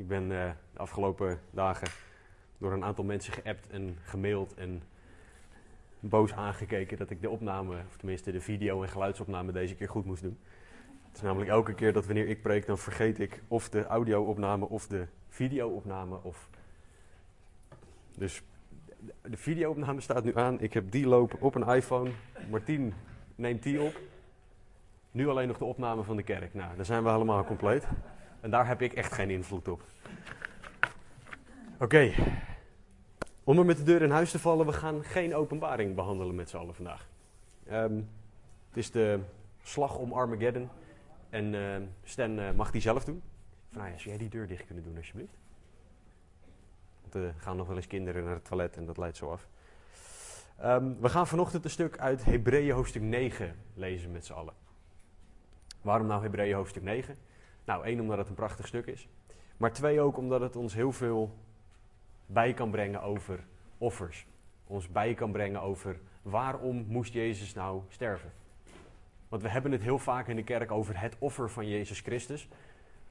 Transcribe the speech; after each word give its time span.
Ik 0.00 0.08
ben 0.08 0.22
uh, 0.22 0.50
de 0.72 0.78
afgelopen 0.78 1.40
dagen 1.50 1.88
door 2.58 2.72
een 2.72 2.84
aantal 2.84 3.04
mensen 3.04 3.32
geappt 3.32 3.68
en 3.70 3.96
gemaild 4.02 4.54
en 4.54 4.82
boos 6.00 6.32
aangekeken 6.32 6.98
dat 6.98 7.10
ik 7.10 7.20
de 7.20 7.30
opname, 7.30 7.76
of 7.88 7.96
tenminste 7.96 8.32
de 8.32 8.40
video- 8.40 8.82
en 8.82 8.88
geluidsopname 8.88 9.52
deze 9.52 9.74
keer 9.74 9.88
goed 9.88 10.04
moest 10.04 10.22
doen. 10.22 10.38
Het 11.06 11.16
is 11.16 11.22
namelijk 11.22 11.50
elke 11.50 11.74
keer 11.74 11.92
dat 11.92 12.06
wanneer 12.06 12.28
ik 12.28 12.42
preek, 12.42 12.66
dan 12.66 12.78
vergeet 12.78 13.18
ik 13.18 13.42
of 13.48 13.68
de 13.68 13.86
audio-opname 13.86 14.68
of 14.68 14.86
de 14.86 15.06
video-opname. 15.28 16.22
Of... 16.22 16.48
Dus 18.16 18.42
de 19.22 19.36
video-opname 19.36 20.00
staat 20.00 20.24
nu 20.24 20.36
aan. 20.36 20.60
Ik 20.60 20.72
heb 20.72 20.90
die 20.90 21.06
lopen 21.06 21.40
op 21.40 21.54
een 21.54 21.68
iPhone. 21.68 22.10
Martien 22.50 22.94
neemt 23.34 23.62
die 23.62 23.80
op. 23.80 24.00
Nu 25.10 25.28
alleen 25.28 25.48
nog 25.48 25.58
de 25.58 25.64
opname 25.64 26.02
van 26.02 26.16
de 26.16 26.22
kerk. 26.22 26.54
Nou, 26.54 26.76
dan 26.76 26.84
zijn 26.84 27.02
we 27.02 27.10
helemaal 27.10 27.44
compleet. 27.44 27.88
En 28.40 28.50
daar 28.50 28.66
heb 28.66 28.82
ik 28.82 28.92
echt 28.92 29.12
geen 29.12 29.30
invloed 29.30 29.68
op. 29.68 29.82
Oké. 31.78 32.12
Om 33.44 33.58
er 33.58 33.64
met 33.64 33.76
de 33.76 33.82
deur 33.82 34.02
in 34.02 34.10
huis 34.10 34.30
te 34.30 34.38
vallen, 34.38 34.66
we 34.66 34.72
gaan 34.72 35.04
geen 35.04 35.34
openbaring 35.34 35.94
behandelen 35.94 36.34
met 36.34 36.48
z'n 36.48 36.56
allen 36.56 36.74
vandaag. 36.74 37.08
Um, 37.72 38.08
het 38.68 38.76
is 38.76 38.90
de 38.90 39.20
slag 39.62 39.96
om 39.96 40.12
Armageddon. 40.12 40.68
En 41.30 41.54
uh, 41.54 41.76
Stan 42.02 42.38
uh, 42.38 42.50
mag 42.50 42.70
die 42.70 42.80
zelf 42.80 43.04
doen. 43.04 43.22
Van, 43.72 43.82
nou 43.82 43.92
zou 43.96 44.08
jij 44.08 44.18
die 44.18 44.28
deur 44.28 44.46
dicht 44.46 44.66
kunnen 44.66 44.84
doen 44.84 44.96
alsjeblieft? 44.96 45.38
Want 47.00 47.14
er 47.14 47.34
gaan 47.36 47.56
nog 47.56 47.66
wel 47.66 47.76
eens 47.76 47.86
kinderen 47.86 48.24
naar 48.24 48.34
het 48.34 48.44
toilet 48.44 48.76
en 48.76 48.86
dat 48.86 48.96
leidt 48.96 49.16
zo 49.16 49.30
af. 49.30 49.48
Um, 50.64 51.00
we 51.00 51.08
gaan 51.08 51.26
vanochtend 51.26 51.64
een 51.64 51.70
stuk 51.70 51.98
uit 51.98 52.24
Hebreeën 52.24 52.74
hoofdstuk 52.74 53.02
9 53.02 53.56
lezen 53.74 54.12
met 54.12 54.26
z'n 54.26 54.32
allen. 54.32 54.54
Waarom 55.82 56.06
nou 56.06 56.22
Hebreeën 56.22 56.54
hoofdstuk 56.54 56.82
9? 56.82 57.16
Nou, 57.70 57.84
één, 57.84 58.00
omdat 58.00 58.18
het 58.18 58.28
een 58.28 58.34
prachtig 58.34 58.66
stuk 58.66 58.86
is. 58.86 59.08
Maar 59.56 59.72
twee 59.72 60.00
ook 60.00 60.16
omdat 60.16 60.40
het 60.40 60.56
ons 60.56 60.74
heel 60.74 60.92
veel 60.92 61.38
bij 62.26 62.52
kan 62.52 62.70
brengen 62.70 63.02
over 63.02 63.44
offers. 63.78 64.26
Ons 64.66 64.88
bij 64.88 65.14
kan 65.14 65.32
brengen 65.32 65.60
over 65.60 66.00
waarom 66.22 66.84
moest 66.88 67.12
Jezus 67.12 67.54
nou 67.54 67.82
sterven. 67.88 68.32
Want 69.28 69.42
we 69.42 69.48
hebben 69.48 69.72
het 69.72 69.82
heel 69.82 69.98
vaak 69.98 70.28
in 70.28 70.36
de 70.36 70.42
kerk 70.42 70.70
over 70.70 71.00
het 71.00 71.16
offer 71.18 71.50
van 71.50 71.68
Jezus 71.68 72.00
Christus. 72.00 72.48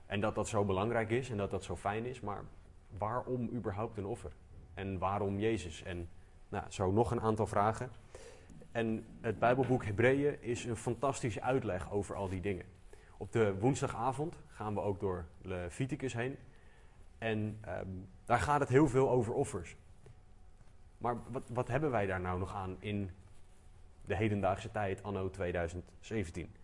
En 0.05 0.19
dat 0.19 0.35
dat 0.35 0.47
zo 0.47 0.65
belangrijk 0.65 1.09
is 1.09 1.30
en 1.30 1.37
dat 1.37 1.52
dat 1.52 1.63
zo 1.63 1.75
fijn 1.75 2.05
is. 2.05 2.19
Maar 2.19 2.43
waarom 2.97 3.49
überhaupt 3.53 3.97
een 3.97 4.05
offer? 4.05 4.31
En 4.73 4.97
waarom 4.97 5.39
Jezus? 5.39 5.83
En 5.83 6.09
nou, 6.49 6.65
zo 6.69 6.91
nog 6.91 7.11
een 7.11 7.21
aantal 7.21 7.47
vragen. 7.47 7.91
En 8.71 9.05
het 9.21 9.39
Bijbelboek 9.39 9.85
Hebreeën 9.85 10.41
is 10.41 10.65
een 10.65 10.77
fantastische 10.77 11.41
uitleg 11.41 11.91
over 11.91 12.15
al 12.15 12.30
die 12.30 12.41
dingen. 12.41 12.78
Op 13.21 13.31
de 13.31 13.55
woensdagavond 13.59 14.35
gaan 14.47 14.73
we 14.73 14.81
ook 14.81 14.99
door 14.99 15.25
Leviticus 15.41 16.13
heen. 16.13 16.37
En 17.17 17.59
um, 17.67 18.07
daar 18.25 18.39
gaat 18.39 18.59
het 18.59 18.69
heel 18.69 18.87
veel 18.87 19.09
over 19.09 19.33
offers. 19.33 19.75
Maar 20.97 21.17
wat, 21.31 21.43
wat 21.53 21.67
hebben 21.67 21.91
wij 21.91 22.05
daar 22.05 22.19
nou 22.19 22.39
nog 22.39 22.55
aan 22.55 22.77
in 22.79 23.11
de 24.05 24.15
hedendaagse 24.15 24.71
tijd, 24.71 25.03
anno 25.03 25.29
2017? 25.29 26.55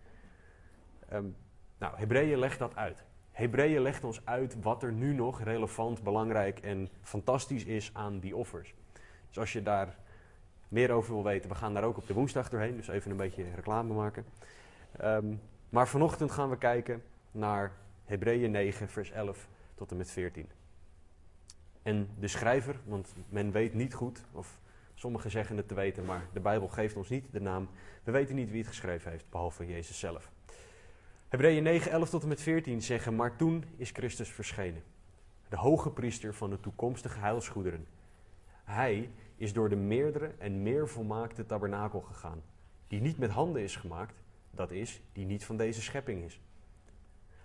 Um, 1.13 1.35
nou, 1.77 1.97
Hebreeën 1.97 2.39
legt 2.39 2.59
dat 2.59 2.75
uit. 2.75 3.03
Hebreeën 3.31 3.81
legt 3.81 4.03
ons 4.03 4.25
uit 4.25 4.61
wat 4.61 4.83
er 4.83 4.91
nu 4.91 5.13
nog 5.13 5.41
relevant, 5.41 6.03
belangrijk 6.03 6.59
en 6.59 6.89
fantastisch 7.01 7.65
is 7.65 7.89
aan 7.93 8.19
die 8.19 8.35
offers. 8.35 8.73
Dus 9.27 9.39
als 9.39 9.53
je 9.53 9.63
daar 9.63 9.97
meer 10.67 10.91
over 10.91 11.13
wil 11.13 11.23
weten, 11.23 11.49
we 11.49 11.55
gaan 11.55 11.73
daar 11.73 11.83
ook 11.83 11.97
op 11.97 12.07
de 12.07 12.13
woensdag 12.13 12.49
doorheen, 12.49 12.75
dus 12.75 12.87
even 12.87 13.11
een 13.11 13.17
beetje 13.17 13.45
reclame 13.55 13.93
maken. 13.93 14.25
Um, 15.03 15.41
maar 15.75 15.87
vanochtend 15.87 16.31
gaan 16.31 16.49
we 16.49 16.57
kijken 16.57 17.03
naar 17.31 17.71
Hebreeën 18.05 18.51
9, 18.51 18.89
vers 18.89 19.11
11 19.11 19.47
tot 19.73 19.91
en 19.91 19.97
met 19.97 20.11
14. 20.11 20.49
En 21.83 22.09
de 22.19 22.27
schrijver, 22.27 22.79
want 22.85 23.13
men 23.29 23.51
weet 23.51 23.73
niet 23.73 23.93
goed, 23.93 24.23
of 24.31 24.59
sommigen 24.93 25.31
zeggen 25.31 25.57
het 25.57 25.67
te 25.67 25.73
weten, 25.73 26.05
maar 26.05 26.27
de 26.33 26.39
Bijbel 26.39 26.67
geeft 26.67 26.95
ons 26.95 27.09
niet 27.09 27.25
de 27.31 27.41
naam. 27.41 27.69
We 28.03 28.11
weten 28.11 28.35
niet 28.35 28.49
wie 28.49 28.59
het 28.59 28.67
geschreven 28.67 29.11
heeft, 29.11 29.29
behalve 29.29 29.67
Jezus 29.67 29.99
zelf. 29.99 30.31
Hebreeën 31.29 31.63
9, 31.63 31.91
11 31.91 32.09
tot 32.09 32.21
en 32.21 32.27
met 32.27 32.41
14 32.41 32.81
zeggen, 32.81 33.15
maar 33.15 33.35
toen 33.35 33.63
is 33.77 33.91
Christus 33.91 34.29
verschenen. 34.29 34.83
De 35.49 35.57
hoge 35.57 35.89
priester 35.89 36.33
van 36.33 36.49
de 36.49 36.59
toekomstige 36.59 37.19
heilsgoederen. 37.19 37.87
Hij 38.63 39.09
is 39.35 39.53
door 39.53 39.69
de 39.69 39.75
meerdere 39.75 40.31
en 40.37 40.63
meer 40.63 40.87
volmaakte 40.87 41.45
tabernakel 41.45 42.01
gegaan, 42.01 42.41
die 42.87 43.01
niet 43.01 43.17
met 43.17 43.29
handen 43.29 43.61
is 43.61 43.75
gemaakt, 43.75 44.23
dat 44.57 44.71
is, 44.71 45.01
die 45.11 45.25
niet 45.25 45.45
van 45.45 45.57
deze 45.57 45.81
schepping 45.81 46.23
is. 46.23 46.41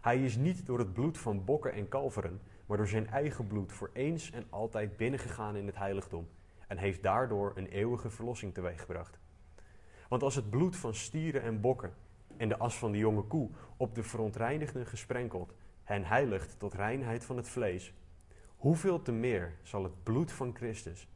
Hij 0.01 0.25
is 0.25 0.37
niet 0.37 0.67
door 0.67 0.79
het 0.79 0.93
bloed 0.93 1.19
van 1.19 1.45
bokken 1.45 1.73
en 1.73 1.89
kalveren, 1.89 2.41
maar 2.67 2.77
door 2.77 2.89
zijn 2.89 3.07
eigen 3.07 3.47
bloed 3.47 3.73
voor 3.73 3.91
eens 3.93 4.31
en 4.31 4.47
altijd 4.51 4.97
binnengegaan 4.97 5.57
in 5.57 5.67
het 5.67 5.77
heiligdom 5.77 6.29
en 6.67 6.79
heeft 6.79 7.03
daardoor 7.03 7.53
een 7.55 7.67
eeuwige 7.67 8.11
verlossing 8.11 8.55
teweeggebracht. 8.55 9.19
Want 10.09 10.23
als 10.23 10.35
het 10.35 10.51
bloed 10.51 10.77
van 10.77 10.95
stieren 10.95 11.43
en 11.43 11.61
bokken 11.61 11.95
en 12.37 12.49
de 12.49 12.59
as 12.59 12.79
van 12.79 12.93
de 12.93 12.99
jonge 12.99 13.23
koe 13.23 13.51
op 13.77 13.95
de 13.95 14.03
verontreinigden 14.03 14.87
gesprenkeld 14.87 15.55
hen 15.83 16.05
heiligt 16.05 16.59
tot 16.59 16.75
reinheid 16.75 17.25
van 17.25 17.37
het 17.37 17.49
vlees, 17.49 17.95
hoeveel 18.57 19.03
te 19.03 19.13
meer 19.13 19.55
zal 19.63 19.83
het 19.83 20.03
bloed 20.03 20.33
van 20.33 20.55
Christus, 20.55 21.09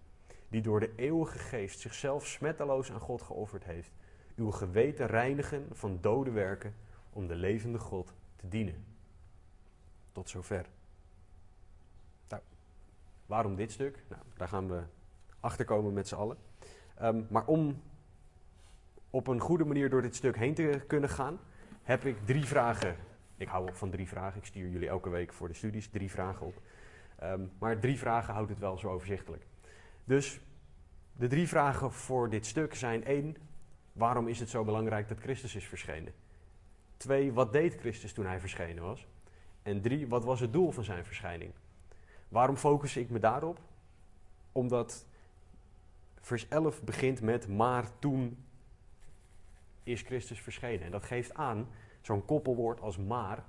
die 0.49 0.63
door 0.63 0.81
de 0.81 0.93
eeuwige 0.97 1.39
geest 1.39 1.81
zichzelf 1.81 2.27
smetteloos 2.27 2.93
aan 2.93 3.01
God 3.01 3.23
geofferd 3.23 3.65
heeft, 3.65 3.93
uw 4.37 4.51
geweten 4.51 5.07
reinigen 5.07 5.67
van 5.73 5.99
dode 6.01 6.31
werken 6.31 6.75
om 7.11 7.27
de 7.27 7.35
levende 7.35 7.79
God 7.79 8.13
te 8.37 8.49
dienen. 8.49 8.85
Tot 10.13 10.29
zover. 10.29 10.67
Nou, 12.29 12.43
waarom 13.27 13.57
dit 13.57 13.73
stuk? 13.73 14.05
Nou, 14.09 14.23
daar 14.37 14.49
gaan 14.49 14.69
we 14.69 14.83
achter 15.41 15.65
komen 15.65 15.93
met 15.93 16.09
z'n 16.09 16.15
allen. 16.15 16.37
Um, 17.03 17.27
maar 17.31 17.47
om 17.47 17.83
op 19.11 19.27
een 19.27 19.41
goede 19.41 19.65
manier 19.65 19.91
door 19.91 20.03
dit 20.03 20.17
stuk 20.17 20.37
heen 20.37 20.55
te 20.55 20.83
kunnen 20.87 21.09
gaan, 21.09 21.39
heb 21.83 22.05
ik 22.05 22.17
drie 22.27 22.45
vragen. 22.45 22.97
Ik 23.37 23.49
hou 23.49 23.69
op 23.69 23.75
van 23.75 23.91
drie 23.91 24.09
vragen. 24.09 24.39
Ik 24.39 24.47
stuur 24.47 24.69
jullie 24.69 24.89
elke 24.89 25.09
week 25.09 25.33
voor 25.33 25.49
de 25.49 25.55
studies 25.55 25.89
drie 25.89 26.11
vragen 26.11 26.47
op. 26.47 26.61
Um, 27.23 27.51
maar 27.59 27.79
drie 27.79 27.99
vragen 27.99 28.35
houdt 28.35 28.51
het 28.51 28.59
wel 28.59 28.79
zo 28.79 28.89
overzichtelijk. 28.89 29.47
Dus 30.05 30.41
de 31.13 31.27
drie 31.27 31.49
vragen 31.49 31.93
voor 31.93 32.31
dit 32.31 32.47
stuk 32.47 32.75
zijn 32.75 33.05
één, 33.05 33.37
Waarom 33.95 34.29
is 34.29 34.41
het 34.41 34.51
zo 34.51 34.65
belangrijk 34.65 35.09
dat 35.09 35.19
Christus 35.19 35.55
is 35.55 35.67
verschenen? 35.67 36.13
Twee, 36.97 37.33
wat 37.33 37.53
deed 37.53 37.75
Christus 37.75 38.13
toen 38.13 38.27
hij 38.27 38.41
verschenen 38.41 38.83
was? 38.83 39.07
En 39.63 39.81
drie, 39.81 40.09
wat 40.09 40.25
was 40.25 40.41
het 40.41 40.53
doel 40.53 40.71
van 40.71 40.85
zijn 40.85 41.05
verschijning? 41.05 41.53
Waarom 42.29 42.57
focus 42.57 42.97
ik 42.97 43.11
me 43.11 43.19
daarop? 43.19 43.59
Omdat 44.53 45.07
vers 46.21 46.49
11 46.49 46.83
begint 46.83 47.21
met 47.21 47.49
maar 47.49 47.99
toen 47.99 48.45
is 49.83 50.03
Christus 50.03 50.41
verschenen. 50.41 50.83
En 50.83 50.91
dat 50.91 51.05
geeft 51.05 51.35
aan, 51.35 51.69
zo'n 52.01 52.25
koppelwoord 52.25 52.81
als 52.81 52.99
maar, 52.99 53.45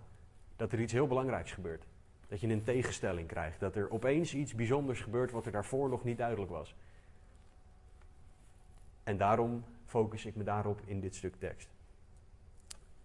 dat 0.55 0.71
er 0.71 0.79
iets 0.79 0.93
heel 0.93 1.07
belangrijks 1.07 1.51
gebeurt. 1.51 1.83
Dat 2.27 2.39
je 2.39 2.47
een 2.47 2.63
tegenstelling 2.63 3.27
krijgt. 3.27 3.59
Dat 3.59 3.75
er 3.75 3.91
opeens 3.91 4.33
iets 4.33 4.53
bijzonders 4.53 5.01
gebeurt 5.01 5.31
wat 5.31 5.45
er 5.45 5.51
daarvoor 5.51 5.89
nog 5.89 6.03
niet 6.03 6.17
duidelijk 6.17 6.51
was. 6.51 6.75
En 9.03 9.17
daarom 9.17 9.63
focus 9.85 10.25
ik 10.25 10.35
me 10.35 10.43
daarop 10.43 10.81
in 10.85 10.99
dit 10.99 11.15
stuk 11.15 11.35
tekst. 11.39 11.69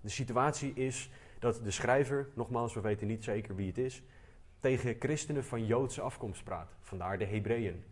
De 0.01 0.09
situatie 0.09 0.73
is 0.75 1.11
dat 1.39 1.61
de 1.65 1.71
schrijver, 1.71 2.29
nogmaals, 2.35 2.75
we 2.75 2.81
weten 2.81 3.07
niet 3.07 3.25
zeker 3.25 3.57
wie 3.57 3.67
het 3.67 3.79
is, 3.79 4.03
tegen 4.61 4.97
christenen 4.99 5.45
van 5.45 5.67
Joodse 5.67 6.01
afkomst 6.01 6.45
praat. 6.45 6.77
Vandaar 6.81 7.19
de 7.19 7.25
Hebreeën. 7.25 7.85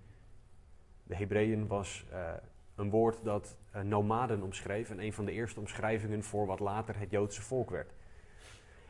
De 1.02 1.16
Hebreeën 1.16 1.66
was 1.66 2.06
uh, 2.12 2.32
een 2.74 2.90
woord 2.90 3.24
dat 3.24 3.56
uh, 3.74 3.82
nomaden 3.82 4.42
omschreef 4.42 4.90
en 4.90 5.00
een 5.00 5.12
van 5.12 5.24
de 5.24 5.32
eerste 5.32 5.60
omschrijvingen 5.60 6.24
voor 6.24 6.46
wat 6.46 6.60
later 6.60 6.98
het 6.98 7.10
Joodse 7.10 7.42
volk 7.42 7.70
werd. 7.70 7.92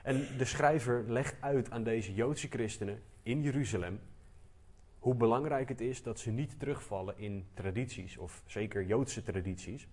En 0.03 0.27
de 0.39 0.45
schrijver 0.45 1.05
legt 1.07 1.37
uit 1.41 1.71
aan 1.71 1.83
deze 1.83 2.15
Joodse 2.15 2.49
christenen 2.49 3.03
in 3.23 3.43
Jeruzalem 3.43 4.01
hoe 4.99 5.15
belangrijk 5.15 5.69
het 5.69 5.81
is 5.81 6.03
dat 6.03 6.19
ze 6.19 6.31
niet 6.31 6.59
terugvallen 6.59 7.19
in 7.19 7.47
tradities, 7.55 8.17
of 8.17 8.43
zeker 8.47 8.85
Joodse 8.85 9.23
tradities, 9.23 9.89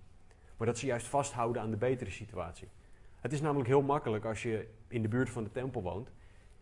maar 0.57 0.67
dat 0.67 0.77
ze 0.77 0.85
juist 0.85 1.07
vasthouden 1.07 1.61
aan 1.61 1.71
de 1.71 1.77
betere 1.77 2.11
situatie. 2.11 2.67
Het 3.21 3.33
is 3.33 3.41
namelijk 3.41 3.67
heel 3.67 3.81
makkelijk 3.81 4.25
als 4.25 4.43
je 4.43 4.67
in 4.87 5.01
de 5.01 5.07
buurt 5.07 5.29
van 5.29 5.43
de 5.43 5.51
tempel 5.51 5.81
woont 5.81 6.11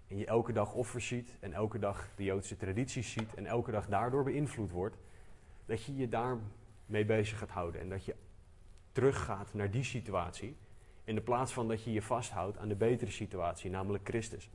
en 0.07 0.18
je 0.18 0.25
elke 0.25 0.51
dag 0.51 0.74
offers 0.74 1.07
ziet 1.07 1.36
en 1.40 1.54
elke 1.54 1.80
dag 1.80 2.10
de 2.16 2.24
Joodse 2.24 2.57
tradities 2.57 3.12
ziet 3.12 3.34
en 3.34 3.45
elke 3.45 3.72
dag 3.72 3.88
daardoor 3.88 4.24
beïnvloed 4.24 4.72
wordt, 4.72 4.98
dat 5.66 5.84
je 5.84 5.95
je 5.95 6.10
daarmee 6.10 7.06
bezig 7.06 7.38
gaat 7.38 7.50
houden 7.50 7.81
en 7.81 7.90
dat 7.90 8.06
je 8.06 8.16
teruggaat 8.92 9.54
naar 9.54 9.72
die 9.72 9.84
situatie 9.84 10.57
in 11.04 11.16
de 11.16 11.22
plaats 11.22 11.54
van 11.54 11.68
dat 11.68 11.84
je 11.84 11.92
je 11.92 12.01
vasthoudt 12.01 12.57
aan 12.57 12.68
de 12.68 12.75
betere 12.75 13.12
situatie, 13.12 13.69
namelijk 13.69 14.07
Christus. 14.07 14.50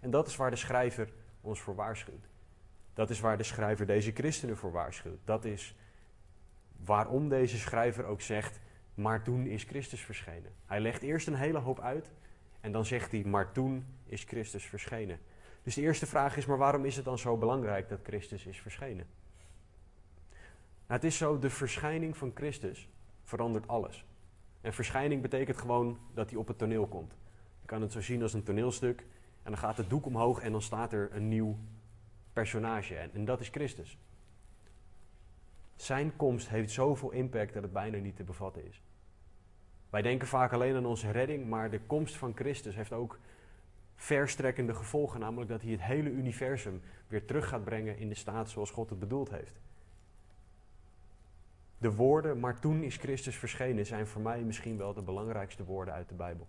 En 0.00 0.10
dat 0.10 0.26
is 0.26 0.36
waar 0.36 0.50
de 0.50 0.56
schrijver 0.56 1.12
ons 1.40 1.60
voor 1.60 1.74
waarschuwt. 1.74 2.28
Dat 2.98 3.10
is 3.10 3.20
waar 3.20 3.36
de 3.36 3.42
schrijver 3.42 3.86
deze 3.86 4.12
christenen 4.12 4.56
voor 4.56 4.72
waarschuwt. 4.72 5.18
Dat 5.24 5.44
is 5.44 5.74
waarom 6.84 7.28
deze 7.28 7.58
schrijver 7.58 8.04
ook 8.04 8.20
zegt: 8.20 8.60
maar 8.94 9.22
toen 9.22 9.46
is 9.46 9.64
Christus 9.64 10.00
verschenen. 10.00 10.52
Hij 10.66 10.80
legt 10.80 11.02
eerst 11.02 11.26
een 11.26 11.34
hele 11.34 11.58
hoop 11.58 11.80
uit 11.80 12.10
en 12.60 12.72
dan 12.72 12.84
zegt 12.84 13.12
hij, 13.12 13.24
maar 13.24 13.52
toen 13.52 13.86
is 14.06 14.24
Christus 14.24 14.64
verschenen. 14.64 15.18
Dus 15.62 15.74
de 15.74 15.80
eerste 15.80 16.06
vraag 16.06 16.36
is, 16.36 16.46
maar 16.46 16.56
waarom 16.56 16.84
is 16.84 16.96
het 16.96 17.04
dan 17.04 17.18
zo 17.18 17.36
belangrijk 17.36 17.88
dat 17.88 17.98
Christus 18.02 18.46
is 18.46 18.60
verschenen? 18.60 19.06
Nou, 20.86 21.00
het 21.00 21.04
is 21.04 21.16
zo, 21.16 21.38
de 21.38 21.50
verschijning 21.50 22.16
van 22.16 22.32
Christus 22.34 22.88
verandert 23.22 23.68
alles. 23.68 24.04
En 24.60 24.72
verschijning 24.72 25.22
betekent 25.22 25.56
gewoon 25.56 25.98
dat 26.14 26.30
hij 26.30 26.38
op 26.38 26.48
het 26.48 26.58
toneel 26.58 26.86
komt. 26.86 27.12
Je 27.60 27.66
kan 27.66 27.82
het 27.82 27.92
zo 27.92 28.00
zien 28.00 28.22
als 28.22 28.32
een 28.32 28.42
toneelstuk. 28.42 29.00
En 29.42 29.50
dan 29.50 29.58
gaat 29.58 29.76
het 29.76 29.90
doek 29.90 30.06
omhoog 30.06 30.40
en 30.40 30.52
dan 30.52 30.62
staat 30.62 30.92
er 30.92 31.08
een 31.12 31.28
nieuw 31.28 31.58
personage. 32.32 32.96
En, 32.96 33.10
en 33.14 33.24
dat 33.24 33.40
is 33.40 33.48
Christus. 33.48 33.98
Zijn 35.76 36.16
komst 36.16 36.48
heeft 36.48 36.70
zoveel 36.70 37.10
impact 37.10 37.54
dat 37.54 37.62
het 37.62 37.72
bijna 37.72 37.98
niet 37.98 38.16
te 38.16 38.24
bevatten 38.24 38.66
is. 38.66 38.82
Wij 39.90 40.02
denken 40.02 40.28
vaak 40.28 40.52
alleen 40.52 40.76
aan 40.76 40.86
onze 40.86 41.10
redding, 41.10 41.48
maar 41.48 41.70
de 41.70 41.80
komst 41.80 42.16
van 42.16 42.32
Christus 42.34 42.74
heeft 42.74 42.92
ook 42.92 43.18
verstrekkende 43.94 44.74
gevolgen. 44.74 45.20
Namelijk 45.20 45.50
dat 45.50 45.62
hij 45.62 45.70
het 45.70 45.82
hele 45.82 46.10
universum 46.10 46.80
weer 47.06 47.24
terug 47.24 47.48
gaat 47.48 47.64
brengen 47.64 47.98
in 47.98 48.08
de 48.08 48.14
staat 48.14 48.50
zoals 48.50 48.70
God 48.70 48.90
het 48.90 48.98
bedoeld 48.98 49.30
heeft. 49.30 49.60
De 51.78 51.94
woorden, 51.94 52.40
maar 52.40 52.60
toen 52.60 52.82
is 52.82 52.96
Christus 52.96 53.36
verschenen, 53.36 53.86
zijn 53.86 54.06
voor 54.06 54.22
mij 54.22 54.42
misschien 54.42 54.76
wel 54.76 54.94
de 54.94 55.02
belangrijkste 55.02 55.64
woorden 55.64 55.94
uit 55.94 56.08
de 56.08 56.14
Bijbel. 56.14 56.48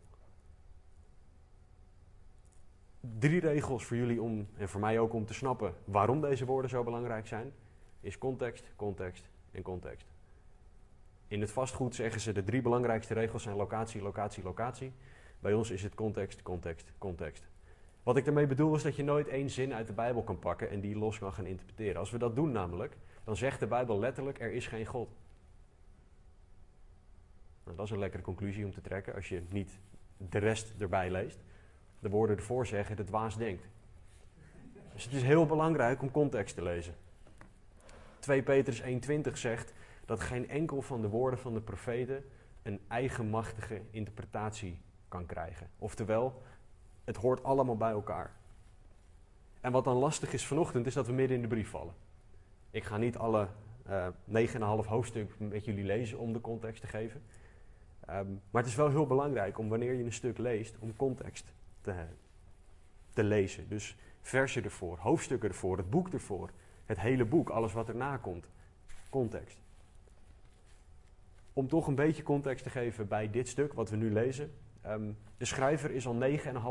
Drie 2.99 3.39
regels 3.39 3.85
voor 3.85 3.97
jullie 3.97 4.21
om, 4.21 4.47
en 4.57 4.69
voor 4.69 4.79
mij 4.79 4.99
ook 4.99 5.13
om 5.13 5.25
te 5.25 5.33
snappen 5.33 5.73
waarom 5.85 6.21
deze 6.21 6.45
woorden 6.45 6.69
zo 6.69 6.83
belangrijk 6.83 7.27
zijn, 7.27 7.51
is 8.01 8.17
context, 8.17 8.71
context 8.75 9.29
en 9.51 9.61
context. 9.61 10.05
In 11.27 11.41
het 11.41 11.51
vastgoed 11.51 11.95
zeggen 11.95 12.21
ze 12.21 12.31
de 12.31 12.43
drie 12.43 12.61
belangrijkste 12.61 13.13
regels 13.13 13.43
zijn 13.43 13.55
locatie, 13.55 14.01
locatie, 14.01 14.43
locatie. 14.43 14.91
Bij 15.39 15.53
ons 15.53 15.71
is 15.71 15.83
het 15.83 15.95
context, 15.95 16.41
context, 16.41 16.91
context. 16.97 17.47
Wat 18.03 18.17
ik 18.17 18.25
daarmee 18.25 18.47
bedoel 18.47 18.75
is 18.75 18.83
dat 18.83 18.95
je 18.95 19.03
nooit 19.03 19.27
één 19.27 19.49
zin 19.49 19.73
uit 19.73 19.87
de 19.87 19.93
Bijbel 19.93 20.23
kan 20.23 20.39
pakken 20.39 20.69
en 20.69 20.79
die 20.79 20.97
los 20.97 21.19
kan 21.19 21.33
gaan 21.33 21.45
interpreteren. 21.45 21.99
Als 21.99 22.11
we 22.11 22.17
dat 22.17 22.35
doen 22.35 22.51
namelijk, 22.51 22.97
dan 23.23 23.37
zegt 23.37 23.59
de 23.59 23.67
Bijbel 23.67 23.99
letterlijk 23.99 24.39
er 24.39 24.51
is 24.51 24.67
geen 24.67 24.85
God. 24.85 25.09
Nou, 27.63 27.77
dat 27.77 27.85
is 27.85 27.91
een 27.91 27.99
lekkere 27.99 28.23
conclusie 28.23 28.65
om 28.65 28.71
te 28.71 28.81
trekken 28.81 29.15
als 29.15 29.29
je 29.29 29.43
niet 29.49 29.79
de 30.17 30.37
rest 30.37 30.73
erbij 30.79 31.11
leest. 31.11 31.39
De 31.99 32.09
woorden 32.09 32.37
ervoor 32.37 32.65
zeggen 32.65 32.95
dat 32.95 33.07
dwaas 33.07 33.37
denkt. 33.37 33.67
Dus 34.93 35.03
het 35.03 35.13
is 35.13 35.23
heel 35.23 35.45
belangrijk 35.45 36.01
om 36.01 36.11
context 36.11 36.55
te 36.55 36.63
lezen. 36.63 36.95
2 38.19 38.43
Petrus 38.43 38.81
1:20 38.81 39.31
zegt 39.33 39.73
dat 40.05 40.19
geen 40.19 40.49
enkel 40.49 40.81
van 40.81 41.01
de 41.01 41.09
woorden 41.09 41.39
van 41.39 41.53
de 41.53 41.61
profeten 41.61 42.23
een 42.63 42.79
eigenmachtige 42.87 43.81
interpretatie 43.91 44.81
kan 45.07 45.25
krijgen. 45.25 45.69
Oftewel, 45.77 46.41
het 47.03 47.15
hoort 47.15 47.43
allemaal 47.43 47.77
bij 47.77 47.91
elkaar. 47.91 48.33
En 49.61 49.71
wat 49.71 49.83
dan 49.83 49.97
lastig 49.97 50.33
is 50.33 50.45
vanochtend, 50.45 50.85
is 50.85 50.93
dat 50.93 51.07
we 51.07 51.13
midden 51.13 51.35
in 51.35 51.41
de 51.41 51.47
brief 51.47 51.69
vallen. 51.69 51.93
Ik 52.71 52.83
ga 52.83 52.97
niet 52.97 53.17
alle 53.17 53.47
uh, 53.89 54.07
9,5 54.83 54.87
hoofdstuk 54.87 55.31
met 55.37 55.65
jullie 55.65 55.83
lezen 55.83 56.19
om 56.19 56.33
de 56.33 56.41
context 56.41 56.81
te 56.81 56.87
geven. 56.87 57.21
Um, 58.09 58.41
maar 58.51 58.61
het 58.61 58.71
is 58.71 58.77
wel 58.77 58.89
heel 58.89 59.07
belangrijk 59.07 59.57
om 59.57 59.69
wanneer 59.69 59.93
je 59.93 60.03
een 60.03 60.13
stuk 60.13 60.37
leest, 60.37 60.75
om 60.79 60.95
context 60.95 61.53
te, 61.81 63.23
lezen. 63.23 63.69
Dus 63.69 63.95
versen 64.21 64.63
ervoor, 64.63 64.97
hoofdstukken 64.97 65.49
ervoor, 65.49 65.77
het 65.77 65.89
boek 65.89 66.09
ervoor, 66.09 66.49
het 66.85 66.99
hele 66.99 67.25
boek, 67.25 67.49
alles 67.49 67.73
wat 67.73 67.89
erna 67.89 68.17
komt. 68.17 68.47
Context. 69.09 69.57
Om 71.53 71.67
toch 71.67 71.87
een 71.87 71.95
beetje 71.95 72.23
context 72.23 72.63
te 72.63 72.69
geven 72.69 73.07
bij 73.07 73.29
dit 73.29 73.47
stuk 73.47 73.73
wat 73.73 73.89
we 73.89 73.95
nu 73.95 74.11
lezen. 74.11 74.53
Um, 74.85 75.17
de 75.37 75.45
schrijver 75.45 75.91
is 75.91 76.07
al 76.07 76.17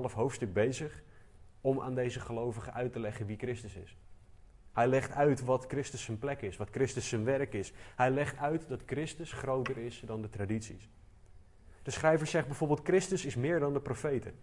9,5 0.08 0.14
hoofdstuk 0.14 0.52
bezig 0.52 1.02
om 1.60 1.80
aan 1.80 1.94
deze 1.94 2.20
gelovigen 2.20 2.74
uit 2.74 2.92
te 2.92 3.00
leggen 3.00 3.26
wie 3.26 3.36
Christus 3.36 3.74
is. 3.74 3.96
Hij 4.72 4.88
legt 4.88 5.12
uit 5.12 5.44
wat 5.44 5.64
Christus 5.68 6.02
zijn 6.02 6.18
plek 6.18 6.42
is, 6.42 6.56
wat 6.56 6.68
Christus 6.70 7.08
zijn 7.08 7.24
werk 7.24 7.54
is. 7.54 7.72
Hij 7.96 8.10
legt 8.10 8.36
uit 8.36 8.68
dat 8.68 8.82
Christus 8.86 9.32
groter 9.32 9.78
is 9.78 10.02
dan 10.06 10.22
de 10.22 10.30
tradities. 10.30 10.88
De 11.82 11.90
schrijver 11.90 12.26
zegt 12.26 12.46
bijvoorbeeld: 12.46 12.80
Christus 12.84 13.24
is 13.24 13.36
meer 13.36 13.60
dan 13.60 13.72
de 13.72 13.80
profeten. 13.80 14.34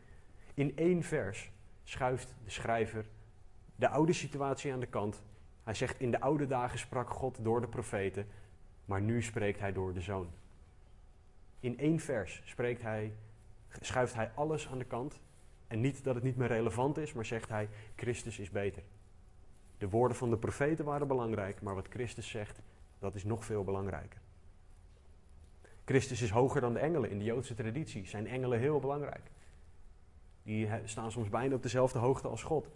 In 0.56 0.78
één 0.78 1.04
vers 1.04 1.52
schuift 1.84 2.36
de 2.44 2.50
schrijver 2.50 3.06
de 3.76 3.90
oude 3.90 4.14
situatie 4.14 4.74
aan 4.74 4.80
de 4.80 4.86
kant. 4.86 5.24
Hij 5.64 5.74
zegt: 5.74 6.00
In 6.00 6.12
de 6.12 6.20
oude 6.20 6.48
dagen 6.48 6.80
sprak 6.80 7.10
God 7.10 7.44
door 7.44 7.62
de 7.62 7.68
profeten, 7.68 8.28
maar 8.86 9.02
nu 9.02 9.22
spreekt 9.22 9.60
hij 9.60 9.74
door 9.74 9.94
de 9.94 10.02
zoon. 10.02 10.30
In 11.60 11.80
één 11.80 12.00
vers 12.00 12.42
spreekt 12.46 12.82
hij, 12.82 13.14
schuift 13.82 14.14
hij 14.14 14.32
alles 14.36 14.68
aan 14.68 14.78
de 14.78 14.86
kant. 14.86 15.20
En 15.68 15.82
niet 15.82 16.04
dat 16.04 16.16
het 16.16 16.24
niet 16.24 16.38
meer 16.38 16.48
relevant 16.48 16.98
is, 16.98 17.14
maar 17.14 17.26
zegt 17.26 17.50
hij: 17.50 17.70
Christus 17.96 18.40
is 18.40 18.50
beter. 18.50 18.84
De 19.78 19.90
woorden 19.90 20.18
van 20.18 20.30
de 20.30 20.38
profeten 20.38 20.86
waren 20.86 21.08
belangrijk, 21.08 21.62
maar 21.62 21.76
wat 21.76 21.88
Christus 21.88 22.30
zegt, 22.30 22.62
dat 23.00 23.16
is 23.16 23.24
nog 23.24 23.46
veel 23.46 23.64
belangrijker. 23.64 24.20
Christus 25.86 26.22
is 26.22 26.30
hoger 26.30 26.62
dan 26.62 26.74
de 26.74 26.80
engelen 26.80 27.10
in 27.10 27.18
de 27.18 27.24
Joodse 27.24 27.54
traditie. 27.54 28.06
Zijn 28.06 28.28
engelen 28.28 28.60
heel 28.60 28.80
belangrijk. 28.80 29.32
Die 30.46 30.70
staan 30.84 31.12
soms 31.12 31.30
bijna 31.30 31.56
op 31.56 31.64
dezelfde 31.64 32.00
hoogte 32.00 32.28
als 32.28 32.44
God. 32.44 32.68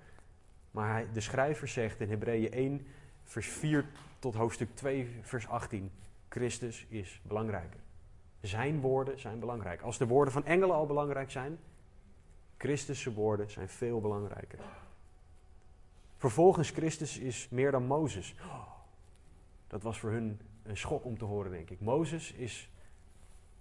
Maar 0.71 0.91
hij, 0.91 1.07
de 1.13 1.21
schrijver 1.21 1.67
zegt 1.67 1.99
in 1.99 2.09
Hebreeën 2.09 2.51
1, 2.51 2.87
vers 3.23 3.47
4 3.47 3.85
tot 4.19 4.35
hoofdstuk 4.35 4.75
2, 4.75 5.19
vers 5.21 5.47
18: 5.47 5.91
Christus 6.29 6.85
is 6.89 7.21
belangrijker. 7.23 7.79
Zijn 8.41 8.79
woorden 8.79 9.19
zijn 9.19 9.39
belangrijk. 9.39 9.81
Als 9.81 9.97
de 9.97 10.07
woorden 10.07 10.33
van 10.33 10.45
engelen 10.45 10.75
al 10.75 10.85
belangrijk 10.85 11.31
zijn, 11.31 11.59
Christus' 12.57 13.05
woorden 13.05 13.49
zijn 13.51 13.69
veel 13.69 14.01
belangrijker. 14.01 14.59
Vervolgens, 16.17 16.69
Christus 16.69 17.17
is 17.17 17.47
meer 17.49 17.71
dan 17.71 17.83
Mozes. 17.83 18.35
dat 19.67 19.83
was 19.83 19.99
voor 19.99 20.11
hun 20.11 20.39
een 20.63 20.77
schok 20.77 21.05
om 21.05 21.17
te 21.17 21.25
horen, 21.25 21.51
denk 21.51 21.69
ik. 21.69 21.79
Mozes 21.79 22.31
is 22.31 22.69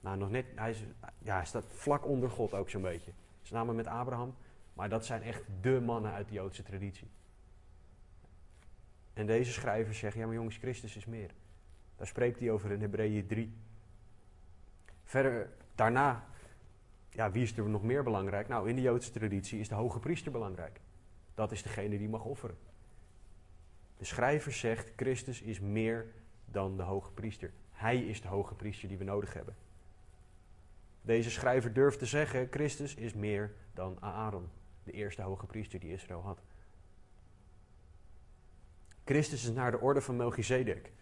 nou, 0.01 0.17
nog 0.17 0.31
net, 0.31 0.47
hij, 0.55 0.71
is, 0.71 0.85
ja, 1.19 1.35
hij 1.35 1.45
staat 1.45 1.65
vlak 1.69 2.07
onder 2.07 2.31
God 2.31 2.55
ook 2.55 2.71
zo'n 2.71 2.83
beetje. 2.83 3.11
Samen 3.49 3.75
met 3.75 3.87
Abraham. 3.87 4.35
Maar 4.73 4.89
dat 4.89 5.07
zijn 5.07 5.23
echt 5.23 5.43
de 5.61 5.81
mannen 5.81 6.13
uit 6.13 6.29
de 6.29 6.35
Joodse 6.35 6.63
traditie. 6.63 7.11
En 9.13 9.27
deze 9.27 9.53
schrijvers 9.53 9.99
zeggen, 9.99 10.21
ja 10.21 10.27
maar 10.27 10.35
jongens, 10.35 10.57
Christus 10.57 10.97
is 10.97 11.07
meer. 11.07 11.31
Daar 11.97 12.07
spreekt 12.07 12.39
hij 12.39 12.51
over 12.51 12.71
in 12.71 12.81
Hebreeën 12.81 13.27
3. 13.27 13.57
Verder, 15.05 15.51
daarna, 15.75 16.27
ja, 17.11 17.31
wie 17.31 17.43
is 17.43 17.57
er 17.57 17.69
nog 17.69 17.83
meer 17.83 18.03
belangrijk? 18.03 18.49
Nou, 18.49 18.69
in 18.69 18.75
de 18.75 18.83
Joodse 18.83 19.11
traditie 19.11 19.61
is 19.61 19.69
de 19.69 19.75
hoge 19.75 19.99
priester 19.99 20.33
belangrijk. 20.33 20.81
Dat 21.35 21.53
is 21.53 21.63
degene 21.63 21.99
die 21.99 22.09
mag 22.09 22.25
offeren. 22.25 22.59
De 23.97 24.05
schrijver 24.05 24.53
zegt, 24.53 24.93
Christus 24.97 25.43
is 25.43 25.61
meer 25.61 26.07
dan 26.45 26.77
de 26.77 26.83
hoge 26.83 27.13
priester. 27.13 27.53
Hij 27.71 27.99
is 27.99 28.21
de 28.21 28.29
hoge 28.29 28.55
priester 28.55 28.89
die 28.89 28.99
we 28.99 29.05
nodig 29.05 29.35
hebben. 29.35 29.57
Deze 31.09 31.31
schrijver 31.31 31.73
durft 31.73 31.99
te 31.99 32.07
zeggen: 32.07 32.49
Christus 32.51 32.95
is 32.95 33.15
meer 33.15 33.53
dan 33.75 33.97
Aaron, 34.01 34.49
de 34.85 34.93
eerste 34.93 35.23
hoge 35.23 35.47
priester 35.47 35.81
die 35.81 35.93
Israël 35.93 36.23
had. 36.23 36.41
Christus 39.05 39.45
is 39.45 39.55
naar 39.55 39.71
de 39.71 39.81
orde 39.81 40.01
van 40.01 40.17
Melchizedek. 40.17 40.93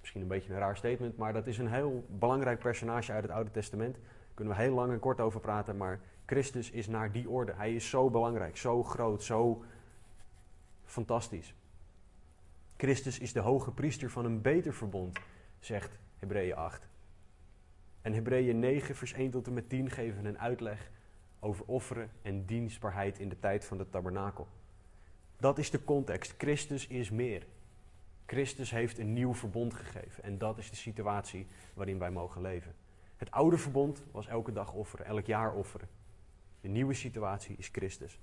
Misschien 0.00 0.20
een 0.20 0.28
beetje 0.28 0.52
een 0.52 0.58
raar 0.58 0.76
statement, 0.76 1.16
maar 1.16 1.32
dat 1.32 1.46
is 1.46 1.58
een 1.58 1.72
heel 1.72 2.06
belangrijk 2.08 2.58
personage 2.58 3.12
uit 3.12 3.22
het 3.22 3.32
Oude 3.32 3.50
Testament. 3.50 3.94
Daar 3.94 4.34
kunnen 4.34 4.54
we 4.54 4.62
heel 4.62 4.74
lang 4.74 4.92
en 4.92 4.98
kort 4.98 5.20
over 5.20 5.40
praten, 5.40 5.76
maar 5.76 6.00
Christus 6.26 6.70
is 6.70 6.86
naar 6.86 7.12
die 7.12 7.28
orde. 7.28 7.52
Hij 7.52 7.74
is 7.74 7.88
zo 7.88 8.10
belangrijk, 8.10 8.56
zo 8.56 8.82
groot, 8.82 9.22
zo 9.22 9.64
fantastisch. 10.84 11.54
Christus 12.76 13.18
is 13.18 13.32
de 13.32 13.40
hoge 13.40 13.70
priester 13.70 14.10
van 14.10 14.24
een 14.24 14.40
beter 14.40 14.74
verbond, 14.74 15.18
zegt 15.60 15.98
Hebreeën 16.18 16.56
8. 16.56 16.92
En 18.04 18.12
Hebreeën 18.12 18.58
9, 18.58 18.94
vers 18.94 19.12
1 19.12 19.30
tot 19.30 19.46
en 19.46 19.52
met 19.52 19.68
10 19.68 19.90
geven 19.90 20.24
een 20.24 20.38
uitleg 20.38 20.90
over 21.40 21.64
offeren 21.64 22.10
en 22.22 22.44
dienstbaarheid 22.44 23.18
in 23.18 23.28
de 23.28 23.38
tijd 23.38 23.64
van 23.64 23.78
de 23.78 23.90
tabernakel. 23.90 24.48
Dat 25.36 25.58
is 25.58 25.70
de 25.70 25.84
context. 25.84 26.34
Christus 26.38 26.86
is 26.86 27.10
meer. 27.10 27.46
Christus 28.26 28.70
heeft 28.70 28.98
een 28.98 29.12
nieuw 29.12 29.34
verbond 29.34 29.74
gegeven. 29.74 30.24
En 30.24 30.38
dat 30.38 30.58
is 30.58 30.70
de 30.70 30.76
situatie 30.76 31.46
waarin 31.74 31.98
wij 31.98 32.10
mogen 32.10 32.40
leven. 32.40 32.74
Het 33.16 33.30
oude 33.30 33.58
verbond 33.58 34.02
was 34.10 34.26
elke 34.26 34.52
dag 34.52 34.72
offeren, 34.72 35.06
elk 35.06 35.26
jaar 35.26 35.54
offeren. 35.54 35.88
De 36.60 36.68
nieuwe 36.68 36.94
situatie 36.94 37.56
is 37.58 37.68
Christus. 37.68 38.18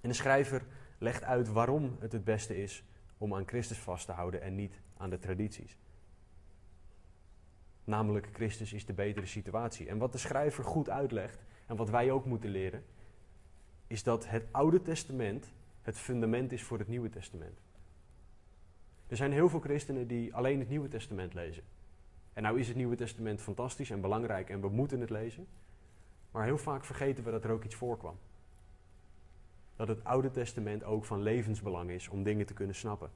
En 0.00 0.08
de 0.08 0.14
schrijver 0.14 0.66
legt 0.98 1.24
uit 1.24 1.48
waarom 1.48 1.96
het 1.98 2.12
het 2.12 2.24
beste 2.24 2.62
is 2.62 2.84
om 3.18 3.34
aan 3.34 3.48
Christus 3.48 3.78
vast 3.78 4.06
te 4.06 4.12
houden 4.12 4.42
en 4.42 4.54
niet 4.54 4.80
aan 4.96 5.10
de 5.10 5.18
tradities. 5.18 5.78
Namelijk, 7.86 8.28
Christus 8.32 8.72
is 8.72 8.86
de 8.86 8.92
betere 8.92 9.26
situatie. 9.26 9.88
En 9.88 9.98
wat 9.98 10.12
de 10.12 10.18
schrijver 10.18 10.64
goed 10.64 10.90
uitlegt, 10.90 11.44
en 11.66 11.76
wat 11.76 11.90
wij 11.90 12.10
ook 12.10 12.24
moeten 12.24 12.50
leren, 12.50 12.84
is 13.86 14.02
dat 14.02 14.28
het 14.28 14.46
Oude 14.50 14.82
Testament 14.82 15.52
het 15.82 15.98
fundament 15.98 16.52
is 16.52 16.62
voor 16.62 16.78
het 16.78 16.88
Nieuwe 16.88 17.10
Testament. 17.10 17.60
Er 19.06 19.16
zijn 19.16 19.32
heel 19.32 19.48
veel 19.48 19.60
christenen 19.60 20.06
die 20.06 20.34
alleen 20.34 20.58
het 20.58 20.68
Nieuwe 20.68 20.88
Testament 20.88 21.34
lezen. 21.34 21.62
En 22.32 22.42
nou 22.42 22.58
is 22.58 22.68
het 22.68 22.76
Nieuwe 22.76 22.96
Testament 22.96 23.40
fantastisch 23.40 23.90
en 23.90 24.00
belangrijk 24.00 24.50
en 24.50 24.60
we 24.60 24.68
moeten 24.68 25.00
het 25.00 25.10
lezen. 25.10 25.46
Maar 26.30 26.44
heel 26.44 26.58
vaak 26.58 26.84
vergeten 26.84 27.24
we 27.24 27.30
dat 27.30 27.44
er 27.44 27.50
ook 27.50 27.64
iets 27.64 27.74
voorkwam. 27.74 28.18
dat 29.76 29.88
het 29.88 30.04
Oude 30.04 30.30
Testament 30.30 30.84
ook 30.84 31.04
van 31.04 31.22
levensbelang 31.22 31.90
is 31.90 32.08
om 32.08 32.22
dingen 32.22 32.46
te 32.46 32.54
kunnen 32.54 32.74
snappen. 32.74 33.10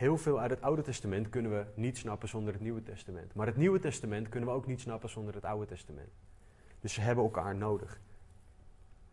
Heel 0.00 0.16
veel 0.16 0.40
uit 0.40 0.50
het 0.50 0.62
Oude 0.62 0.82
Testament 0.82 1.28
kunnen 1.28 1.50
we 1.50 1.64
niet 1.74 1.98
snappen 1.98 2.28
zonder 2.28 2.52
het 2.52 2.62
Nieuwe 2.62 2.82
Testament. 2.82 3.34
Maar 3.34 3.46
het 3.46 3.56
Nieuwe 3.56 3.78
Testament 3.78 4.28
kunnen 4.28 4.48
we 4.48 4.54
ook 4.54 4.66
niet 4.66 4.80
snappen 4.80 5.08
zonder 5.08 5.34
het 5.34 5.44
Oude 5.44 5.66
Testament. 5.66 6.08
Dus 6.80 6.92
ze 6.92 7.00
hebben 7.00 7.24
elkaar 7.24 7.56
nodig. 7.56 8.00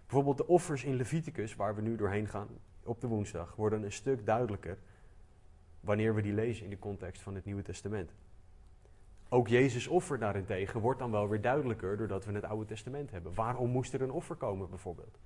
Bijvoorbeeld 0.02 0.38
de 0.38 0.48
offers 0.48 0.84
in 0.84 0.96
Leviticus, 0.96 1.56
waar 1.56 1.76
we 1.76 1.82
nu 1.82 1.96
doorheen 1.96 2.28
gaan 2.28 2.48
op 2.84 3.02
de 3.02 3.08
woensdag, 3.08 3.56
worden 3.56 3.84
een 3.84 3.92
stuk 3.92 4.26
duidelijker 4.26 4.78
wanneer 5.80 6.16
we 6.16 6.22
die 6.22 6.34
lezen 6.34 6.64
in 6.64 6.70
de 6.70 6.80
context 6.80 7.22
van 7.22 7.36
het 7.36 7.46
Nieuwe 7.46 7.64
Testament. 7.64 8.12
Ook 9.30 9.48
Jezus' 9.48 9.88
offer 9.88 10.20
daarentegen 10.20 10.80
wordt 10.80 11.00
dan 11.00 11.12
wel 11.12 11.30
weer 11.30 11.42
duidelijker 11.42 11.98
doordat 11.98 12.26
we 12.26 12.34
het 12.34 12.46
Oude 12.46 12.66
Testament 12.66 13.12
hebben. 13.12 13.34
Waarom 13.34 13.70
moest 13.70 13.94
er 13.94 14.02
een 14.02 14.12
offer 14.12 14.36
komen 14.36 14.70
bijvoorbeeld? 14.70 15.20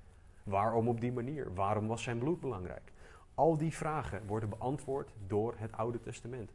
Waarom 0.43 0.87
op 0.87 1.01
die 1.01 1.11
manier? 1.11 1.53
Waarom 1.53 1.87
was 1.87 2.03
zijn 2.03 2.17
bloed 2.19 2.39
belangrijk? 2.39 2.91
Al 3.33 3.57
die 3.57 3.73
vragen 3.73 4.25
worden 4.25 4.49
beantwoord 4.49 5.11
door 5.27 5.53
het 5.57 5.71
Oude 5.71 5.99
Testament. 5.99 6.51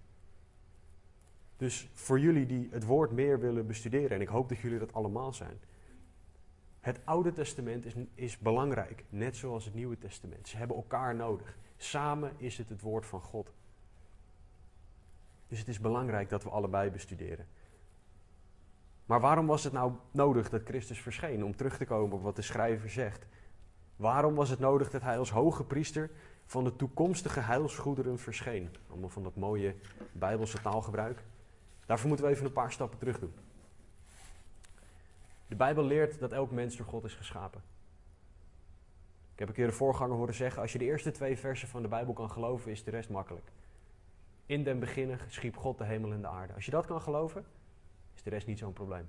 Dus 1.56 1.88
voor 1.92 2.20
jullie 2.20 2.46
die 2.46 2.68
het 2.70 2.84
woord 2.84 3.12
meer 3.12 3.40
willen 3.40 3.66
bestuderen, 3.66 4.10
en 4.10 4.20
ik 4.20 4.28
hoop 4.28 4.48
dat 4.48 4.58
jullie 4.58 4.78
dat 4.78 4.92
allemaal 4.92 5.32
zijn. 5.32 5.58
Het 6.80 7.00
Oude 7.04 7.32
Testament 7.32 7.84
is, 7.84 7.94
is 8.14 8.38
belangrijk, 8.38 9.04
net 9.08 9.36
zoals 9.36 9.64
het 9.64 9.74
Nieuwe 9.74 9.98
Testament. 9.98 10.48
Ze 10.48 10.56
hebben 10.56 10.76
elkaar 10.76 11.14
nodig. 11.14 11.58
Samen 11.76 12.32
is 12.36 12.58
het 12.58 12.68
het 12.68 12.80
woord 12.80 13.06
van 13.06 13.20
God. 13.20 13.52
Dus 15.48 15.58
het 15.58 15.68
is 15.68 15.80
belangrijk 15.80 16.28
dat 16.28 16.42
we 16.42 16.50
allebei 16.50 16.90
bestuderen. 16.90 17.46
Maar 19.06 19.20
waarom 19.20 19.46
was 19.46 19.64
het 19.64 19.72
nou 19.72 19.92
nodig 20.10 20.48
dat 20.48 20.62
Christus 20.64 21.00
verscheen? 21.00 21.44
Om 21.44 21.56
terug 21.56 21.76
te 21.76 21.84
komen 21.84 22.16
op 22.16 22.22
wat 22.22 22.36
de 22.36 22.42
schrijver 22.42 22.90
zegt. 22.90 23.26
Waarom 23.96 24.34
was 24.34 24.50
het 24.50 24.58
nodig 24.58 24.90
dat 24.90 25.02
hij 25.02 25.18
als 25.18 25.30
hoge 25.30 25.64
priester 25.64 26.10
van 26.46 26.64
de 26.64 26.76
toekomstige 26.76 27.40
heilsgoederen 27.40 28.18
verscheen? 28.18 28.76
Allemaal 28.90 29.08
van 29.08 29.22
dat 29.22 29.36
mooie 29.36 29.74
Bijbelse 30.12 30.60
taalgebruik. 30.60 31.22
Daarvoor 31.86 32.08
moeten 32.08 32.26
we 32.26 32.32
even 32.32 32.46
een 32.46 32.52
paar 32.52 32.72
stappen 32.72 32.98
terug 32.98 33.18
doen. 33.18 33.34
De 35.48 35.56
Bijbel 35.56 35.84
leert 35.84 36.18
dat 36.18 36.32
elk 36.32 36.50
mens 36.50 36.76
door 36.76 36.86
God 36.86 37.04
is 37.04 37.14
geschapen. 37.14 37.62
Ik 39.32 39.38
heb 39.38 39.48
een 39.48 39.54
keer 39.54 39.66
de 39.66 39.72
voorganger 39.72 40.16
horen 40.16 40.34
zeggen: 40.34 40.62
als 40.62 40.72
je 40.72 40.78
de 40.78 40.84
eerste 40.84 41.10
twee 41.10 41.38
versen 41.38 41.68
van 41.68 41.82
de 41.82 41.88
Bijbel 41.88 42.12
kan 42.14 42.30
geloven, 42.30 42.70
is 42.70 42.84
de 42.84 42.90
rest 42.90 43.08
makkelijk. 43.08 43.52
In 44.46 44.64
den 44.64 44.78
beginnen 44.78 45.18
schiep 45.28 45.56
God 45.56 45.78
de 45.78 45.84
hemel 45.84 46.12
en 46.12 46.20
de 46.20 46.26
aarde. 46.26 46.52
Als 46.54 46.64
je 46.64 46.70
dat 46.70 46.86
kan 46.86 47.00
geloven, 47.00 47.44
is 48.14 48.22
de 48.22 48.30
rest 48.30 48.46
niet 48.46 48.58
zo'n 48.58 48.72
probleem. 48.72 49.08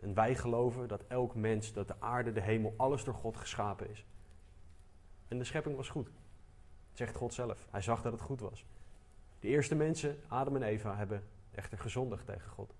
En 0.00 0.14
wij 0.14 0.34
geloven 0.34 0.88
dat 0.88 1.04
elk 1.08 1.34
mens, 1.34 1.72
dat 1.72 1.88
de 1.88 2.00
aarde, 2.00 2.32
de 2.32 2.40
hemel, 2.40 2.74
alles 2.76 3.04
door 3.04 3.14
God 3.14 3.36
geschapen 3.36 3.90
is. 3.90 4.04
En 5.28 5.38
de 5.38 5.44
schepping 5.44 5.76
was 5.76 5.88
goed. 5.88 6.10
Zegt 7.00 7.16
God 7.16 7.34
zelf. 7.34 7.68
Hij 7.70 7.80
zag 7.80 8.02
dat 8.02 8.12
het 8.12 8.20
goed 8.20 8.40
was. 8.40 8.66
De 9.38 9.48
eerste 9.48 9.74
mensen, 9.74 10.16
Adam 10.28 10.56
en 10.56 10.62
Eva, 10.62 10.96
hebben 10.96 11.22
echter 11.50 11.78
gezondigd 11.78 12.26
tegen 12.26 12.50
God. 12.50 12.74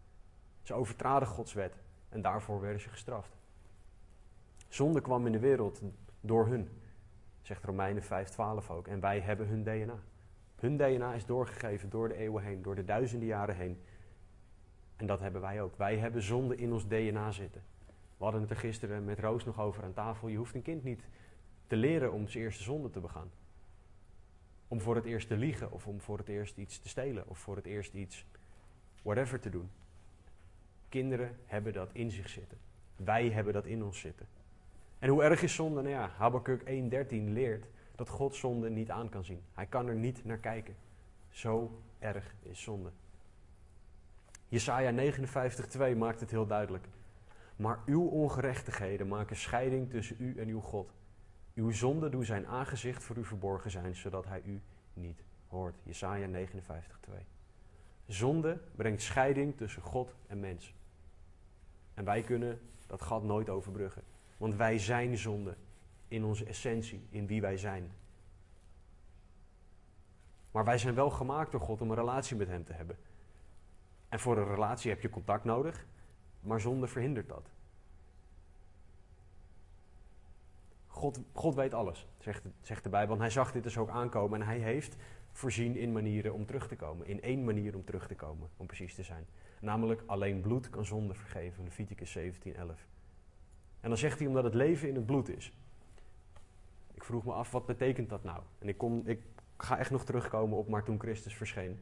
Ze 0.63 0.75
overtraden 0.75 1.29
Gods 1.29 1.53
wet 1.53 1.81
en 2.09 2.23
daarvoor 2.23 2.61
werden 2.61 2.81
ze 2.81 2.89
gestraft. 2.89 3.37
Zonde 4.69 5.01
kwam 5.01 5.27
in 5.27 5.33
de 5.33 5.39
wereld 5.39 5.83
door 6.21 6.47
hun, 6.47 6.69
zegt 7.43 7.65
Romeinen 7.65 8.03
5:12 8.03 8.71
ook. 8.71 8.87
En 8.89 9.01
wij 9.01 9.21
hebben 9.21 9.47
hun 9.47 9.63
DNA. 9.63 9.99
Hun 10.57 10.77
DNA 10.77 11.15
is 11.15 11.27
doorgegeven 11.27 11.91
door 11.91 12.09
de 12.09 12.15
eeuwen 12.15 12.43
heen, 12.43 12.63
door 12.63 12.75
de 12.75 12.85
duizenden 12.85 13.29
jaren 13.29 13.57
heen. 13.57 13.83
En 14.97 15.07
dat 15.07 15.21
hebben 15.21 15.41
wij 15.41 15.63
ook. 15.63 15.77
Wij 15.77 15.97
hebben 15.97 16.23
zonde 16.23 16.57
in 16.57 16.73
ons 16.73 16.87
DNA 16.87 17.31
zitten. 17.31 17.63
We 18.17 18.25
hadden 18.25 18.41
het 18.41 18.51
er 18.51 18.57
gisteren 18.57 19.05
met 19.05 19.19
Roos 19.19 19.45
nog 19.45 19.61
over 19.61 19.85
aan 19.85 19.93
tafel. 19.93 20.29
Je 20.29 20.37
hoeft 20.37 20.55
een 20.55 20.63
kind 20.63 20.85
niet 20.85 21.09
te 21.67 21.77
leren 21.77 22.13
om 22.13 22.29
zijn 22.29 22.45
eerste 22.45 22.63
zonde 22.63 22.91
te 22.91 23.01
begaan. 23.01 23.31
Om 24.71 24.81
voor 24.81 24.95
het 24.95 25.05
eerst 25.05 25.29
te 25.29 25.37
liegen, 25.37 25.73
of 25.73 25.87
om 25.87 26.01
voor 26.01 26.19
het 26.19 26.29
eerst 26.29 26.57
iets 26.57 26.79
te 26.79 26.89
stelen, 26.89 27.29
of 27.29 27.39
voor 27.39 27.57
het 27.57 27.67
eerst 27.67 27.95
iets, 27.95 28.27
whatever 29.03 29.41
te 29.41 29.51
doen. 29.51 29.71
Kinderen 30.89 31.37
hebben 31.47 31.73
dat 31.73 31.91
in 31.93 32.11
zich 32.11 32.29
zitten. 32.29 32.59
Wij 32.97 33.29
hebben 33.31 33.53
dat 33.53 33.67
in 33.67 33.83
ons 33.83 34.01
zitten. 34.01 34.27
En 34.99 35.09
hoe 35.09 35.23
erg 35.23 35.43
is 35.43 35.55
zonde? 35.55 35.83
Nou 35.83 35.95
ja, 35.95 36.11
Habakkuk 36.17 36.61
1.13 36.61 36.67
leert 37.09 37.67
dat 37.95 38.09
God 38.09 38.35
zonde 38.35 38.71
niet 38.71 38.91
aan 38.91 39.09
kan 39.09 39.25
zien. 39.25 39.43
Hij 39.55 39.67
kan 39.67 39.89
er 39.89 39.95
niet 39.95 40.25
naar 40.25 40.39
kijken. 40.39 40.77
Zo 41.29 41.81
erg 41.99 42.35
is 42.43 42.63
zonde. 42.63 42.91
Jesaja 44.49 45.13
59.2 45.13 45.97
maakt 45.97 46.21
het 46.21 46.31
heel 46.31 46.47
duidelijk. 46.47 46.87
Maar 47.57 47.79
uw 47.87 48.07
ongerechtigheden 48.07 49.09
maken 49.09 49.37
scheiding 49.37 49.91
tussen 49.91 50.17
u 50.19 50.39
en 50.39 50.49
uw 50.49 50.61
God. 50.61 50.93
Uw 51.61 51.71
zonde 51.71 52.09
doet 52.09 52.27
zijn 52.27 52.47
aangezicht 52.47 53.03
voor 53.03 53.17
u 53.17 53.25
verborgen 53.25 53.71
zijn, 53.71 53.97
zodat 53.97 54.27
hij 54.27 54.43
u 54.45 54.61
niet 54.95 55.23
hoort. 55.49 55.77
Jesaja 55.83 56.47
59.2 56.47 57.13
Zonde 58.07 58.61
brengt 58.75 59.03
scheiding 59.03 59.57
tussen 59.57 59.83
God 59.83 60.15
en 60.27 60.41
mens. 60.41 60.75
En 61.95 62.05
wij 62.05 62.23
kunnen 62.23 62.61
dat 62.87 63.03
gat 63.03 63.23
nooit 63.23 63.49
overbruggen. 63.49 64.03
Want 64.37 64.55
wij 64.55 64.79
zijn 64.79 65.19
zonde 65.19 65.57
in 66.09 66.25
onze 66.25 66.45
essentie, 66.45 67.07
in 67.11 67.27
wie 67.27 67.41
wij 67.41 67.57
zijn. 67.57 67.93
Maar 70.51 70.65
wij 70.65 70.79
zijn 70.79 70.95
wel 70.95 71.11
gemaakt 71.11 71.53
door 71.53 71.61
God 71.61 71.81
om 71.81 71.91
een 71.91 71.97
relatie 71.97 72.37
met 72.37 72.49
Hem 72.49 72.65
te 72.65 72.73
hebben. 72.73 72.97
En 74.09 74.21
voor 74.21 74.39
een 74.39 74.49
relatie 74.49 74.91
heb 74.91 75.01
je 75.01 75.11
contact 75.11 75.45
nodig, 75.45 75.87
maar 76.41 76.61
zonde 76.61 76.87
verhindert 76.87 77.29
dat. 77.29 77.51
God, 81.01 81.21
God 81.33 81.55
weet 81.55 81.75
alles, 81.75 82.07
zegt, 82.19 82.45
zegt 82.61 82.83
de 82.83 82.89
Bijbel. 82.89 83.19
Hij 83.19 83.31
zag 83.31 83.53
dit 83.53 83.63
dus 83.63 83.79
ook 83.79 83.89
aankomen 83.89 84.41
en 84.41 84.47
hij 84.47 84.59
heeft 84.59 84.97
voorzien 85.33 85.77
in 85.77 85.93
manieren 85.93 86.35
om 86.35 86.47
terug 86.47 86.69
te 86.69 86.77
komen. 86.77 87.07
In 87.07 87.23
één 87.23 87.45
manier 87.45 87.77
om 87.77 87.85
terug 87.85 88.07
te 88.07 88.15
komen, 88.15 88.49
om 88.57 88.67
precies 88.67 88.95
te 88.95 89.03
zijn. 89.03 89.27
Namelijk 89.61 90.03
alleen 90.07 90.41
bloed 90.41 90.71
kan 90.71 90.85
zonde 90.85 91.15
vergeven, 91.15 91.65
Leviticus 91.65 92.11
17, 92.11 92.55
11. 92.55 92.87
En 93.81 93.89
dan 93.89 93.99
zegt 93.99 94.19
hij 94.19 94.29
omdat 94.29 94.45
het 94.45 94.55
leven 94.55 94.89
in 94.89 94.95
het 94.95 95.07
bloed 95.07 95.29
is. 95.29 95.53
Ik 96.95 97.05
vroeg 97.05 97.25
me 97.25 97.33
af, 97.33 97.51
wat 97.51 97.67
betekent 97.67 98.09
dat 98.09 98.25
nou? 98.25 98.43
En 98.59 98.69
ik, 98.69 98.79
kom, 98.79 99.03
ik 99.05 99.23
ga 99.57 99.79
echt 99.79 99.91
nog 99.91 100.05
terugkomen 100.05 100.59
op 100.59 100.69
maar 100.69 100.85
toen 100.85 101.01
Christus 101.01 101.37
verscheen. 101.37 101.79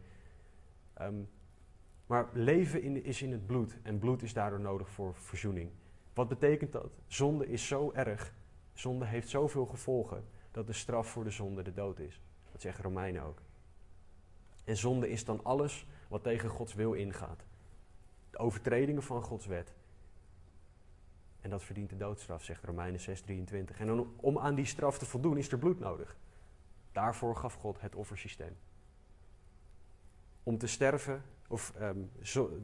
Ehm, 0.94 1.22
maar 2.06 2.28
leven 2.32 3.04
is 3.04 3.22
in 3.22 3.32
het 3.32 3.46
bloed 3.46 3.78
en 3.82 3.98
bloed 3.98 4.22
is 4.22 4.32
daardoor 4.32 4.60
nodig 4.60 4.88
voor 4.88 5.14
verzoening. 5.14 5.70
Wat 6.14 6.28
betekent 6.28 6.72
dat? 6.72 6.90
Zonde 7.06 7.48
is 7.48 7.66
zo 7.66 7.92
erg, 7.92 8.34
zonde 8.78 9.04
heeft 9.04 9.28
zoveel 9.28 9.66
gevolgen, 9.66 10.24
dat 10.50 10.66
de 10.66 10.72
straf 10.72 11.08
voor 11.08 11.24
de 11.24 11.30
zonde 11.30 11.62
de 11.62 11.72
dood 11.72 11.98
is. 11.98 12.20
Dat 12.52 12.60
zeggen 12.60 12.84
Romeinen 12.84 13.22
ook. 13.22 13.42
En 14.64 14.76
zonde 14.76 15.10
is 15.10 15.24
dan 15.24 15.44
alles 15.44 15.86
wat 16.08 16.22
tegen 16.22 16.48
Gods 16.48 16.74
wil 16.74 16.92
ingaat. 16.92 17.44
De 18.30 18.38
overtredingen 18.38 19.02
van 19.02 19.22
Gods 19.22 19.46
wet. 19.46 19.74
En 21.40 21.50
dat 21.50 21.62
verdient 21.62 21.90
de 21.90 21.96
doodstraf, 21.96 22.44
zegt 22.44 22.64
Romeinen 22.64 23.00
6:23. 23.00 23.80
En 23.80 24.06
om 24.16 24.38
aan 24.38 24.54
die 24.54 24.64
straf 24.64 24.98
te 24.98 25.06
voldoen 25.06 25.36
is 25.36 25.52
er 25.52 25.58
bloed 25.58 25.78
nodig. 25.78 26.16
Daarvoor 26.92 27.36
gaf 27.36 27.54
God 27.54 27.80
het 27.80 27.94
offersysteem. 27.94 28.56
Om 30.42 30.58
te 30.58 30.66
sterven, 30.66 31.22
of 31.48 31.74
ehm, 31.76 31.98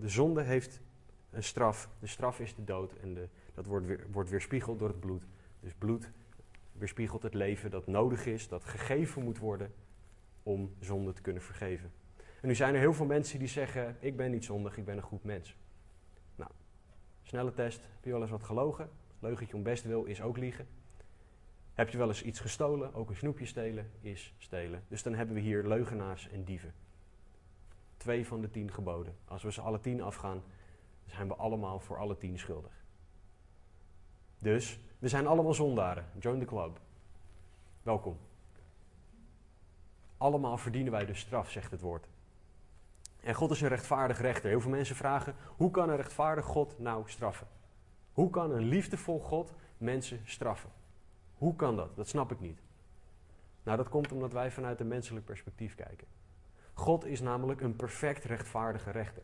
de 0.01 0.09
zonde 0.09 0.43
heeft 0.43 0.81
een 1.31 1.45
straf. 1.45 1.89
De 1.99 2.07
straf 2.07 2.41
is 2.41 2.55
de 2.55 2.65
dood 2.65 2.93
en 2.93 3.15
de, 3.15 3.29
dat 3.55 3.67
wordt, 3.67 3.87
weer, 3.87 4.07
wordt 4.11 4.31
weerspiegeld 4.31 4.79
door 4.79 4.89
het 4.89 5.01
bloed. 5.01 5.27
Dus 5.65 5.75
bloed 5.75 6.11
weerspiegelt 6.73 7.23
het 7.23 7.35
leven 7.35 7.71
dat 7.71 7.87
nodig 7.87 8.27
is, 8.27 8.49
dat 8.49 8.65
gegeven 8.65 9.23
moet 9.25 9.39
worden 9.39 9.73
om 10.43 10.75
zonde 10.81 11.13
te 11.13 11.23
kunnen 11.23 11.43
vergeven. 11.43 11.93
En 12.41 12.49
nu 12.49 12.55
zijn 12.55 12.75
er 12.75 12.81
heel 12.81 12.95
veel 12.95 13.07
mensen 13.07 13.39
die 13.39 13.49
zeggen: 13.49 13.97
Ik 14.01 14.17
ben 14.17 14.31
niet 14.31 14.45
zondig, 14.45 14.77
ik 14.77 14.85
ben 14.85 14.97
een 14.97 15.03
goed 15.03 15.25
mens. 15.25 15.57
Nou, 16.37 16.51
snelle 17.23 17.53
test. 17.53 17.81
Heb 17.95 18.05
je 18.05 18.11
wel 18.11 18.21
eens 18.21 18.31
wat 18.31 18.43
gelogen? 18.43 18.91
Leugentje 19.19 19.57
om 19.57 19.63
best 19.63 19.85
wil 19.85 20.05
is 20.05 20.23
ook 20.23 20.37
liegen. 20.37 20.67
Heb 21.73 21.89
je 21.89 21.99
wel 21.99 22.09
eens 22.09 22.23
iets 22.23 22.41
gestolen? 22.41 22.95
Ook 22.95 23.11
een 23.11 23.17
snoepje 23.17 23.47
stelen 23.47 23.91
is 24.01 24.35
stelen. 24.39 24.85
Dus 24.89 25.03
dan 25.03 25.15
hebben 25.15 25.35
we 25.35 25.41
hier 25.41 25.69
leugenaars 25.69 26.29
en 26.29 26.45
dieven. 26.45 26.75
Twee 27.97 28.27
van 28.27 28.41
de 28.41 28.51
tien 28.51 28.73
geboden. 28.73 29.17
Als 29.25 29.43
we 29.43 29.53
ze 29.53 29.61
alle 29.61 29.81
tien 29.81 30.03
afgaan, 30.03 30.43
zijn 31.07 31.29
we 31.29 31.35
allemaal 31.35 31.81
voor 31.81 31.99
alle 31.99 32.17
tien 32.17 32.39
schuldig. 32.39 32.84
Dus 34.45 34.79
we 34.99 35.09
zijn 35.09 35.27
allemaal 35.27 35.55
zondaren. 35.55 36.05
Join 36.19 36.39
the 36.39 36.45
club. 36.45 36.81
Welkom. 37.83 38.19
Allemaal 40.17 40.59
verdienen 40.59 40.93
wij 40.93 41.07
dus 41.07 41.21
straf, 41.21 41.51
zegt 41.51 41.71
het 41.71 41.81
woord. 41.81 42.07
En 43.21 43.35
God 43.35 43.51
is 43.51 43.61
een 43.61 43.69
rechtvaardig 43.69 44.21
rechter. 44.21 44.51
Heel 44.51 44.61
veel 44.61 44.71
mensen 44.71 44.97
vragen: 44.97 45.35
hoe 45.57 45.71
kan 45.71 45.89
een 45.89 45.97
rechtvaardig 45.97 46.45
God 46.45 46.79
nou 46.79 47.03
straffen? 47.07 47.47
Hoe 48.13 48.31
kan 48.31 48.51
een 48.51 48.65
liefdevol 48.65 49.21
God 49.21 49.53
mensen 49.79 50.21
straffen? 50.25 50.71
Hoe 51.35 51.57
kan 51.57 51.77
dat? 51.77 51.97
Dat 51.97 52.09
snap 52.09 52.33
ik 52.33 52.41
niet. 52.41 52.61
Nou, 53.63 53.77
dat 53.77 53.89
komt 53.89 54.13
omdat 54.13 54.33
wij 54.33 54.51
vanuit 54.51 54.81
een 54.81 54.89
menselijk 54.89 55.25
perspectief 55.25 55.75
kijken. 55.75 56.07
God 56.75 57.05
is 57.05 57.21
namelijk 57.21 57.61
een 57.61 57.77
perfect 57.77 58.25
rechtvaardige 58.25 58.91
rechter. 58.91 59.23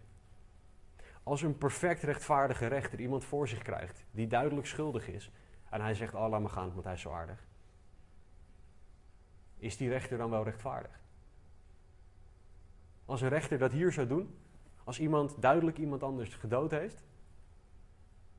Als 1.30 1.42
een 1.42 1.58
perfect 1.58 2.02
rechtvaardige 2.02 2.66
rechter 2.66 3.00
iemand 3.00 3.24
voor 3.24 3.48
zich 3.48 3.62
krijgt 3.62 4.04
die 4.10 4.26
duidelijk 4.26 4.66
schuldig 4.66 5.08
is 5.08 5.30
en 5.68 5.80
hij 5.80 5.94
zegt, 5.94 6.14
oh 6.14 6.28
laat 6.28 6.40
me 6.40 6.48
gaan, 6.48 6.72
want 6.72 6.84
hij 6.84 6.94
is 6.94 7.00
zo 7.00 7.12
aardig. 7.12 7.46
Is 9.56 9.76
die 9.76 9.88
rechter 9.88 10.18
dan 10.18 10.30
wel 10.30 10.44
rechtvaardig? 10.44 11.00
Als 13.04 13.20
een 13.20 13.28
rechter 13.28 13.58
dat 13.58 13.72
hier 13.72 13.92
zou 13.92 14.06
doen, 14.06 14.38
als 14.84 15.00
iemand 15.00 15.42
duidelijk 15.42 15.78
iemand 15.78 16.02
anders 16.02 16.34
gedood 16.34 16.70
heeft, 16.70 17.04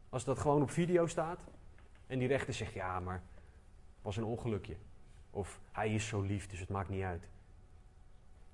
als 0.09 0.23
dat 0.23 0.39
gewoon 0.39 0.61
op 0.61 0.69
video 0.69 1.07
staat 1.07 1.45
en 2.07 2.19
die 2.19 2.27
rechter 2.27 2.53
zegt, 2.53 2.73
ja 2.73 2.99
maar 2.99 3.23
was 4.01 4.17
een 4.17 4.23
ongelukje. 4.23 4.75
Of 5.29 5.59
hij 5.71 5.93
is 5.93 6.07
zo 6.07 6.21
lief, 6.21 6.47
dus 6.47 6.59
het 6.59 6.69
maakt 6.69 6.89
niet 6.89 7.03
uit. 7.03 7.21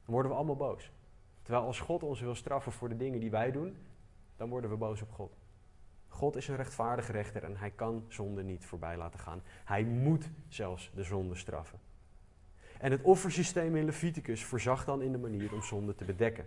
Dan 0.05 0.13
worden 0.13 0.31
we 0.31 0.37
allemaal 0.37 0.55
boos. 0.55 0.91
Terwijl 1.41 1.65
als 1.65 1.79
God 1.79 2.03
ons 2.03 2.21
wil 2.21 2.35
straffen 2.35 2.71
voor 2.71 2.89
de 2.89 2.97
dingen 2.97 3.19
die 3.19 3.31
wij 3.31 3.51
doen, 3.51 3.77
dan 4.37 4.49
worden 4.49 4.69
we 4.69 4.75
boos 4.75 5.01
op 5.01 5.11
God. 5.11 5.37
God 6.07 6.35
is 6.35 6.47
een 6.47 6.55
rechtvaardige 6.55 7.11
rechter 7.11 7.43
en 7.43 7.57
hij 7.57 7.71
kan 7.71 8.05
zonde 8.07 8.43
niet 8.43 8.65
voorbij 8.65 8.97
laten 8.97 9.19
gaan. 9.19 9.41
Hij 9.65 9.83
moet 9.83 10.29
zelfs 10.47 10.91
de 10.95 11.03
zonde 11.03 11.35
straffen. 11.35 11.79
En 12.79 12.91
het 12.91 13.01
offersysteem 13.01 13.75
in 13.75 13.85
Leviticus 13.85 14.45
voorzag 14.45 14.85
dan 14.85 15.01
in 15.01 15.11
de 15.11 15.17
manier 15.17 15.53
om 15.53 15.61
zonde 15.61 15.95
te 15.95 16.05
bedekken. 16.05 16.45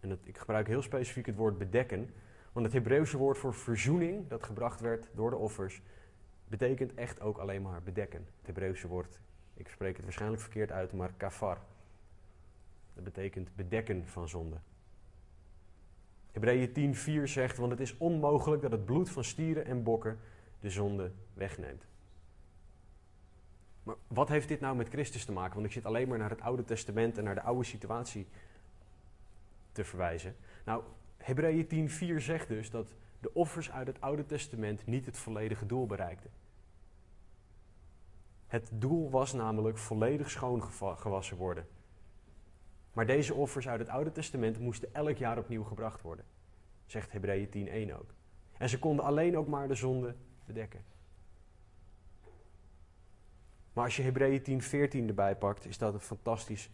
En 0.00 0.10
het, 0.10 0.20
ik 0.24 0.38
gebruik 0.38 0.66
heel 0.66 0.82
specifiek 0.82 1.26
het 1.26 1.36
woord 1.36 1.58
bedekken, 1.58 2.14
want 2.52 2.66
het 2.66 2.74
Hebreeuwse 2.74 3.16
woord 3.16 3.38
voor 3.38 3.54
verzoening, 3.54 4.28
dat 4.28 4.42
gebracht 4.42 4.80
werd 4.80 5.08
door 5.14 5.30
de 5.30 5.36
offers, 5.36 5.82
betekent 6.48 6.94
echt 6.94 7.20
ook 7.20 7.38
alleen 7.38 7.62
maar 7.62 7.82
bedekken. 7.82 8.26
Het 8.38 8.46
Hebreeuwse 8.46 8.88
woord, 8.88 9.20
ik 9.54 9.68
spreek 9.68 9.96
het 9.96 10.04
waarschijnlijk 10.04 10.42
verkeerd 10.42 10.72
uit, 10.72 10.92
maar 10.92 11.12
kafar. 11.16 11.58
Dat 12.94 13.04
betekent 13.04 13.56
bedekken 13.56 14.06
van 14.06 14.28
zonde. 14.28 14.56
Hebreeën 16.32 16.94
10:4 16.96 17.22
zegt, 17.28 17.56
want 17.56 17.70
het 17.70 17.80
is 17.80 17.96
onmogelijk 17.96 18.62
dat 18.62 18.70
het 18.72 18.84
bloed 18.84 19.10
van 19.10 19.24
stieren 19.24 19.66
en 19.66 19.82
bokken 19.82 20.18
de 20.60 20.70
zonde 20.70 21.12
wegneemt. 21.34 21.86
Maar 23.82 23.96
wat 24.06 24.28
heeft 24.28 24.48
dit 24.48 24.60
nou 24.60 24.76
met 24.76 24.88
Christus 24.88 25.24
te 25.24 25.32
maken? 25.32 25.54
Want 25.54 25.66
ik 25.66 25.72
zit 25.72 25.84
alleen 25.84 26.08
maar 26.08 26.18
naar 26.18 26.30
het 26.30 26.40
Oude 26.40 26.64
Testament 26.64 27.18
en 27.18 27.24
naar 27.24 27.34
de 27.34 27.42
oude 27.42 27.64
situatie 27.64 28.26
te 29.72 29.84
verwijzen. 29.84 30.36
Nou, 30.64 30.82
Hebreeën 31.16 31.66
10:4 31.66 32.20
zegt 32.20 32.48
dus 32.48 32.70
dat 32.70 32.94
de 33.20 33.34
offers 33.34 33.70
uit 33.70 33.86
het 33.86 34.00
Oude 34.00 34.26
Testament 34.26 34.86
niet 34.86 35.06
het 35.06 35.16
volledige 35.16 35.66
doel 35.66 35.86
bereikten. 35.86 36.30
Het 38.46 38.70
doel 38.72 39.10
was 39.10 39.32
namelijk 39.32 39.78
volledig 39.78 40.30
schoongewassen 40.30 41.36
worden. 41.36 41.66
Maar 42.92 43.06
deze 43.06 43.34
offers 43.34 43.68
uit 43.68 43.80
het 43.80 43.88
Oude 43.88 44.12
Testament 44.12 44.58
moesten 44.58 44.94
elk 44.94 45.16
jaar 45.16 45.38
opnieuw 45.38 45.64
gebracht 45.64 46.02
worden, 46.02 46.24
zegt 46.86 47.12
Hebreeën 47.12 47.48
10:1 47.88 47.94
ook. 47.94 48.14
En 48.58 48.68
ze 48.68 48.78
konden 48.78 49.04
alleen 49.04 49.36
ook 49.36 49.46
maar 49.46 49.68
de 49.68 49.74
zonde 49.74 50.14
bedekken. 50.44 50.84
Maar 53.72 53.84
als 53.84 53.96
je 53.96 54.02
Hebreeën 54.02 54.42
10:14 54.42 55.08
erbij 55.08 55.36
pakt, 55.36 55.66
is 55.66 55.78
dat 55.78 55.94
een 55.94 56.00
fantastisch, 56.00 56.70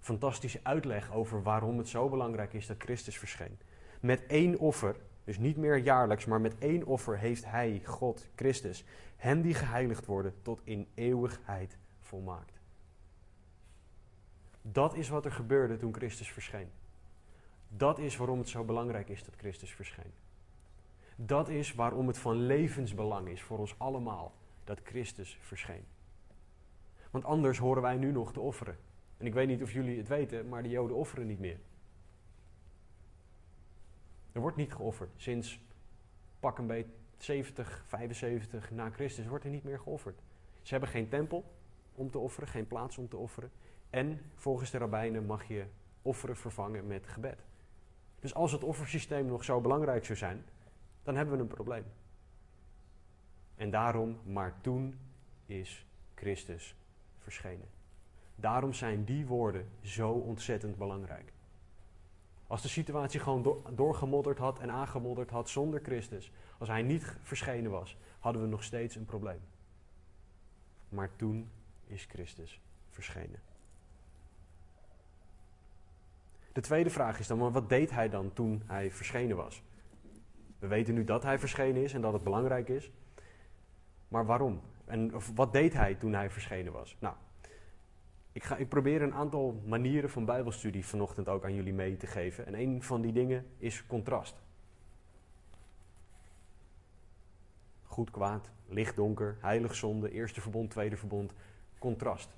fantastische 0.00 0.60
uitleg 0.62 1.12
over 1.12 1.42
waarom 1.42 1.78
het 1.78 1.88
zo 1.88 2.08
belangrijk 2.08 2.52
is 2.52 2.66
dat 2.66 2.76
Christus 2.78 3.18
verscheen. 3.18 3.58
Met 4.00 4.26
één 4.26 4.58
offer, 4.58 4.96
dus 5.24 5.38
niet 5.38 5.56
meer 5.56 5.76
jaarlijks, 5.76 6.24
maar 6.24 6.40
met 6.40 6.58
één 6.58 6.84
offer 6.84 7.18
heeft 7.18 7.44
Hij, 7.44 7.82
God, 7.84 8.28
Christus, 8.34 8.84
hen 9.16 9.42
die 9.42 9.54
geheiligd 9.54 10.06
worden 10.06 10.34
tot 10.42 10.60
in 10.64 10.88
eeuwigheid 10.94 11.76
volmaakt. 12.00 12.57
Dat 14.62 14.94
is 14.94 15.08
wat 15.08 15.24
er 15.24 15.32
gebeurde 15.32 15.76
toen 15.76 15.94
Christus 15.94 16.32
verscheen. 16.32 16.70
Dat 17.68 17.98
is 17.98 18.16
waarom 18.16 18.38
het 18.38 18.48
zo 18.48 18.64
belangrijk 18.64 19.08
is 19.08 19.24
dat 19.24 19.34
Christus 19.36 19.74
verscheen. 19.74 20.12
Dat 21.16 21.48
is 21.48 21.74
waarom 21.74 22.06
het 22.06 22.18
van 22.18 22.36
levensbelang 22.36 23.28
is 23.28 23.42
voor 23.42 23.58
ons 23.58 23.78
allemaal 23.78 24.34
dat 24.64 24.80
Christus 24.84 25.38
verscheen. 25.40 25.84
Want 27.10 27.24
anders 27.24 27.58
horen 27.58 27.82
wij 27.82 27.96
nu 27.96 28.12
nog 28.12 28.32
te 28.32 28.40
offeren. 28.40 28.78
En 29.16 29.26
ik 29.26 29.34
weet 29.34 29.48
niet 29.48 29.62
of 29.62 29.72
jullie 29.72 29.98
het 29.98 30.08
weten, 30.08 30.48
maar 30.48 30.62
de 30.62 30.68
Joden 30.68 30.96
offeren 30.96 31.26
niet 31.26 31.38
meer. 31.38 31.58
Er 34.32 34.40
wordt 34.40 34.56
niet 34.56 34.72
geofferd. 34.72 35.10
Sinds 35.16 35.60
pak 36.40 36.58
een 36.58 36.66
beetje 36.66 36.92
70, 37.16 37.84
75 37.86 38.70
na 38.70 38.90
Christus 38.90 39.26
wordt 39.26 39.44
er 39.44 39.50
niet 39.50 39.64
meer 39.64 39.78
geofferd. 39.78 40.20
Ze 40.62 40.70
hebben 40.70 40.88
geen 40.88 41.08
tempel 41.08 41.44
om 41.94 42.10
te 42.10 42.18
offeren, 42.18 42.48
geen 42.48 42.66
plaats 42.66 42.98
om 42.98 43.08
te 43.08 43.16
offeren. 43.16 43.50
En 43.90 44.20
volgens 44.34 44.70
de 44.70 44.78
rabbijnen 44.78 45.26
mag 45.26 45.44
je 45.44 45.66
offeren 46.02 46.36
vervangen 46.36 46.86
met 46.86 47.06
gebed. 47.06 47.44
Dus 48.20 48.34
als 48.34 48.52
het 48.52 48.64
offersysteem 48.64 49.26
nog 49.26 49.44
zo 49.44 49.60
belangrijk 49.60 50.04
zou 50.04 50.18
zijn, 50.18 50.44
dan 51.02 51.16
hebben 51.16 51.36
we 51.36 51.42
een 51.42 51.48
probleem. 51.48 51.84
En 53.56 53.70
daarom, 53.70 54.18
maar 54.24 54.54
toen 54.60 54.98
is 55.46 55.86
Christus 56.14 56.74
verschenen. 57.18 57.68
Daarom 58.34 58.72
zijn 58.72 59.04
die 59.04 59.26
woorden 59.26 59.68
zo 59.80 60.10
ontzettend 60.10 60.76
belangrijk. 60.76 61.32
Als 62.46 62.62
de 62.62 62.68
situatie 62.68 63.20
gewoon 63.20 63.62
doorgemodderd 63.74 64.38
had 64.38 64.58
en 64.58 64.70
aangemodderd 64.70 65.30
had 65.30 65.48
zonder 65.48 65.80
Christus, 65.80 66.32
als 66.58 66.68
hij 66.68 66.82
niet 66.82 67.16
verschenen 67.22 67.70
was, 67.70 67.96
hadden 68.18 68.42
we 68.42 68.48
nog 68.48 68.62
steeds 68.62 68.94
een 68.96 69.04
probleem. 69.04 69.40
Maar 70.88 71.16
toen 71.16 71.50
is 71.86 72.04
Christus 72.04 72.60
verschenen. 72.90 73.40
De 76.58 76.64
tweede 76.64 76.90
vraag 76.90 77.18
is 77.18 77.26
dan, 77.26 77.38
maar 77.38 77.50
wat 77.50 77.68
deed 77.68 77.90
hij 77.90 78.08
dan 78.08 78.32
toen 78.32 78.62
hij 78.66 78.90
verschenen 78.90 79.36
was? 79.36 79.62
We 80.58 80.66
weten 80.66 80.94
nu 80.94 81.04
dat 81.04 81.22
hij 81.22 81.38
verschenen 81.38 81.82
is 81.82 81.94
en 81.94 82.00
dat 82.00 82.12
het 82.12 82.22
belangrijk 82.22 82.68
is. 82.68 82.90
Maar 84.08 84.26
waarom? 84.26 84.60
En 84.84 85.12
wat 85.34 85.52
deed 85.52 85.72
hij 85.72 85.94
toen 85.94 86.12
hij 86.12 86.30
verschenen 86.30 86.72
was? 86.72 86.96
Nou, 87.00 87.14
ik, 88.32 88.44
ga, 88.44 88.56
ik 88.56 88.68
probeer 88.68 89.02
een 89.02 89.14
aantal 89.14 89.62
manieren 89.66 90.10
van 90.10 90.24
Bijbelstudie 90.24 90.86
vanochtend 90.86 91.28
ook 91.28 91.44
aan 91.44 91.54
jullie 91.54 91.72
mee 91.72 91.96
te 91.96 92.06
geven. 92.06 92.46
En 92.46 92.54
een 92.54 92.82
van 92.82 93.00
die 93.00 93.12
dingen 93.12 93.46
is 93.58 93.86
contrast. 93.86 94.42
Goed, 97.82 98.10
kwaad, 98.10 98.50
licht, 98.68 98.96
donker, 98.96 99.36
heilig, 99.40 99.74
zonde, 99.74 100.10
eerste 100.10 100.40
verbond, 100.40 100.70
tweede 100.70 100.96
verbond, 100.96 101.34
contrast. 101.78 102.37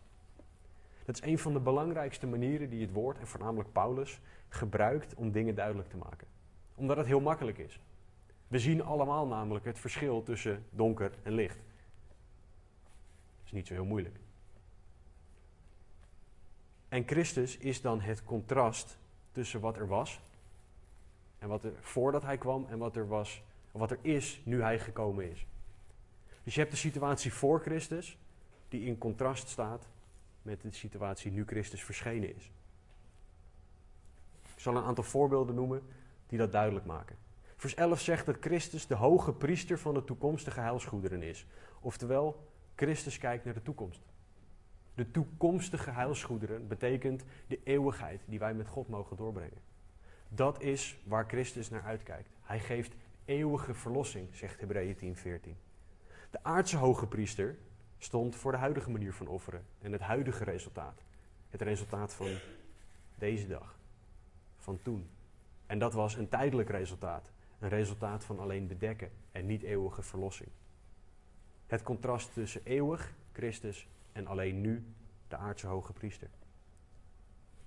Dat 1.10 1.22
is 1.22 1.30
een 1.30 1.38
van 1.38 1.52
de 1.52 1.60
belangrijkste 1.60 2.26
manieren 2.26 2.70
die 2.70 2.80
het 2.80 2.92
woord, 2.92 3.18
en 3.18 3.26
voornamelijk 3.26 3.72
Paulus, 3.72 4.20
gebruikt 4.48 5.14
om 5.14 5.32
dingen 5.32 5.54
duidelijk 5.54 5.88
te 5.88 5.96
maken. 5.96 6.26
Omdat 6.74 6.96
het 6.96 7.06
heel 7.06 7.20
makkelijk 7.20 7.58
is. 7.58 7.80
We 8.48 8.58
zien 8.58 8.82
allemaal 8.82 9.26
namelijk 9.26 9.64
het 9.64 9.78
verschil 9.78 10.22
tussen 10.22 10.64
donker 10.70 11.12
en 11.22 11.32
licht. 11.32 11.56
Dat 11.56 13.44
is 13.44 13.52
niet 13.52 13.66
zo 13.66 13.74
heel 13.74 13.84
moeilijk. 13.84 14.16
En 16.88 17.06
Christus 17.06 17.56
is 17.56 17.80
dan 17.80 18.00
het 18.00 18.24
contrast 18.24 18.98
tussen 19.32 19.60
wat 19.60 19.76
er 19.76 19.86
was 19.86 20.20
en 21.38 21.48
wat 21.48 21.64
er 21.64 21.72
voordat 21.80 22.22
hij 22.22 22.38
kwam 22.38 22.66
en 22.68 22.78
wat 22.78 22.96
er 22.96 23.08
was, 23.08 23.42
wat 23.70 23.90
er 23.90 23.98
is 24.02 24.40
nu 24.44 24.62
hij 24.62 24.78
gekomen 24.78 25.30
is. 25.30 25.46
Dus 26.42 26.54
je 26.54 26.60
hebt 26.60 26.72
de 26.72 26.78
situatie 26.78 27.32
voor 27.32 27.60
Christus, 27.60 28.18
die 28.68 28.84
in 28.84 28.98
contrast 28.98 29.48
staat 29.48 29.88
met 30.42 30.60
de 30.62 30.70
situatie 30.70 31.30
nu 31.30 31.44
Christus 31.46 31.84
verschenen 31.84 32.36
is. 32.36 32.50
Ik 34.54 34.66
zal 34.66 34.76
een 34.76 34.84
aantal 34.84 35.04
voorbeelden 35.04 35.54
noemen 35.54 35.82
die 36.26 36.38
dat 36.38 36.52
duidelijk 36.52 36.86
maken. 36.86 37.16
Vers 37.56 37.74
11 37.74 38.00
zegt 38.00 38.26
dat 38.26 38.36
Christus 38.40 38.86
de 38.86 38.94
hoge 38.94 39.32
priester 39.32 39.78
van 39.78 39.94
de 39.94 40.04
toekomstige 40.04 40.60
heilsgoederen 40.60 41.22
is. 41.22 41.46
Oftewel, 41.80 42.48
Christus 42.74 43.18
kijkt 43.18 43.44
naar 43.44 43.54
de 43.54 43.62
toekomst. 43.62 44.00
De 44.94 45.10
toekomstige 45.10 45.90
heilsgoederen 45.90 46.68
betekent 46.68 47.24
de 47.46 47.60
eeuwigheid 47.64 48.20
die 48.26 48.38
wij 48.38 48.54
met 48.54 48.68
God 48.68 48.88
mogen 48.88 49.16
doorbrengen. 49.16 49.58
Dat 50.28 50.62
is 50.62 51.00
waar 51.04 51.24
Christus 51.28 51.70
naar 51.70 51.82
uitkijkt. 51.82 52.30
Hij 52.42 52.60
geeft 52.60 52.94
eeuwige 53.24 53.74
verlossing, 53.74 54.28
zegt 54.32 54.60
Hebreeën 54.60 54.96
10:14. 54.96 55.56
De 56.30 56.42
aardse 56.42 56.76
hoge 56.76 57.06
priester 57.06 57.58
stond 58.02 58.36
voor 58.36 58.52
de 58.52 58.58
huidige 58.58 58.90
manier 58.90 59.12
van 59.12 59.26
offeren 59.26 59.64
en 59.78 59.92
het 59.92 60.00
huidige 60.00 60.44
resultaat. 60.44 61.02
Het 61.48 61.62
resultaat 61.62 62.14
van 62.14 62.28
deze 63.14 63.46
dag, 63.46 63.78
van 64.56 64.82
toen. 64.82 65.08
En 65.66 65.78
dat 65.78 65.92
was 65.92 66.14
een 66.14 66.28
tijdelijk 66.28 66.68
resultaat. 66.68 67.30
Een 67.58 67.68
resultaat 67.68 68.24
van 68.24 68.38
alleen 68.38 68.66
bedekken 68.66 69.10
en 69.32 69.46
niet 69.46 69.62
eeuwige 69.62 70.02
verlossing. 70.02 70.48
Het 71.66 71.82
contrast 71.82 72.32
tussen 72.32 72.60
eeuwig, 72.64 73.14
Christus, 73.32 73.88
en 74.12 74.26
alleen 74.26 74.60
nu 74.60 74.84
de 75.28 75.36
aardse 75.36 75.66
hoge 75.66 75.92
priester. 75.92 76.28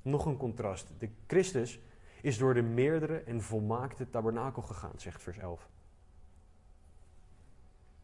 Nog 0.01 0.25
een 0.25 0.37
contrast. 0.37 0.91
De 0.97 1.09
Christus 1.27 1.79
is 2.21 2.37
door 2.37 2.53
de 2.53 2.61
meerdere 2.61 3.17
en 3.17 3.41
volmaakte 3.41 4.09
tabernakel 4.09 4.61
gegaan, 4.61 4.99
zegt 4.99 5.21
vers 5.21 5.37
11. 5.37 5.69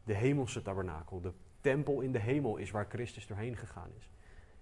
De 0.03 0.13
hemelse 0.13 0.61
tabernakel, 0.61 1.21
de 1.21 1.33
tempel 1.61 2.01
in 2.01 2.11
de 2.11 2.19
hemel 2.19 2.57
is 2.57 2.71
waar 2.71 2.85
Christus 2.89 3.27
doorheen 3.27 3.57
gegaan 3.57 3.91
is. 3.97 4.09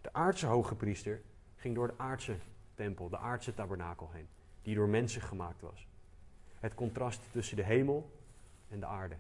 De 0.02 0.14
aardse 0.14 0.46
hoge 0.46 0.76
priester 0.76 1.22
ging 1.56 1.76
door 1.76 1.88
de 1.88 1.98
aardse 1.98 2.38
tempel, 2.76 3.10
de 3.10 3.18
aardse 3.18 3.54
tabernakel 3.54 4.10
heen. 4.12 4.28
die 4.62 4.76
door 4.76 4.90
mensen 4.90 5.22
gemaakt 5.22 5.62
was. 5.62 5.88
Het 6.60 6.74
contrast 6.74 7.22
tussen 7.32 7.56
de 7.56 7.64
hemel 7.64 8.12
en 8.70 8.80
de 8.80 8.86
aarde. 8.86 9.16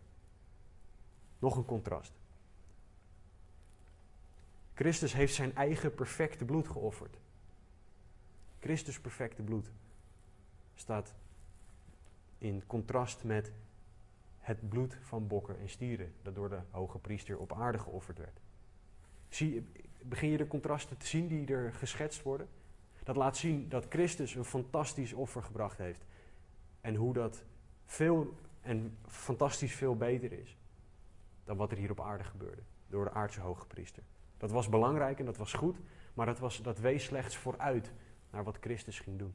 Nog 1.40 1.56
een 1.58 1.66
contrast. 1.66 2.12
Christus 4.74 5.13
heeft 5.13 5.34
zijn 5.34 5.56
eigen 5.56 5.94
perfecte 5.94 6.46
bloed 6.46 6.68
geofferd. 6.68 7.18
Christus 8.60 9.00
perfecte 9.00 9.42
bloed 9.42 9.72
staat 10.76 11.13
in 12.38 12.63
contrast 12.68 13.24
met 13.24 13.52
het 14.48 14.70
bloed 14.70 14.98
van 15.02 15.28
bokken 15.28 15.60
en 15.60 15.70
stieren 15.70 16.14
dat 16.22 16.36
door 16.36 16.50
de 16.50 16.60
hoge 16.70 17.00
priester 17.00 17.38
op 17.38 17.54
aarde 17.54 17.80
geofferd 17.80 18.18
werd. 18.18 18.40
Zie, 19.30 19.68
begin 20.02 20.30
je 20.30 20.38
de 20.38 20.48
contrasten 20.48 20.98
te 20.98 21.08
zien 21.08 21.28
die 21.28 21.48
er 21.48 21.74
geschetst 21.74 22.24
worden? 22.24 22.48
Dat 23.04 23.16
laat 23.16 23.38
zien 23.38 23.70
dat 23.70 23.86
Christus 23.90 24.36
een 24.36 24.46
fantastisch 24.46 25.14
offer 25.14 25.44
gebracht 25.44 25.78
heeft. 25.78 26.06
En 26.82 26.96
hoe 26.96 27.14
dat 27.14 27.44
veel 27.86 28.34
en 28.62 28.98
fantastisch 29.08 29.76
veel 29.76 29.96
beter 29.96 30.32
is 30.32 30.58
dan 31.44 31.58
wat 31.58 31.72
er 31.72 31.78
hier 31.78 31.92
op 31.92 32.02
aarde 32.02 32.24
gebeurde 32.24 32.62
door 32.88 33.04
de 33.04 33.12
aardse 33.12 33.40
hoge 33.40 33.66
priester. 33.66 34.04
Dat 34.38 34.52
was 34.52 34.70
belangrijk 34.70 35.20
en 35.20 35.26
dat 35.26 35.38
was 35.38 35.54
goed, 35.54 35.78
maar 36.14 36.26
dat, 36.26 36.40
was, 36.40 36.62
dat 36.62 36.80
wees 36.80 37.04
slechts 37.04 37.38
vooruit 37.38 37.92
naar 38.30 38.44
wat 38.44 38.58
Christus 38.62 39.00
ging 39.00 39.20
doen. 39.20 39.34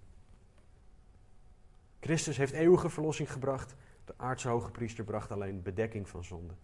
Christus 2.00 2.36
heeft 2.36 2.52
eeuwige 2.52 2.90
verlossing 2.90 3.32
gebracht. 3.32 3.74
De 4.04 4.14
aardse 4.16 4.48
hoge 4.48 4.70
priester 4.70 5.04
bracht 5.04 5.30
alleen 5.30 5.62
bedekking 5.62 6.08
van 6.08 6.24
zonde. 6.24 6.54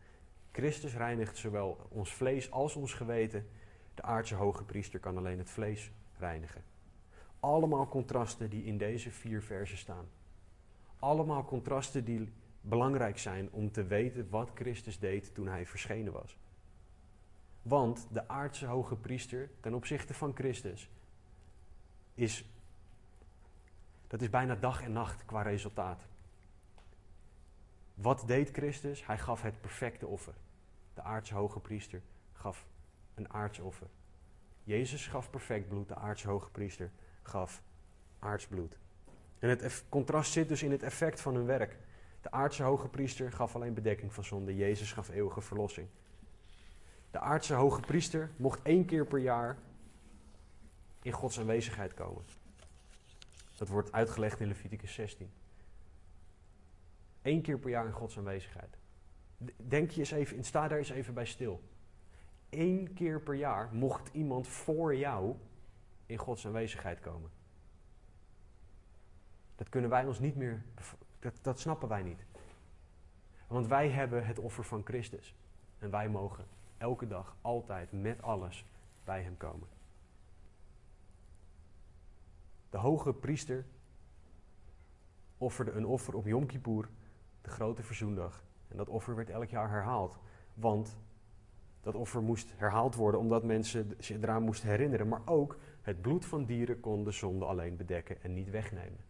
Christus 0.53 0.94
reinigt 0.94 1.37
zowel 1.37 1.87
ons 1.88 2.12
vlees 2.12 2.51
als 2.51 2.77
ons 2.77 2.92
geweten. 2.94 3.48
De 3.94 4.03
aardse 4.03 4.35
hoge 4.35 4.64
priester 4.64 5.01
kan 5.01 5.16
alleen 5.16 5.38
het 5.38 5.51
vlees 5.51 5.92
reinigen. 6.18 6.64
Allemaal 7.40 7.88
contrasten 7.88 8.51
die 8.51 8.64
in 8.64 8.79
deze 8.79 9.11
vier 9.11 9.42
versen 9.42 9.79
staan. 9.79 10.07
Allemaal 10.98 11.44
contrasten 11.44 12.05
die 12.05 12.33
belangrijk 12.61 13.18
zijn 13.18 13.53
om 13.53 13.72
te 13.72 13.85
weten 13.85 14.31
wat 14.31 14.51
Christus 14.55 14.98
deed 14.98 15.35
toen 15.35 15.48
hij 15.48 15.66
verschenen 15.66 16.12
was. 16.12 16.38
Want 17.62 18.09
de 18.12 18.29
aardse 18.29 18.66
hoge 18.66 18.96
priester 18.96 19.51
ten 19.61 19.74
opzichte 19.74 20.14
van 20.14 20.35
Christus 20.35 20.90
is, 22.14 22.44
dat 24.07 24.22
is 24.22 24.31
bijna 24.31 24.55
dag 24.55 24.83
en 24.83 24.92
nacht 24.92 25.24
qua 25.24 25.42
resultaat. 25.42 26.07
Wat 28.01 28.23
deed 28.27 28.51
Christus? 28.51 29.07
Hij 29.07 29.19
gaf 29.19 29.43
het 29.43 29.61
perfecte 29.61 30.07
offer. 30.07 30.35
De 30.95 31.03
aardse 31.03 31.35
hoge 31.35 31.61
priester 31.61 32.03
gaf 32.33 32.67
een 33.15 33.33
aards 33.33 33.59
offer. 33.59 33.87
Jezus 34.65 35.07
gaf 35.07 35.31
perfect 35.31 35.69
bloed, 35.69 35.89
de 35.89 35.95
aardse 35.95 36.29
hoge 36.29 36.51
priester 36.51 36.91
gaf 37.23 37.63
aardsbloed. 38.19 38.79
En 39.39 39.49
het 39.49 39.85
contrast 39.89 40.33
zit 40.33 40.49
dus 40.49 40.63
in 40.63 40.71
het 40.71 40.83
effect 40.83 41.21
van 41.21 41.35
hun 41.35 41.47
werk. 41.47 41.77
De 42.21 42.31
aardse 42.31 42.63
hoge 42.63 42.89
priester 42.89 43.33
gaf 43.33 43.55
alleen 43.55 43.75
bedekking 43.75 44.15
van 44.15 44.25
zonde, 44.25 44.57
Jezus 44.57 44.93
gaf 44.93 45.09
eeuwige 45.09 45.41
verlossing. 45.41 45.89
De 47.11 47.19
aardse 47.19 47.55
hoge 47.55 47.81
priester 47.81 48.31
mocht 48.37 48.63
één 48.63 48.85
keer 48.85 49.07
per 49.07 49.19
jaar 49.19 49.59
in 51.03 51.13
Gods 51.13 51.39
aanwezigheid 51.39 51.95
komen. 51.95 52.25
Dat 53.57 53.69
wordt 53.69 53.93
uitgelegd 53.93 54.41
in 54.41 54.49
Leviticus 54.49 54.95
16. 54.95 55.31
Eén 57.22 57.42
keer 57.42 57.59
per 57.59 57.70
jaar 57.70 57.87
in 57.87 57.92
Gods 57.92 58.18
aanwezigheid. 58.18 58.76
Denk 59.57 59.90
je 59.90 59.98
eens 60.00 60.11
even, 60.11 60.44
sta 60.44 60.68
daar 60.68 60.78
eens 60.78 60.90
even 60.90 61.14
bij 61.14 61.26
stil. 61.26 61.62
Eén 62.50 62.92
keer 62.94 63.20
per 63.20 63.35
jaar 63.35 63.68
mocht 63.72 64.09
iemand 64.12 64.48
voor 64.48 64.96
jou 64.96 65.37
in 66.07 66.18
Gods 66.18 66.46
aanwezigheid 66.46 67.00
komen. 67.00 67.31
Dat 69.57 69.68
kunnen 69.68 69.90
wij 69.90 70.07
ons 70.07 70.18
niet 70.18 70.37
meer, 70.37 70.62
dat, 71.18 71.38
dat 71.42 71.61
snappen 71.61 71.88
wij 71.88 72.02
niet. 72.02 72.24
Want 73.46 73.66
wij 73.66 73.88
hebben 73.88 74.26
het 74.26 74.38
offer 74.38 74.64
van 74.64 74.85
Christus. 74.85 75.35
En 75.78 75.90
wij 75.90 76.09
mogen 76.09 76.44
elke 76.78 77.07
dag, 77.07 77.37
altijd, 77.40 77.92
met 77.92 78.22
alles 78.22 78.64
bij 79.04 79.22
Hem 79.22 79.37
komen. 79.37 79.68
De 82.70 82.78
hoge 82.78 83.12
priester 83.12 83.64
offerde 85.38 85.70
een 85.70 85.87
offer 85.87 86.14
op 86.14 86.26
Yom 86.26 86.46
Kippur, 86.46 86.88
de 87.49 87.55
grote 87.55 87.83
verzoendag. 87.83 88.45
En 88.69 88.77
dat 88.77 88.89
offer 88.89 89.17
werd 89.17 89.31
elk 89.31 89.49
jaar 89.49 89.71
herhaald. 89.71 90.19
Want 90.55 90.99
dat 91.81 91.95
offer 91.95 92.23
moest 92.23 92.53
herhaald 92.57 92.95
worden 92.95 93.21
omdat 93.21 93.45
mensen 93.45 93.95
zich 93.99 94.17
eraan 94.17 94.43
moesten 94.43 94.69
herinneren. 94.69 95.09
Maar 95.09 95.23
ook 95.25 95.59
het 95.83 96.01
bloed 96.01 96.25
van 96.25 96.45
dieren 96.45 96.81
kon 96.81 97.05
de 97.05 97.11
zonde 97.11 97.45
alleen 97.45 97.77
bedekken 97.77 98.23
en 98.23 98.35
niet 98.35 98.51
wegnemen. 98.51 99.01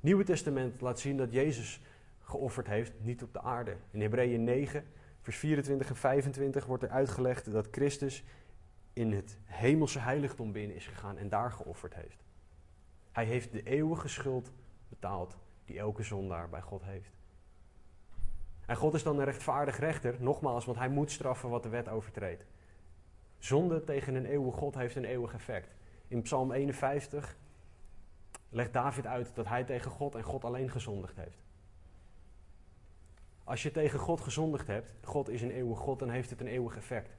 Nieuwe 0.00 0.24
Testament 0.24 0.80
laat 0.80 1.00
zien 1.00 1.16
dat 1.16 1.32
Jezus 1.32 1.80
geofferd 2.20 2.66
heeft, 2.66 2.92
niet 3.00 3.22
op 3.22 3.32
de 3.32 3.40
aarde. 3.40 3.76
In 3.90 4.00
Hebreeën 4.00 4.44
9, 4.44 4.84
vers 5.20 5.36
24 5.36 5.88
en 5.88 5.96
25 5.96 6.66
wordt 6.66 6.82
er 6.82 6.90
uitgelegd 6.90 7.52
dat 7.52 7.68
Christus 7.70 8.24
in 8.92 9.12
het 9.12 9.38
hemelse 9.44 9.98
heiligdom 9.98 10.52
binnen 10.52 10.76
is 10.76 10.86
gegaan 10.86 11.16
en 11.16 11.28
daar 11.28 11.52
geofferd 11.52 11.94
heeft. 11.94 12.24
Hij 13.12 13.24
heeft 13.24 13.52
de 13.52 13.62
eeuwige 13.62 14.08
schuld 14.08 14.52
betaald 14.88 15.36
die 15.64 15.78
elke 15.78 16.02
zondaar 16.02 16.48
bij 16.48 16.60
God 16.60 16.82
heeft. 16.82 17.10
En 18.66 18.76
God 18.76 18.94
is 18.94 19.02
dan 19.02 19.18
een 19.18 19.24
rechtvaardig 19.24 19.78
rechter, 19.78 20.16
nogmaals, 20.18 20.64
want 20.64 20.78
hij 20.78 20.88
moet 20.88 21.10
straffen 21.10 21.50
wat 21.50 21.62
de 21.62 21.68
wet 21.68 21.88
overtreedt. 21.88 22.44
Zonde 23.38 23.84
tegen 23.84 24.14
een 24.14 24.26
eeuwige 24.26 24.58
God 24.58 24.74
heeft 24.74 24.96
een 24.96 25.04
eeuwig 25.04 25.34
effect. 25.34 25.74
In 26.08 26.22
Psalm 26.22 26.52
51 26.52 27.36
legt 28.48 28.72
David 28.72 29.06
uit 29.06 29.34
dat 29.34 29.46
hij 29.46 29.64
tegen 29.64 29.90
God 29.90 30.14
en 30.14 30.22
God 30.22 30.44
alleen 30.44 30.70
gezondigd 30.70 31.16
heeft. 31.16 31.42
Als 33.44 33.62
je 33.62 33.70
tegen 33.70 33.98
God 33.98 34.20
gezondigd 34.20 34.66
hebt, 34.66 34.92
God 35.02 35.28
is 35.28 35.42
een 35.42 35.50
eeuwig 35.50 35.78
God, 35.78 35.98
dan 35.98 36.10
heeft 36.10 36.30
het 36.30 36.40
een 36.40 36.46
eeuwig 36.46 36.76
effect. 36.76 37.16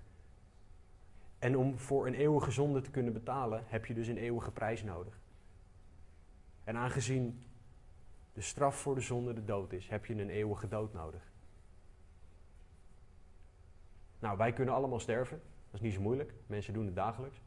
En 1.39 1.57
om 1.57 1.77
voor 1.77 2.07
een 2.07 2.13
eeuwige 2.13 2.51
zonde 2.51 2.81
te 2.81 2.91
kunnen 2.91 3.13
betalen, 3.13 3.63
heb 3.65 3.85
je 3.85 3.93
dus 3.93 4.07
een 4.07 4.17
eeuwige 4.17 4.51
prijs 4.51 4.83
nodig. 4.83 5.19
En 6.63 6.77
aangezien 6.77 7.43
de 8.35 8.41
straf 8.41 8.75
voor 8.75 8.95
de 8.95 9.01
zonde 9.01 9.33
de 9.33 9.45
dood 9.45 9.73
is, 9.73 9.89
heb 9.89 10.05
je 10.05 10.13
een 10.13 10.29
eeuwige 10.29 10.67
dood 10.67 10.93
nodig. 10.93 11.31
Nou, 14.19 14.37
wij 14.37 14.53
kunnen 14.53 14.73
allemaal 14.73 14.99
sterven. 14.99 15.41
Dat 15.65 15.73
is 15.73 15.79
niet 15.79 15.93
zo 15.93 16.01
moeilijk. 16.01 16.33
Mensen 16.47 16.73
doen 16.73 16.85
het 16.85 16.95
dagelijks. 16.95 17.41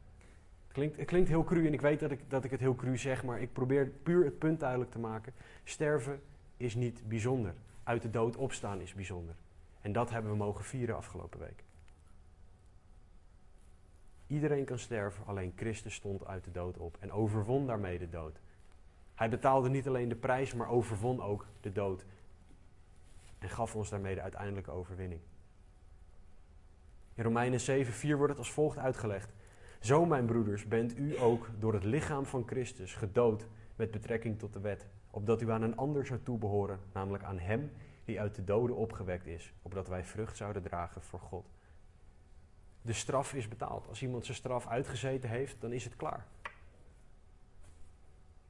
Het 0.63 0.73
klinkt, 0.73 0.97
het 0.97 1.07
klinkt 1.07 1.29
heel 1.29 1.43
cru 1.43 1.67
en 1.67 1.73
ik 1.73 1.81
weet 1.81 1.99
dat 1.99 2.11
ik, 2.11 2.29
dat 2.29 2.43
ik 2.43 2.51
het 2.51 2.59
heel 2.59 2.75
cru 2.75 2.97
zeg, 2.97 3.23
maar 3.23 3.41
ik 3.41 3.53
probeer 3.53 3.87
puur 3.87 4.25
het 4.25 4.39
punt 4.39 4.59
duidelijk 4.59 4.91
te 4.91 4.99
maken. 4.99 5.33
Sterven 5.63 6.21
is 6.57 6.75
niet 6.75 7.07
bijzonder. 7.07 7.53
Uit 7.83 8.01
de 8.01 8.09
dood 8.09 8.35
opstaan 8.35 8.81
is 8.81 8.93
bijzonder. 8.93 9.35
En 9.81 9.91
dat 9.91 10.09
hebben 10.09 10.31
we 10.31 10.37
mogen 10.37 10.63
vieren 10.63 10.95
afgelopen 10.95 11.39
week. 11.39 11.63
Iedereen 14.27 14.65
kan 14.65 14.79
sterven, 14.79 15.25
alleen 15.25 15.53
Christus 15.55 15.93
stond 15.93 16.25
uit 16.25 16.43
de 16.43 16.51
dood 16.51 16.77
op 16.77 16.97
en 16.99 17.11
overwon 17.11 17.67
daarmee 17.67 17.99
de 17.99 18.09
dood. 18.09 18.39
Hij 19.19 19.29
betaalde 19.29 19.69
niet 19.69 19.87
alleen 19.87 20.09
de 20.09 20.15
prijs, 20.15 20.53
maar 20.53 20.69
overwon 20.69 21.21
ook 21.21 21.45
de 21.61 21.71
dood. 21.71 22.05
En 23.39 23.49
gaf 23.49 23.75
ons 23.75 23.89
daarmee 23.89 24.15
de 24.15 24.21
uiteindelijke 24.21 24.71
overwinning. 24.71 25.21
In 27.13 27.23
Romeinen 27.23 27.59
7, 27.59 27.93
4 27.93 28.17
wordt 28.17 28.29
het 28.29 28.39
als 28.39 28.51
volgt 28.51 28.77
uitgelegd. 28.77 29.33
Zo, 29.79 30.05
mijn 30.05 30.25
broeders, 30.25 30.67
bent 30.67 30.97
u 30.97 31.19
ook 31.19 31.49
door 31.59 31.73
het 31.73 31.83
lichaam 31.83 32.25
van 32.25 32.47
Christus 32.47 32.95
gedood 32.95 33.47
met 33.75 33.91
betrekking 33.91 34.39
tot 34.39 34.53
de 34.53 34.59
wet, 34.59 34.87
opdat 35.11 35.41
u 35.41 35.51
aan 35.51 35.61
een 35.61 35.77
ander 35.77 36.05
zou 36.05 36.19
toebehoren, 36.23 36.79
namelijk 36.93 37.23
aan 37.23 37.39
Hem 37.39 37.71
die 38.05 38.19
uit 38.19 38.35
de 38.35 38.43
doden 38.43 38.75
opgewekt 38.75 39.27
is, 39.27 39.53
opdat 39.61 39.87
wij 39.87 40.03
vrucht 40.03 40.37
zouden 40.37 40.61
dragen 40.61 41.01
voor 41.01 41.19
God. 41.19 41.49
De 42.81 42.93
straf 42.93 43.33
is 43.33 43.47
betaald. 43.47 43.87
Als 43.87 44.01
iemand 44.01 44.25
zijn 44.25 44.37
straf 44.37 44.67
uitgezeten 44.67 45.29
heeft, 45.29 45.61
dan 45.61 45.71
is 45.71 45.83
het 45.83 45.95
klaar. 45.95 46.25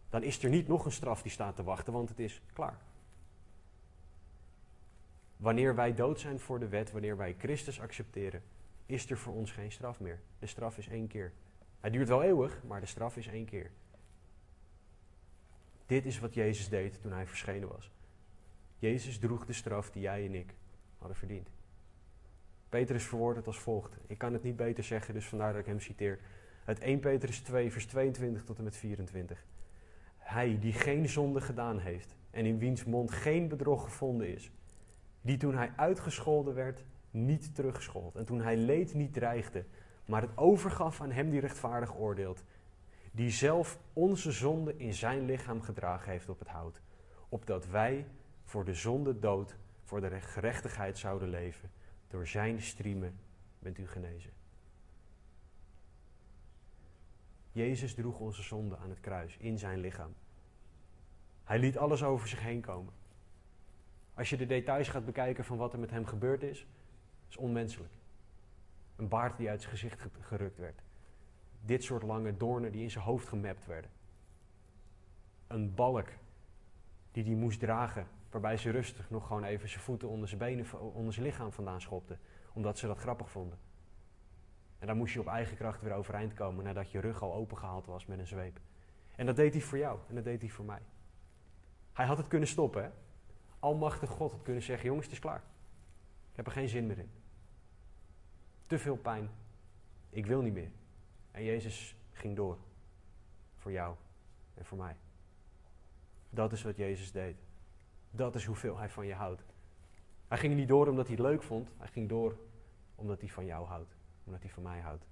Dan 0.09 0.23
is 0.23 0.43
er 0.43 0.49
niet 0.49 0.67
nog 0.67 0.85
een 0.85 0.91
straf 0.91 1.21
die 1.21 1.31
staat 1.31 1.55
te 1.55 1.63
wachten, 1.63 1.93
want 1.93 2.09
het 2.09 2.19
is 2.19 2.41
klaar. 2.53 2.77
Wanneer 5.37 5.75
wij 5.75 5.95
dood 5.95 6.19
zijn 6.19 6.39
voor 6.39 6.59
de 6.59 6.67
wet, 6.67 6.91
wanneer 6.91 7.17
wij 7.17 7.35
Christus 7.37 7.81
accepteren, 7.81 8.43
is 8.85 9.09
er 9.09 9.17
voor 9.17 9.33
ons 9.33 9.51
geen 9.51 9.71
straf 9.71 9.99
meer. 9.99 10.19
De 10.39 10.47
straf 10.47 10.77
is 10.77 10.87
één 10.87 11.07
keer. 11.07 11.33
Hij 11.79 11.89
duurt 11.89 12.07
wel 12.07 12.23
eeuwig, 12.23 12.63
maar 12.67 12.79
de 12.79 12.85
straf 12.85 13.17
is 13.17 13.27
één 13.27 13.45
keer. 13.45 13.71
Dit 15.85 16.05
is 16.05 16.19
wat 16.19 16.33
Jezus 16.33 16.69
deed 16.69 17.01
toen 17.01 17.11
hij 17.11 17.27
verschenen 17.27 17.67
was. 17.67 17.91
Jezus 18.79 19.19
droeg 19.19 19.45
de 19.45 19.53
straf 19.53 19.91
die 19.91 20.01
jij 20.01 20.25
en 20.25 20.35
ik 20.35 20.53
hadden 20.97 21.17
verdiend. 21.17 21.49
Petrus 22.69 23.03
verwoordt 23.03 23.37
het 23.37 23.47
als 23.47 23.59
volgt. 23.59 23.97
Ik 24.07 24.17
kan 24.17 24.33
het 24.33 24.43
niet 24.43 24.55
beter 24.55 24.83
zeggen, 24.83 25.13
dus 25.13 25.27
vandaar 25.27 25.51
dat 25.51 25.61
ik 25.61 25.67
hem 25.67 25.79
citeer. 25.79 26.19
Het 26.63 26.79
1 26.79 26.99
Petrus 26.99 27.39
2, 27.39 27.71
vers 27.71 27.85
22 27.85 28.43
tot 28.43 28.57
en 28.57 28.63
met 28.63 28.75
24. 28.75 29.45
Hij 30.29 30.59
die 30.59 30.73
geen 30.73 31.09
zonde 31.09 31.41
gedaan 31.41 31.79
heeft 31.79 32.15
en 32.31 32.45
in 32.45 32.57
wiens 32.57 32.83
mond 32.83 33.11
geen 33.11 33.47
bedrog 33.47 33.83
gevonden 33.83 34.33
is, 34.33 34.51
die 35.21 35.37
toen 35.37 35.55
hij 35.55 35.71
uitgescholden 35.75 36.53
werd, 36.53 36.83
niet 37.11 37.55
terugschold. 37.55 38.15
En 38.15 38.25
toen 38.25 38.41
hij 38.41 38.57
leed, 38.57 38.93
niet 38.93 39.13
dreigde, 39.13 39.65
maar 40.05 40.21
het 40.21 40.37
overgaf 40.37 41.01
aan 41.01 41.11
hem 41.11 41.29
die 41.29 41.39
rechtvaardig 41.39 41.97
oordeelt. 41.97 42.43
die 43.11 43.29
zelf 43.29 43.79
onze 43.93 44.31
zonde 44.31 44.77
in 44.77 44.93
zijn 44.93 45.25
lichaam 45.25 45.61
gedragen 45.61 46.11
heeft 46.11 46.29
op 46.29 46.39
het 46.39 46.47
hout, 46.47 46.81
opdat 47.29 47.67
wij 47.67 48.05
voor 48.43 48.65
de 48.65 48.73
zonde 48.73 49.19
dood, 49.19 49.55
voor 49.83 50.01
de 50.01 50.21
gerechtigheid 50.21 50.97
zouden 50.97 51.29
leven. 51.29 51.71
Door 52.07 52.27
zijn 52.27 52.61
striemen 52.61 53.19
bent 53.59 53.77
u 53.77 53.87
genezen. 53.87 54.38
Jezus 57.51 57.93
droeg 57.93 58.19
onze 58.19 58.43
zonde 58.43 58.77
aan 58.77 58.89
het 58.89 58.99
kruis 58.99 59.37
in 59.37 59.57
zijn 59.57 59.79
lichaam. 59.79 60.13
Hij 61.43 61.59
liet 61.59 61.77
alles 61.77 62.03
over 62.03 62.27
zich 62.27 62.41
heen 62.41 62.61
komen. 62.61 62.93
Als 64.13 64.29
je 64.29 64.37
de 64.37 64.45
details 64.45 64.87
gaat 64.87 65.05
bekijken 65.05 65.45
van 65.45 65.57
wat 65.57 65.73
er 65.73 65.79
met 65.79 65.89
hem 65.89 66.05
gebeurd 66.05 66.43
is, 66.43 66.67
is 67.29 67.37
onmenselijk. 67.37 67.93
Een 68.95 69.07
baard 69.07 69.37
die 69.37 69.49
uit 69.49 69.61
zijn 69.61 69.73
gezicht 69.73 70.05
gerukt 70.19 70.57
werd. 70.57 70.81
Dit 71.61 71.83
soort 71.83 72.03
lange 72.03 72.37
doornen 72.37 72.71
die 72.71 72.81
in 72.81 72.91
zijn 72.91 73.03
hoofd 73.03 73.27
gemapt 73.27 73.65
werden. 73.65 73.91
Een 75.47 75.75
balk 75.75 76.07
die 77.11 77.23
hij 77.23 77.33
moest 77.33 77.59
dragen, 77.59 78.07
waarbij 78.29 78.57
ze 78.57 78.69
rustig 78.69 79.09
nog 79.09 79.27
gewoon 79.27 79.43
even 79.43 79.69
zijn 79.69 79.83
voeten 79.83 80.09
onder 80.09 80.27
zijn 80.27 80.39
benen, 80.39 80.93
onder 80.93 81.13
zijn 81.13 81.25
lichaam 81.25 81.51
vandaan 81.51 81.81
schopte, 81.81 82.17
omdat 82.53 82.77
ze 82.77 82.87
dat 82.87 82.97
grappig 82.97 83.29
vonden. 83.29 83.57
En 84.79 84.87
dan 84.87 84.97
moest 84.97 85.13
je 85.13 85.19
op 85.19 85.27
eigen 85.27 85.57
kracht 85.57 85.81
weer 85.81 85.93
overeind 85.93 86.33
komen 86.33 86.63
nadat 86.63 86.91
je 86.91 86.99
rug 86.99 87.21
al 87.21 87.33
opengehaald 87.33 87.85
was 87.85 88.05
met 88.05 88.19
een 88.19 88.27
zweep. 88.27 88.59
En 89.15 89.25
dat 89.25 89.35
deed 89.35 89.53
hij 89.53 89.61
voor 89.61 89.77
jou 89.77 89.99
en 90.07 90.15
dat 90.15 90.23
deed 90.23 90.41
hij 90.41 90.49
voor 90.49 90.65
mij. 90.65 90.81
Hij 91.93 92.05
had 92.05 92.17
het 92.17 92.27
kunnen 92.27 92.47
stoppen, 92.47 92.83
hè? 92.83 92.89
Almachtig 93.59 94.09
God 94.09 94.31
had 94.31 94.41
kunnen 94.41 94.63
zeggen: 94.63 94.85
jongens, 94.85 95.05
het 95.05 95.15
is 95.15 95.21
klaar. 95.21 95.43
Ik 96.29 96.35
heb 96.35 96.45
er 96.45 96.51
geen 96.51 96.69
zin 96.69 96.87
meer 96.87 96.97
in. 96.97 97.11
Te 98.67 98.79
veel 98.79 98.95
pijn. 98.97 99.29
Ik 100.09 100.25
wil 100.25 100.41
niet 100.41 100.53
meer. 100.53 100.71
En 101.31 101.43
Jezus 101.43 101.95
ging 102.11 102.35
door. 102.35 102.57
Voor 103.55 103.71
jou 103.71 103.95
en 104.53 104.65
voor 104.65 104.77
mij. 104.77 104.95
Dat 106.29 106.51
is 106.51 106.63
wat 106.63 106.77
Jezus 106.77 107.11
deed. 107.11 107.35
Dat 108.11 108.35
is 108.35 108.45
hoeveel 108.45 108.77
hij 108.77 108.89
van 108.89 109.05
je 109.05 109.13
houdt. 109.13 109.43
Hij 110.27 110.37
ging 110.37 110.55
niet 110.55 110.67
door 110.67 110.87
omdat 110.87 111.07
hij 111.07 111.15
het 111.15 111.25
leuk 111.25 111.43
vond. 111.43 111.69
Hij 111.77 111.87
ging 111.87 112.09
door 112.09 112.37
omdat 112.95 113.19
hij 113.19 113.29
van 113.29 113.45
jou 113.45 113.67
houdt. 113.67 113.98
Omdat 114.29 114.43
hij 114.43 114.53
van 114.53 114.63
mij 114.63 114.79
houdt. 114.79 115.05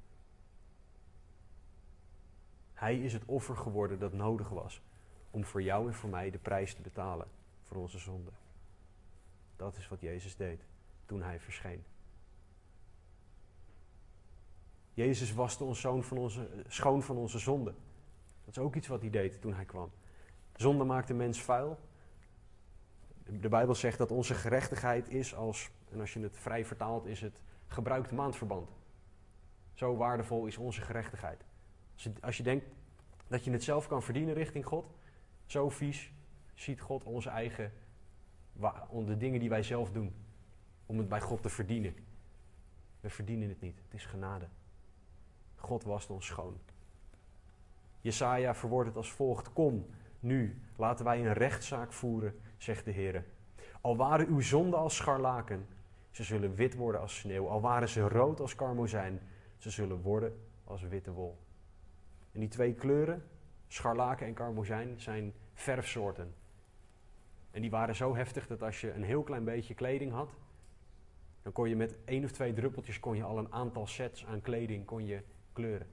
Hij 2.73 2.99
is 2.99 3.13
het 3.13 3.25
offer 3.25 3.57
geworden 3.57 3.99
dat 3.99 4.13
nodig 4.13 4.49
was 4.49 4.81
om 5.31 5.45
voor 5.45 5.61
jou 5.61 5.87
en 5.87 5.93
voor 5.93 6.09
mij 6.09 6.31
de 6.31 6.37
prijs 6.37 6.73
te 6.73 6.81
betalen 6.81 7.27
voor 7.63 7.77
onze 7.77 7.97
zonde. 7.97 8.31
Dat 9.55 9.77
is 9.77 9.87
wat 9.87 10.01
Jezus 10.01 10.35
deed 10.35 10.65
toen 11.05 11.21
hij 11.21 11.39
verscheen. 11.39 11.83
Jezus 14.93 15.33
waste 15.33 15.63
ons 15.63 15.79
zoon 15.79 16.03
van 16.03 16.17
onze, 16.17 16.49
schoon 16.67 17.03
van 17.03 17.17
onze 17.17 17.39
zonde. 17.39 17.73
Dat 18.45 18.57
is 18.57 18.59
ook 18.59 18.75
iets 18.75 18.87
wat 18.87 19.01
hij 19.01 19.09
deed 19.09 19.41
toen 19.41 19.53
hij 19.53 19.65
kwam. 19.65 19.91
Zonde 20.55 20.83
maakt 20.83 21.07
de 21.07 21.13
mens 21.13 21.41
vuil. 21.41 21.79
De 23.23 23.49
Bijbel 23.49 23.75
zegt 23.75 23.97
dat 23.97 24.11
onze 24.11 24.33
gerechtigheid 24.33 25.09
is 25.09 25.35
als, 25.35 25.69
en 25.89 25.99
als 25.99 26.13
je 26.13 26.19
het 26.19 26.37
vrij 26.37 26.65
vertaalt, 26.65 27.05
is 27.05 27.21
het 27.21 27.41
gebruikte 27.67 28.15
maandverband. 28.15 28.76
Zo 29.77 29.95
waardevol 29.95 30.45
is 30.45 30.57
onze 30.57 30.81
gerechtigheid. 30.81 31.45
Als 31.93 32.03
je, 32.03 32.13
als 32.21 32.37
je 32.37 32.43
denkt 32.43 32.65
dat 33.27 33.43
je 33.43 33.51
het 33.51 33.63
zelf 33.63 33.87
kan 33.87 34.03
verdienen 34.03 34.33
richting 34.33 34.65
God, 34.65 34.89
zo 35.45 35.69
vies 35.69 36.11
ziet 36.53 36.81
God 36.81 37.03
onze 37.03 37.29
eigen, 37.29 37.71
de 39.05 39.17
dingen 39.17 39.39
die 39.39 39.49
wij 39.49 39.63
zelf 39.63 39.91
doen, 39.91 40.15
om 40.85 40.97
het 40.97 41.09
bij 41.09 41.21
God 41.21 41.41
te 41.41 41.49
verdienen. 41.49 41.95
We 42.99 43.09
verdienen 43.09 43.49
het 43.49 43.61
niet, 43.61 43.79
het 43.83 43.93
is 43.93 44.05
genade. 44.05 44.47
God 45.55 45.83
wast 45.83 46.09
ons 46.09 46.25
schoon. 46.25 46.57
Jesaja 48.01 48.55
verwoordt 48.55 48.87
het 48.87 48.97
als 48.97 49.11
volgt: 49.11 49.53
Kom, 49.53 49.85
nu, 50.19 50.61
laten 50.75 51.05
wij 51.05 51.19
een 51.19 51.33
rechtszaak 51.33 51.93
voeren, 51.93 52.39
zegt 52.57 52.85
de 52.85 52.91
Heer. 52.91 53.25
Al 53.81 53.97
waren 53.97 54.27
uw 54.27 54.41
zonden 54.41 54.79
als 54.79 54.95
scharlaken, 54.95 55.67
ze 56.11 56.23
zullen 56.23 56.55
wit 56.55 56.75
worden 56.75 57.01
als 57.01 57.17
sneeuw. 57.17 57.47
Al 57.47 57.61
waren 57.61 57.89
ze 57.89 58.01
rood 58.01 58.39
als 58.39 58.55
karmozijn, 58.55 59.21
ze 59.57 59.69
zullen 59.69 60.01
worden 60.01 60.39
als 60.63 60.81
witte 60.81 61.11
wol. 61.11 61.37
En 62.31 62.39
die 62.39 62.49
twee 62.49 62.73
kleuren, 62.73 63.23
scharlaken 63.67 64.27
en 64.27 64.33
karmozijn, 64.33 64.99
zijn 64.99 65.33
verfsoorten. 65.53 66.33
En 67.51 67.61
die 67.61 67.71
waren 67.71 67.95
zo 67.95 68.15
heftig 68.15 68.47
dat 68.47 68.63
als 68.63 68.81
je 68.81 68.93
een 68.93 69.03
heel 69.03 69.23
klein 69.23 69.43
beetje 69.43 69.73
kleding 69.73 70.11
had, 70.11 70.29
dan 71.41 71.51
kon 71.51 71.69
je 71.69 71.75
met 71.75 71.95
één 72.05 72.23
of 72.23 72.31
twee 72.31 72.53
druppeltjes 72.53 72.99
kon 72.99 73.15
je 73.15 73.23
al 73.23 73.37
een 73.37 73.53
aantal 73.53 73.87
sets 73.87 74.25
aan 74.25 74.41
kleding 74.41 74.85
kon 74.85 75.05
je 75.05 75.21
kleuren. 75.53 75.87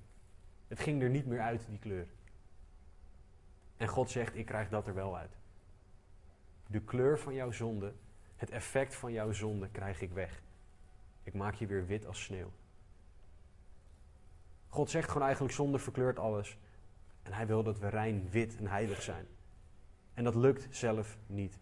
Het 0.69 0.81
ging 0.81 1.03
er 1.03 1.11
niet 1.11 1.27
meer 1.27 1.41
uit, 1.41 1.67
die 1.69 1.79
kleur. 1.79 2.07
En 3.77 3.89
God 3.89 4.11
zegt, 4.11 4.37
ik 4.37 4.47
krijg 4.47 4.69
dat 4.69 4.87
er 4.87 4.95
wel 4.95 5.17
uit. 5.17 5.37
De 6.67 6.81
kleur 6.81 7.19
van 7.19 7.35
jouw 7.35 7.51
zonde, 7.51 7.95
het 8.37 8.51
effect 8.51 8.95
van 8.95 9.13
jouw 9.13 9.33
zonde 9.33 9.69
krijg 9.69 10.01
ik 10.01 10.13
weg. 10.13 10.43
Ik 11.23 11.35
maak 11.35 11.55
je 11.55 11.67
weer 11.67 11.87
wit 11.87 12.07
als 12.07 12.23
sneeuw. 12.23 12.51
God 14.75 14.91
zegt 14.91 15.09
gewoon 15.09 15.23
eigenlijk, 15.23 15.55
zonde 15.55 15.79
verkleurt 15.79 16.19
alles. 16.19 16.59
En 17.23 17.33
hij 17.33 17.47
wil 17.47 17.63
dat 17.63 17.79
we 17.79 17.89
rein, 17.89 18.29
wit 18.31 18.57
en 18.57 18.67
heilig 18.67 19.03
zijn. 19.03 19.27
En 20.15 20.25
dat 20.25 20.35
lukt 20.35 20.67
zelf 20.71 21.19
niet. 21.27 21.59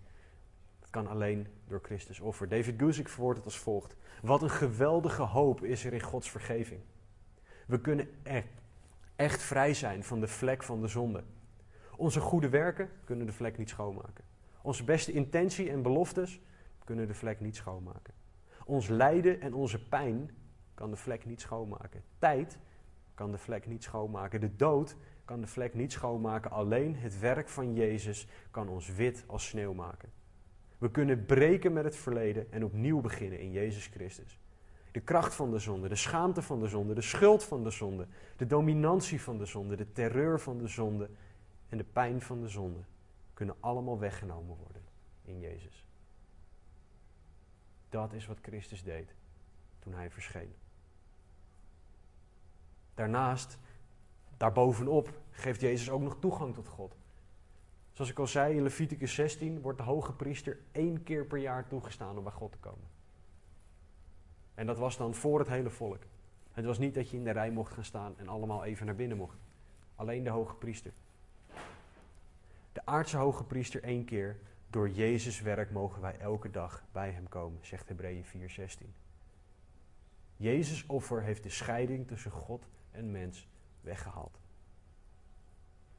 Dat 0.80 0.90
kan 0.90 1.06
alleen 1.06 1.46
door 1.66 1.80
Christus 1.82 2.20
offer. 2.20 2.48
David 2.48 2.74
Guzik 2.78 3.08
verwoordt 3.08 3.36
het 3.36 3.46
als 3.46 3.58
volgt. 3.58 3.96
Wat 4.22 4.42
een 4.42 4.50
geweldige 4.50 5.22
hoop 5.22 5.64
is 5.64 5.84
er 5.84 5.92
in 5.92 6.00
Gods 6.00 6.30
vergeving. 6.30 6.80
We 7.66 7.80
kunnen 7.80 8.08
echt, 8.22 8.62
echt 9.16 9.42
vrij 9.42 9.74
zijn 9.74 10.04
van 10.04 10.20
de 10.20 10.28
vlek 10.28 10.62
van 10.62 10.80
de 10.80 10.88
zonde. 10.88 11.24
Onze 11.96 12.20
goede 12.20 12.48
werken 12.48 12.90
kunnen 13.04 13.26
de 13.26 13.32
vlek 13.32 13.58
niet 13.58 13.68
schoonmaken. 13.68 14.24
Onze 14.62 14.84
beste 14.84 15.12
intentie 15.12 15.70
en 15.70 15.82
beloftes 15.82 16.40
kunnen 16.84 17.06
de 17.06 17.14
vlek 17.14 17.40
niet 17.40 17.56
schoonmaken. 17.56 18.14
Ons 18.64 18.88
lijden 18.88 19.40
en 19.40 19.54
onze 19.54 19.88
pijn 19.88 20.30
kan 20.74 20.90
de 20.90 20.96
vlek 20.96 21.24
niet 21.24 21.40
schoonmaken. 21.40 22.02
Tijd 22.18 22.58
kan 23.22 23.30
de 23.30 23.38
vlek 23.38 23.66
niet 23.66 23.82
schoonmaken. 23.82 24.40
De 24.40 24.56
dood 24.56 24.96
kan 25.24 25.40
de 25.40 25.46
vlek 25.46 25.74
niet 25.74 25.92
schoonmaken. 25.92 26.50
Alleen 26.50 26.96
het 26.96 27.18
werk 27.18 27.48
van 27.48 27.74
Jezus 27.74 28.26
kan 28.50 28.68
ons 28.68 28.88
wit 28.88 29.24
als 29.26 29.48
sneeuw 29.48 29.72
maken. 29.72 30.12
We 30.78 30.90
kunnen 30.90 31.26
breken 31.26 31.72
met 31.72 31.84
het 31.84 31.96
verleden 31.96 32.52
en 32.52 32.64
opnieuw 32.64 33.00
beginnen 33.00 33.38
in 33.40 33.50
Jezus 33.50 33.86
Christus. 33.86 34.38
De 34.90 35.00
kracht 35.00 35.34
van 35.34 35.50
de 35.50 35.58
zonde, 35.58 35.88
de 35.88 35.96
schaamte 35.96 36.42
van 36.42 36.60
de 36.60 36.68
zonde, 36.68 36.94
de 36.94 37.02
schuld 37.02 37.44
van 37.44 37.62
de 37.64 37.70
zonde, 37.70 38.06
de 38.36 38.46
dominantie 38.46 39.20
van 39.20 39.38
de 39.38 39.46
zonde, 39.46 39.76
de 39.76 39.92
terreur 39.92 40.40
van 40.40 40.58
de 40.58 40.68
zonde 40.68 41.10
en 41.68 41.78
de 41.78 41.84
pijn 41.84 42.20
van 42.20 42.40
de 42.40 42.48
zonde 42.48 42.80
kunnen 43.34 43.56
allemaal 43.60 43.98
weggenomen 43.98 44.56
worden 44.56 44.82
in 45.24 45.40
Jezus. 45.40 45.86
Dat 47.88 48.12
is 48.12 48.26
wat 48.26 48.38
Christus 48.42 48.82
deed 48.82 49.14
toen 49.78 49.94
hij 49.94 50.10
verscheen. 50.10 50.54
Daarnaast, 52.94 53.58
daarbovenop, 54.36 55.20
geeft 55.30 55.60
Jezus 55.60 55.90
ook 55.90 56.02
nog 56.02 56.16
toegang 56.20 56.54
tot 56.54 56.68
God. 56.68 56.96
Zoals 57.92 58.10
ik 58.10 58.18
al 58.18 58.26
zei 58.26 58.56
in 58.56 58.62
Leviticus 58.62 59.14
16 59.14 59.60
wordt 59.60 59.78
de 59.78 59.84
hoge 59.84 60.12
priester 60.12 60.58
één 60.72 61.02
keer 61.02 61.24
per 61.24 61.38
jaar 61.38 61.68
toegestaan 61.68 62.16
om 62.18 62.24
bij 62.24 62.32
God 62.32 62.52
te 62.52 62.58
komen. 62.58 62.88
En 64.54 64.66
dat 64.66 64.78
was 64.78 64.96
dan 64.96 65.14
voor 65.14 65.38
het 65.38 65.48
hele 65.48 65.70
volk. 65.70 66.02
Het 66.52 66.64
was 66.64 66.78
niet 66.78 66.94
dat 66.94 67.10
je 67.10 67.16
in 67.16 67.24
de 67.24 67.30
rij 67.30 67.50
mocht 67.50 67.72
gaan 67.72 67.84
staan 67.84 68.14
en 68.18 68.28
allemaal 68.28 68.64
even 68.64 68.86
naar 68.86 68.94
binnen 68.94 69.16
mocht. 69.16 69.38
Alleen 69.94 70.24
de 70.24 70.30
hoge 70.30 70.54
priester. 70.54 70.92
De 72.72 72.86
aardse 72.86 73.16
hoge 73.16 73.44
priester 73.44 73.82
één 73.82 74.04
keer. 74.04 74.36
Door 74.70 74.90
Jezus 74.90 75.40
werk 75.40 75.70
mogen 75.70 76.02
wij 76.02 76.18
elke 76.18 76.50
dag 76.50 76.84
bij 76.92 77.10
hem 77.10 77.28
komen, 77.28 77.58
zegt 77.62 77.88
Hebreeën 77.88 78.24
4:16. 78.24 78.94
Jezus 80.36 80.86
offer 80.86 81.22
heeft 81.22 81.42
de 81.42 81.48
scheiding 81.48 82.06
tussen 82.06 82.30
God 82.30 82.66
en 82.92 83.10
mens 83.10 83.48
weggehaald. 83.80 84.40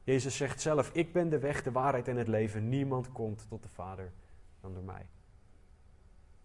Jezus 0.04 0.36
zegt 0.36 0.60
zelf: 0.60 0.90
Ik 0.92 1.12
ben 1.12 1.28
de 1.28 1.38
weg, 1.38 1.62
de 1.62 1.72
waarheid 1.72 2.08
en 2.08 2.16
het 2.16 2.28
leven. 2.28 2.68
Niemand 2.68 3.12
komt 3.12 3.48
tot 3.48 3.62
de 3.62 3.68
Vader 3.68 4.12
dan 4.60 4.74
door 4.74 4.82
mij. 4.82 5.06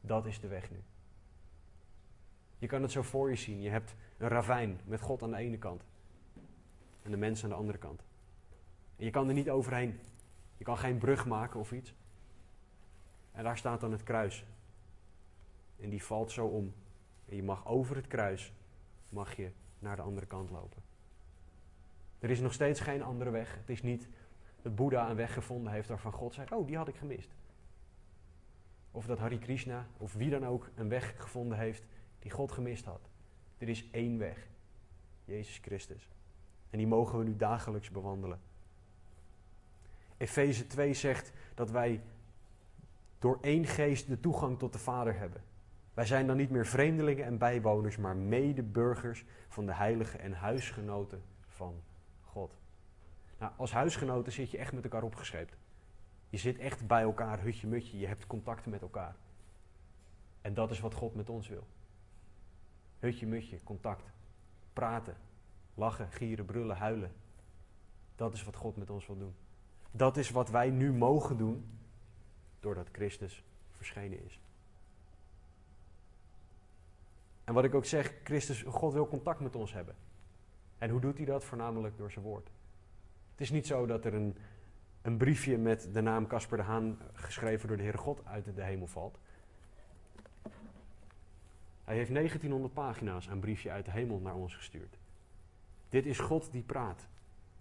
Dat 0.01 0.25
is 0.25 0.39
de 0.39 0.47
weg 0.47 0.71
nu. 0.71 0.83
Je 2.57 2.67
kan 2.67 2.81
het 2.81 2.91
zo 2.91 3.01
voor 3.01 3.29
je 3.29 3.35
zien. 3.35 3.61
Je 3.61 3.69
hebt 3.69 3.95
een 4.17 4.27
ravijn 4.27 4.79
met 4.85 5.01
God 5.01 5.23
aan 5.23 5.31
de 5.31 5.37
ene 5.37 5.57
kant 5.57 5.83
en 7.01 7.11
de 7.11 7.17
mens 7.17 7.43
aan 7.43 7.49
de 7.49 7.55
andere 7.55 7.77
kant. 7.77 8.03
En 8.95 9.05
je 9.05 9.11
kan 9.11 9.27
er 9.27 9.33
niet 9.33 9.49
overheen. 9.49 9.99
Je 10.57 10.63
kan 10.63 10.77
geen 10.77 10.97
brug 10.97 11.25
maken 11.25 11.59
of 11.59 11.71
iets. 11.71 11.93
En 13.31 13.43
daar 13.43 13.57
staat 13.57 13.81
dan 13.81 13.91
het 13.91 14.03
kruis. 14.03 14.45
En 15.79 15.89
die 15.89 16.03
valt 16.03 16.31
zo 16.31 16.45
om. 16.45 16.73
En 17.25 17.35
je 17.35 17.43
mag 17.43 17.67
over 17.67 17.95
het 17.95 18.07
kruis 18.07 18.53
mag 19.09 19.35
je 19.35 19.51
naar 19.79 19.95
de 19.95 20.01
andere 20.01 20.25
kant 20.25 20.49
lopen. 20.49 20.81
Er 22.19 22.29
is 22.29 22.39
nog 22.39 22.53
steeds 22.53 22.79
geen 22.79 23.03
andere 23.03 23.29
weg. 23.29 23.55
Het 23.55 23.69
is 23.69 23.81
niet 23.81 24.07
dat 24.61 24.75
Boeddha 24.75 25.09
een 25.09 25.15
weg 25.15 25.33
gevonden 25.33 25.73
heeft 25.73 25.87
waarvan 25.87 26.11
God 26.11 26.33
zegt: 26.33 26.51
Oh, 26.51 26.67
die 26.67 26.77
had 26.77 26.87
ik 26.87 26.95
gemist. 26.95 27.29
Of 28.91 29.05
dat 29.05 29.19
Hari 29.19 29.39
Krishna 29.39 29.87
of 29.97 30.13
wie 30.13 30.29
dan 30.29 30.45
ook 30.45 30.69
een 30.75 30.89
weg 30.89 31.13
gevonden 31.17 31.57
heeft 31.57 31.83
die 32.19 32.31
God 32.31 32.51
gemist 32.51 32.85
had. 32.85 33.09
Er 33.57 33.69
is 33.69 33.89
één 33.91 34.17
weg. 34.17 34.47
Jezus 35.25 35.57
Christus. 35.57 36.09
En 36.69 36.77
die 36.77 36.87
mogen 36.87 37.17
we 37.17 37.23
nu 37.23 37.35
dagelijks 37.35 37.89
bewandelen. 37.89 38.39
Efeze 40.17 40.67
2 40.67 40.93
zegt 40.93 41.31
dat 41.53 41.71
wij 41.71 42.01
door 43.19 43.37
één 43.41 43.65
geest 43.65 44.07
de 44.07 44.19
toegang 44.19 44.59
tot 44.59 44.73
de 44.73 44.79
Vader 44.79 45.17
hebben. 45.17 45.43
Wij 45.99 46.07
zijn 46.07 46.27
dan 46.27 46.37
niet 46.37 46.49
meer 46.49 46.65
vreemdelingen 46.65 47.25
en 47.25 47.37
bijwoners, 47.37 47.97
maar 47.97 48.15
medeburgers 48.15 49.25
van 49.47 49.65
de 49.65 49.73
heiligen 49.73 50.19
en 50.19 50.33
huisgenoten 50.33 51.21
van 51.47 51.81
God. 52.21 52.57
Nou, 53.39 53.51
als 53.57 53.71
huisgenoten 53.71 54.31
zit 54.31 54.51
je 54.51 54.57
echt 54.57 54.73
met 54.73 54.83
elkaar 54.83 55.03
opgescheept. 55.03 55.57
Je 56.29 56.37
zit 56.37 56.57
echt 56.57 56.87
bij 56.87 57.01
elkaar, 57.01 57.41
hutje 57.41 57.67
mutje, 57.67 57.99
je 57.99 58.07
hebt 58.07 58.27
contacten 58.27 58.71
met 58.71 58.81
elkaar. 58.81 59.15
En 60.41 60.53
dat 60.53 60.71
is 60.71 60.79
wat 60.79 60.93
God 60.93 61.15
met 61.15 61.29
ons 61.29 61.47
wil. 61.47 61.67
Hutje 62.99 63.27
mutje, 63.27 63.63
contact. 63.63 64.11
Praten, 64.73 65.15
lachen, 65.73 66.11
gieren, 66.11 66.45
brullen, 66.45 66.77
huilen. 66.77 67.11
Dat 68.15 68.33
is 68.33 68.43
wat 68.43 68.55
God 68.55 68.77
met 68.77 68.89
ons 68.89 69.07
wil 69.07 69.17
doen. 69.17 69.35
Dat 69.91 70.17
is 70.17 70.29
wat 70.29 70.49
wij 70.49 70.69
nu 70.69 70.93
mogen 70.93 71.37
doen 71.37 71.79
doordat 72.59 72.87
Christus 72.91 73.43
verschenen 73.69 74.25
is. 74.25 74.39
En 77.49 77.55
wat 77.55 77.63
ik 77.63 77.75
ook 77.75 77.85
zeg, 77.85 78.13
Christus, 78.23 78.61
God 78.61 78.93
wil 78.93 79.07
contact 79.07 79.39
met 79.39 79.55
ons 79.55 79.73
hebben. 79.73 79.95
En 80.77 80.89
hoe 80.89 81.01
doet 81.01 81.17
hij 81.17 81.25
dat? 81.25 81.43
Voornamelijk 81.43 81.97
door 81.97 82.11
zijn 82.11 82.25
woord. 82.25 82.49
Het 83.31 83.41
is 83.41 83.49
niet 83.49 83.67
zo 83.67 83.85
dat 83.85 84.05
er 84.05 84.13
een, 84.13 84.37
een 85.01 85.17
briefje 85.17 85.57
met 85.57 85.89
de 85.93 86.01
naam 86.01 86.27
Casper 86.27 86.57
de 86.57 86.63
Haan 86.63 86.99
geschreven 87.13 87.67
door 87.67 87.77
de 87.77 87.83
Heere 87.83 87.97
God 87.97 88.25
uit 88.25 88.55
de 88.55 88.63
hemel 88.63 88.87
valt. 88.87 89.19
Hij 91.83 91.95
heeft 91.95 92.13
1900 92.13 92.73
pagina's 92.73 93.27
een 93.27 93.39
briefje 93.39 93.71
uit 93.71 93.85
de 93.85 93.91
hemel 93.91 94.19
naar 94.19 94.35
ons 94.35 94.55
gestuurd. 94.55 94.97
Dit 95.89 96.05
is 96.05 96.19
God 96.19 96.51
die 96.51 96.63
praat. 96.63 97.07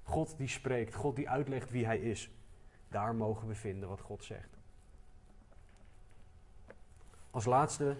God 0.03 0.35
die 0.39 0.49
spreekt. 0.49 0.95
God 0.95 1.17
die 1.17 1.29
uitlegt 1.29 1.71
wie 1.71 1.85
hij 1.85 1.99
is. 1.99 2.31
Daar 2.89 3.15
mogen 3.15 3.49
we 3.49 3.55
vinden 3.55 3.89
wat 3.89 4.01
God 4.01 4.25
zegt. 4.25 4.59
Als 7.31 7.45
laatste 7.45 7.97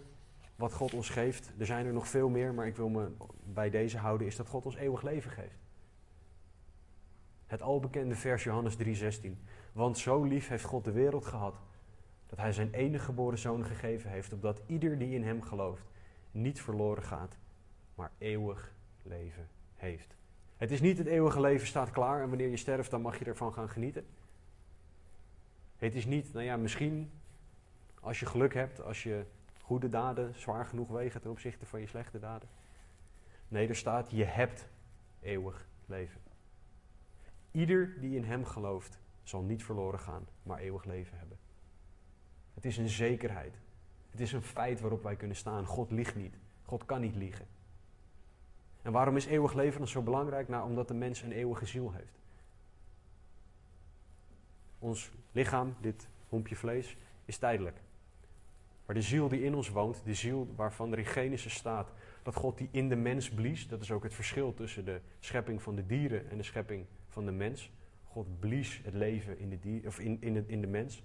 wat 0.59 0.73
God 0.73 0.95
ons 0.95 1.09
geeft, 1.09 1.53
er 1.59 1.67
zijn 1.67 1.87
er 1.87 1.93
nog 1.93 2.09
veel 2.09 2.29
meer, 2.29 2.55
maar 2.55 2.67
ik 2.67 2.77
wil 2.77 2.89
me 2.89 3.11
bij 3.45 3.71
deze 3.71 3.99
houden, 3.99 4.27
is 4.27 4.37
dat 4.37 4.49
God 4.49 4.65
ons 4.65 4.77
eeuwig 4.77 5.03
leven 5.03 5.31
geeft. 5.31 5.59
Het 7.47 7.63
albekende 7.63 8.15
vers 8.15 8.45
Johannes 8.45 8.77
3:16. 8.77 9.39
Want 9.73 9.99
zo 9.99 10.23
lief 10.23 10.49
heeft 10.49 10.65
God 10.65 10.85
de 10.85 10.93
wereld 10.93 11.27
gehad, 11.27 11.55
dat 12.27 12.39
hij 12.39 12.53
zijn 12.53 12.73
enige 12.73 13.05
geboren 13.05 13.39
zoon 13.39 13.65
gegeven 13.65 14.11
heeft, 14.11 14.33
opdat 14.33 14.63
ieder 14.67 14.99
die 14.99 15.15
in 15.15 15.25
hem 15.25 15.43
gelooft 15.43 15.91
niet 16.31 16.61
verloren 16.61 17.03
gaat, 17.03 17.37
maar 17.95 18.11
eeuwig 18.19 18.75
leven 19.03 19.49
heeft. 19.75 20.17
Het 20.57 20.71
is 20.71 20.81
niet 20.81 20.99
het 20.99 21.07
eeuwige 21.07 21.41
leven 21.41 21.67
staat 21.67 21.91
klaar 21.91 22.23
en 22.23 22.29
wanneer 22.29 22.49
je 22.49 22.57
sterft 22.57 22.91
dan 22.91 23.03
mag 23.03 23.19
je 23.19 23.25
ervan 23.25 23.53
gaan 23.53 23.69
genieten. 23.69 24.07
Het 25.77 25.95
is 25.95 26.07
niet, 26.07 26.33
nou 26.33 26.45
ja, 26.45 26.57
misschien 26.57 27.11
als 28.01 28.21
je 28.21 28.27
geluk 28.27 28.55
hebt, 28.55 28.83
als 28.83 29.03
je 29.03 29.25
goede 29.69 29.89
daden 29.89 30.35
zwaar 30.35 30.67
genoeg 30.67 30.89
wegen 30.89 31.21
ten 31.21 31.31
opzichte 31.31 31.67
van 31.67 31.81
je 31.81 31.87
slechte 31.87 32.19
daden. 32.19 32.49
Nee, 33.49 33.69
er 33.69 33.77
staat, 33.77 34.11
je 34.11 34.25
hebt 34.25 34.69
eeuwig 35.21 35.69
leven. 35.87 36.21
Ieder 37.51 38.01
die 38.01 38.17
in 38.17 38.25
hem 38.25 38.45
gelooft, 38.45 38.99
zal 39.23 39.43
niet 39.43 39.65
verloren 39.65 39.99
gaan, 39.99 40.27
maar 40.43 40.59
eeuwig 40.59 40.85
leven 40.85 41.19
hebben. 41.19 41.39
Het 42.55 42.65
is 42.65 42.77
een 42.77 42.89
zekerheid. 42.89 43.59
Het 44.11 44.21
is 44.21 44.33
een 44.33 44.43
feit 44.43 44.81
waarop 44.81 45.03
wij 45.03 45.17
kunnen 45.17 45.37
staan. 45.37 45.67
God 45.67 45.91
liegt 45.91 46.17
niet. 46.17 46.39
God 46.65 46.85
kan 46.85 47.01
niet 47.01 47.17
liegen. 47.17 47.47
En 48.83 48.93
waarom 48.93 49.17
is 49.17 49.27
eeuwig 49.27 49.55
leven 49.55 49.79
dan 49.79 49.89
zo 49.89 50.03
belangrijk? 50.03 50.49
Nou, 50.49 50.69
omdat 50.69 50.89
de 50.89 50.95
mens 50.95 51.23
een 51.23 51.33
eeuwige 51.33 51.67
ziel 51.67 51.93
heeft. 51.93 52.19
Ons 54.79 55.11
lichaam, 55.33 55.75
dit 55.81 56.09
hompje 56.29 56.57
vlees, 56.57 56.97
is 57.25 57.39
tijdelijk. 57.39 57.81
Maar 58.89 58.97
de 58.97 59.03
ziel 59.03 59.29
die 59.29 59.43
in 59.43 59.55
ons 59.55 59.69
woont, 59.69 60.05
de 60.05 60.15
ziel 60.15 60.53
waarvan 60.57 60.93
er 60.93 60.99
in 60.99 61.07
Genesis 61.07 61.55
staat 61.55 61.93
dat 62.23 62.35
God 62.35 62.59
die 62.59 62.69
in 62.71 62.89
de 62.89 62.97
mens 62.97 63.31
blies, 63.31 63.69
dat 63.69 63.81
is 63.81 63.91
ook 63.91 64.03
het 64.03 64.15
verschil 64.15 64.55
tussen 64.55 64.85
de 64.85 65.01
schepping 65.21 65.63
van 65.63 65.75
de 65.75 65.87
dieren 65.87 66.31
en 66.31 66.37
de 66.37 66.43
schepping 66.43 66.87
van 67.09 67.25
de 67.25 67.33
mens. 67.33 67.73
God 68.05 68.41
blies 68.41 68.81
het 68.85 68.95
leven 68.95 69.39
in 69.39 69.49
de, 69.49 69.83
of 69.87 69.99
in, 69.99 70.21
in, 70.21 70.49
in 70.49 70.61
de 70.61 70.67
mens. 70.67 71.03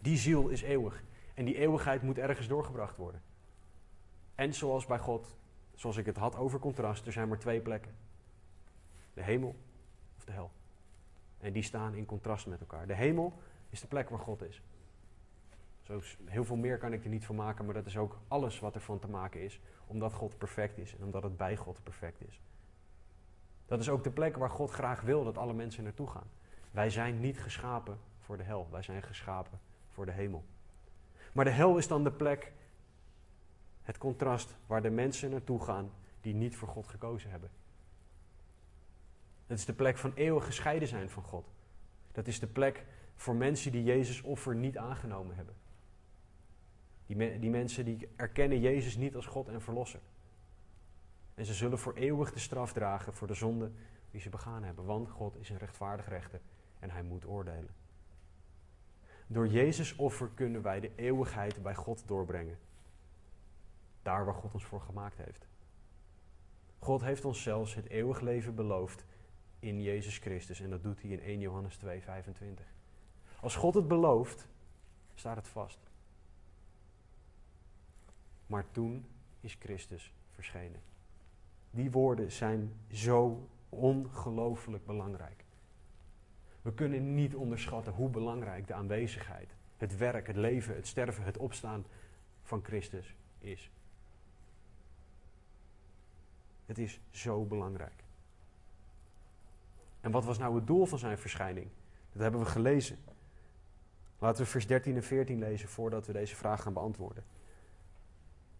Die 0.00 0.16
ziel 0.16 0.48
is 0.48 0.62
eeuwig. 0.62 1.04
En 1.34 1.44
die 1.44 1.56
eeuwigheid 1.56 2.02
moet 2.02 2.18
ergens 2.18 2.48
doorgebracht 2.48 2.96
worden. 2.96 3.22
En 4.34 4.54
zoals 4.54 4.86
bij 4.86 4.98
God, 4.98 5.36
zoals 5.74 5.96
ik 5.96 6.06
het 6.06 6.16
had 6.16 6.36
over 6.36 6.58
contrast, 6.58 7.06
er 7.06 7.12
zijn 7.12 7.28
maar 7.28 7.38
twee 7.38 7.60
plekken. 7.60 7.94
De 9.14 9.22
hemel 9.22 9.56
of 10.16 10.24
de 10.24 10.32
hel. 10.32 10.50
En 11.38 11.52
die 11.52 11.62
staan 11.62 11.94
in 11.94 12.06
contrast 12.06 12.46
met 12.46 12.60
elkaar. 12.60 12.86
De 12.86 12.94
hemel 12.94 13.38
is 13.70 13.80
de 13.80 13.86
plek 13.86 14.08
waar 14.08 14.18
God 14.18 14.42
is. 14.42 14.62
Zo, 15.88 16.00
heel 16.24 16.44
veel 16.44 16.56
meer 16.56 16.78
kan 16.78 16.92
ik 16.92 17.04
er 17.04 17.10
niet 17.10 17.26
van 17.26 17.36
maken, 17.36 17.64
maar 17.64 17.74
dat 17.74 17.86
is 17.86 17.96
ook 17.96 18.18
alles 18.28 18.60
wat 18.60 18.74
er 18.74 18.80
van 18.80 18.98
te 18.98 19.08
maken 19.08 19.42
is. 19.42 19.60
Omdat 19.86 20.12
God 20.12 20.38
perfect 20.38 20.78
is 20.78 20.94
en 20.94 21.04
omdat 21.04 21.22
het 21.22 21.36
bij 21.36 21.56
God 21.56 21.82
perfect 21.82 22.20
is. 22.28 22.40
Dat 23.66 23.80
is 23.80 23.88
ook 23.88 24.04
de 24.04 24.10
plek 24.10 24.36
waar 24.36 24.50
God 24.50 24.70
graag 24.70 25.00
wil 25.00 25.24
dat 25.24 25.38
alle 25.38 25.52
mensen 25.52 25.84
naartoe 25.84 26.08
gaan. 26.08 26.26
Wij 26.70 26.90
zijn 26.90 27.20
niet 27.20 27.40
geschapen 27.40 27.98
voor 28.18 28.36
de 28.36 28.42
hel, 28.42 28.68
wij 28.70 28.82
zijn 28.82 29.02
geschapen 29.02 29.60
voor 29.88 30.06
de 30.06 30.12
hemel. 30.12 30.44
Maar 31.32 31.44
de 31.44 31.50
hel 31.50 31.76
is 31.76 31.88
dan 31.88 32.04
de 32.04 32.12
plek, 32.12 32.52
het 33.82 33.98
contrast 33.98 34.56
waar 34.66 34.82
de 34.82 34.90
mensen 34.90 35.30
naartoe 35.30 35.64
gaan 35.64 35.90
die 36.20 36.34
niet 36.34 36.56
voor 36.56 36.68
God 36.68 36.88
gekozen 36.88 37.30
hebben. 37.30 37.50
Het 39.46 39.58
is 39.58 39.64
de 39.64 39.72
plek 39.72 39.98
van 39.98 40.12
eeuwig 40.14 40.44
gescheiden 40.44 40.88
zijn 40.88 41.10
van 41.10 41.22
God. 41.22 41.46
Dat 42.12 42.26
is 42.26 42.40
de 42.40 42.46
plek 42.46 42.84
voor 43.16 43.34
mensen 43.34 43.72
die 43.72 43.82
Jezus 43.82 44.22
offer 44.22 44.54
niet 44.54 44.78
aangenomen 44.78 45.36
hebben. 45.36 45.54
Die, 47.08 47.38
die 47.38 47.50
mensen 47.50 47.84
die 47.84 48.08
erkennen 48.16 48.60
Jezus 48.60 48.96
niet 48.96 49.14
als 49.14 49.26
God 49.26 49.48
en 49.48 49.60
Verlosser. 49.62 50.00
En 51.34 51.46
ze 51.46 51.54
zullen 51.54 51.78
voor 51.78 51.94
eeuwig 51.94 52.32
de 52.32 52.38
straf 52.38 52.72
dragen 52.72 53.14
voor 53.14 53.26
de 53.26 53.34
zonde 53.34 53.70
die 54.10 54.20
ze 54.20 54.28
begaan 54.28 54.62
hebben. 54.62 54.84
Want 54.84 55.10
God 55.10 55.36
is 55.36 55.50
een 55.50 55.58
rechtvaardig 55.58 56.08
rechter 56.08 56.40
en 56.78 56.90
hij 56.90 57.02
moet 57.02 57.26
oordelen. 57.26 57.74
Door 59.26 59.48
Jezus 59.48 59.96
offer 59.96 60.28
kunnen 60.34 60.62
wij 60.62 60.80
de 60.80 60.90
eeuwigheid 60.94 61.62
bij 61.62 61.74
God 61.74 62.02
doorbrengen. 62.06 62.58
Daar 64.02 64.24
waar 64.24 64.34
God 64.34 64.54
ons 64.54 64.64
voor 64.64 64.80
gemaakt 64.80 65.16
heeft. 65.16 65.46
God 66.78 67.00
heeft 67.00 67.24
ons 67.24 67.42
zelfs 67.42 67.74
het 67.74 67.88
eeuwig 67.88 68.20
leven 68.20 68.54
beloofd 68.54 69.04
in 69.58 69.82
Jezus 69.82 70.18
Christus. 70.18 70.60
En 70.60 70.70
dat 70.70 70.82
doet 70.82 71.02
hij 71.02 71.10
in 71.10 71.20
1 71.20 71.40
Johannes 71.40 71.76
2, 71.76 72.02
25. 72.02 72.66
Als 73.40 73.56
God 73.56 73.74
het 73.74 73.88
belooft, 73.88 74.48
staat 75.14 75.36
het 75.36 75.48
vast. 75.48 75.87
Maar 78.48 78.64
toen 78.70 79.06
is 79.40 79.56
Christus 79.58 80.12
verschenen. 80.34 80.80
Die 81.70 81.90
woorden 81.90 82.32
zijn 82.32 82.72
zo 82.90 83.48
ongelooflijk 83.68 84.86
belangrijk. 84.86 85.44
We 86.62 86.72
kunnen 86.72 87.14
niet 87.14 87.34
onderschatten 87.34 87.92
hoe 87.92 88.08
belangrijk 88.08 88.66
de 88.66 88.74
aanwezigheid, 88.74 89.54
het 89.76 89.96
werk, 89.96 90.26
het 90.26 90.36
leven, 90.36 90.74
het 90.74 90.86
sterven, 90.86 91.24
het 91.24 91.36
opstaan 91.36 91.84
van 92.42 92.64
Christus 92.64 93.16
is. 93.38 93.70
Het 96.66 96.78
is 96.78 97.00
zo 97.10 97.44
belangrijk. 97.44 98.04
En 100.00 100.10
wat 100.10 100.24
was 100.24 100.38
nou 100.38 100.54
het 100.54 100.66
doel 100.66 100.86
van 100.86 100.98
zijn 100.98 101.18
verschijning? 101.18 101.68
Dat 102.12 102.22
hebben 102.22 102.40
we 102.40 102.46
gelezen. 102.46 102.98
Laten 104.18 104.44
we 104.44 104.50
vers 104.50 104.66
13 104.66 104.96
en 104.96 105.02
14 105.02 105.38
lezen 105.38 105.68
voordat 105.68 106.06
we 106.06 106.12
deze 106.12 106.36
vraag 106.36 106.62
gaan 106.62 106.72
beantwoorden. 106.72 107.24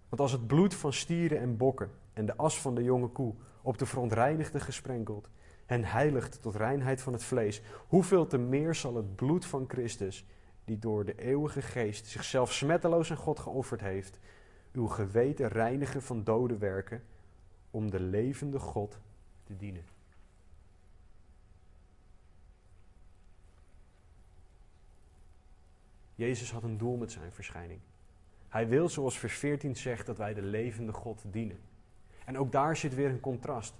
Want 0.09 0.21
als 0.21 0.33
het 0.33 0.47
bloed 0.47 0.75
van 0.75 0.93
stieren 0.93 1.39
en 1.39 1.57
bokken 1.57 1.91
en 2.13 2.27
de 2.27 2.37
as 2.37 2.61
van 2.61 2.75
de 2.75 2.83
jonge 2.83 3.09
koe 3.09 3.35
op 3.63 3.79
de 3.79 3.87
verontreinigde 3.87 4.61
gesprenkeld 4.61 5.29
en 5.67 5.85
heiligt 5.85 6.43
tot 6.43 6.55
reinheid 6.55 7.01
van 7.01 7.13
het 7.13 7.25
vlees, 7.25 7.63
hoeveel 7.89 8.27
te 8.27 8.39
meer 8.39 8.75
zal 8.75 8.95
het 8.95 9.17
bloed 9.17 9.47
van 9.47 9.65
Christus, 9.69 10.27
die 10.65 10.79
door 10.79 11.05
de 11.05 11.15
eeuwige 11.15 11.63
geest 11.63 12.07
zichzelf 12.07 12.53
smetteloos 12.53 13.11
aan 13.11 13.17
God 13.17 13.39
geofferd 13.39 13.81
heeft, 13.81 14.19
uw 14.73 14.87
geweten 14.87 15.49
reinigen 15.49 16.03
van 16.03 16.25
dode 16.25 16.59
werken, 16.59 17.03
om 17.71 17.91
de 17.91 18.01
levende 18.01 18.59
God 18.59 18.99
te 19.45 19.57
dienen. 19.57 19.85
Jezus 26.15 26.53
had 26.53 26.63
een 26.63 26.79
doel 26.79 26.97
met 26.97 27.13
zijn 27.13 27.33
verschijning. 27.33 27.81
Hij 28.49 28.69
wil, 28.69 28.89
zoals 28.89 29.19
vers 29.19 29.35
14 29.35 29.77
zegt, 29.77 30.07
dat 30.07 30.19
wij 30.19 30.35
de 30.35 30.43
levende 30.43 30.93
God 30.93 31.25
dienen. 31.27 31.59
En 32.25 32.39
ook 32.39 32.53
daar 32.53 32.77
zit 32.77 32.95
weer 32.95 33.11
een 33.11 33.21
contrast. 33.21 33.75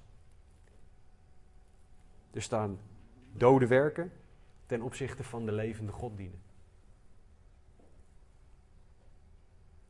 Er 2.31 2.43
staan 2.43 2.79
dode 3.33 3.67
werken 3.67 4.13
ten 4.67 4.83
opzichte 4.83 5.25
van 5.25 5.47
de 5.47 5.53
levende 5.53 5.93
God 5.93 6.17
dienen. 6.17 6.41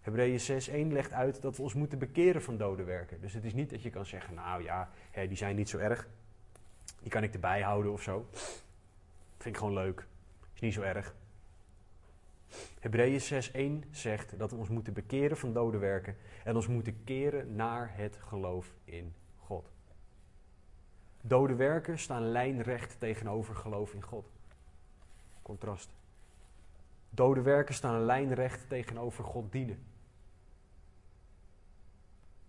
Hebreeën 0.01 0.41
6:1 0.89 0.93
legt 0.93 1.13
uit 1.13 1.43
dat 1.43 1.57
we 1.57 1.63
ons 1.63 1.75
moeten 1.75 1.99
bekeren 1.99 2.43
van 2.43 2.57
dode 2.57 2.85
werken. 2.85 3.21
Dus 3.21 3.33
het 3.33 3.45
is 3.45 3.55
niet 3.55 3.71
dat 3.71 3.83
je 3.83 3.91
kan 3.91 4.07
zeggen, 4.07 4.35
nou 4.35 4.63
ja, 4.63 4.91
die 5.13 5.37
zijn 5.37 5.57
niet 5.57 5.69
zo 5.69 5.79
erg. 5.79 6.09
Die 7.01 7.11
kan 7.11 7.23
ik 7.23 7.35
erbij 7.35 7.63
houden 7.63 7.93
of 7.93 8.03
zo. 8.03 8.29
Vind 9.37 9.55
ik 9.55 9.57
gewoon 9.57 9.75
leuk. 9.75 10.07
Is 10.55 10.61
niet 10.61 10.75
zo 10.75 10.83
erg. 10.83 11.15
Hebreeën 12.81 13.21
6:1 13.85 13.89
zegt 13.91 14.39
dat 14.39 14.51
we 14.51 14.57
ons 14.57 14.69
moeten 14.69 14.93
bekeren 14.93 15.37
van 15.37 15.53
dode 15.53 15.79
werken 15.79 16.17
en 16.45 16.57
ons 16.57 16.67
moeten 16.67 17.05
keren 17.05 17.55
naar 17.55 17.97
het 17.97 18.17
geloof 18.17 18.75
in 18.85 19.15
God. 19.37 19.71
Dode 21.21 21.55
werken 21.55 21.99
staan 21.99 22.23
lijnrecht 22.31 23.01
tegenover 23.01 23.55
geloof 23.55 23.95
in 23.95 24.03
God. 24.03 24.31
Contrast. 25.43 25.91
Dode 27.11 27.43
werken 27.43 27.75
staan 27.75 28.05
lijnrecht 28.05 28.69
tegenover 28.69 29.25
God 29.25 29.53
dienen. 29.53 29.79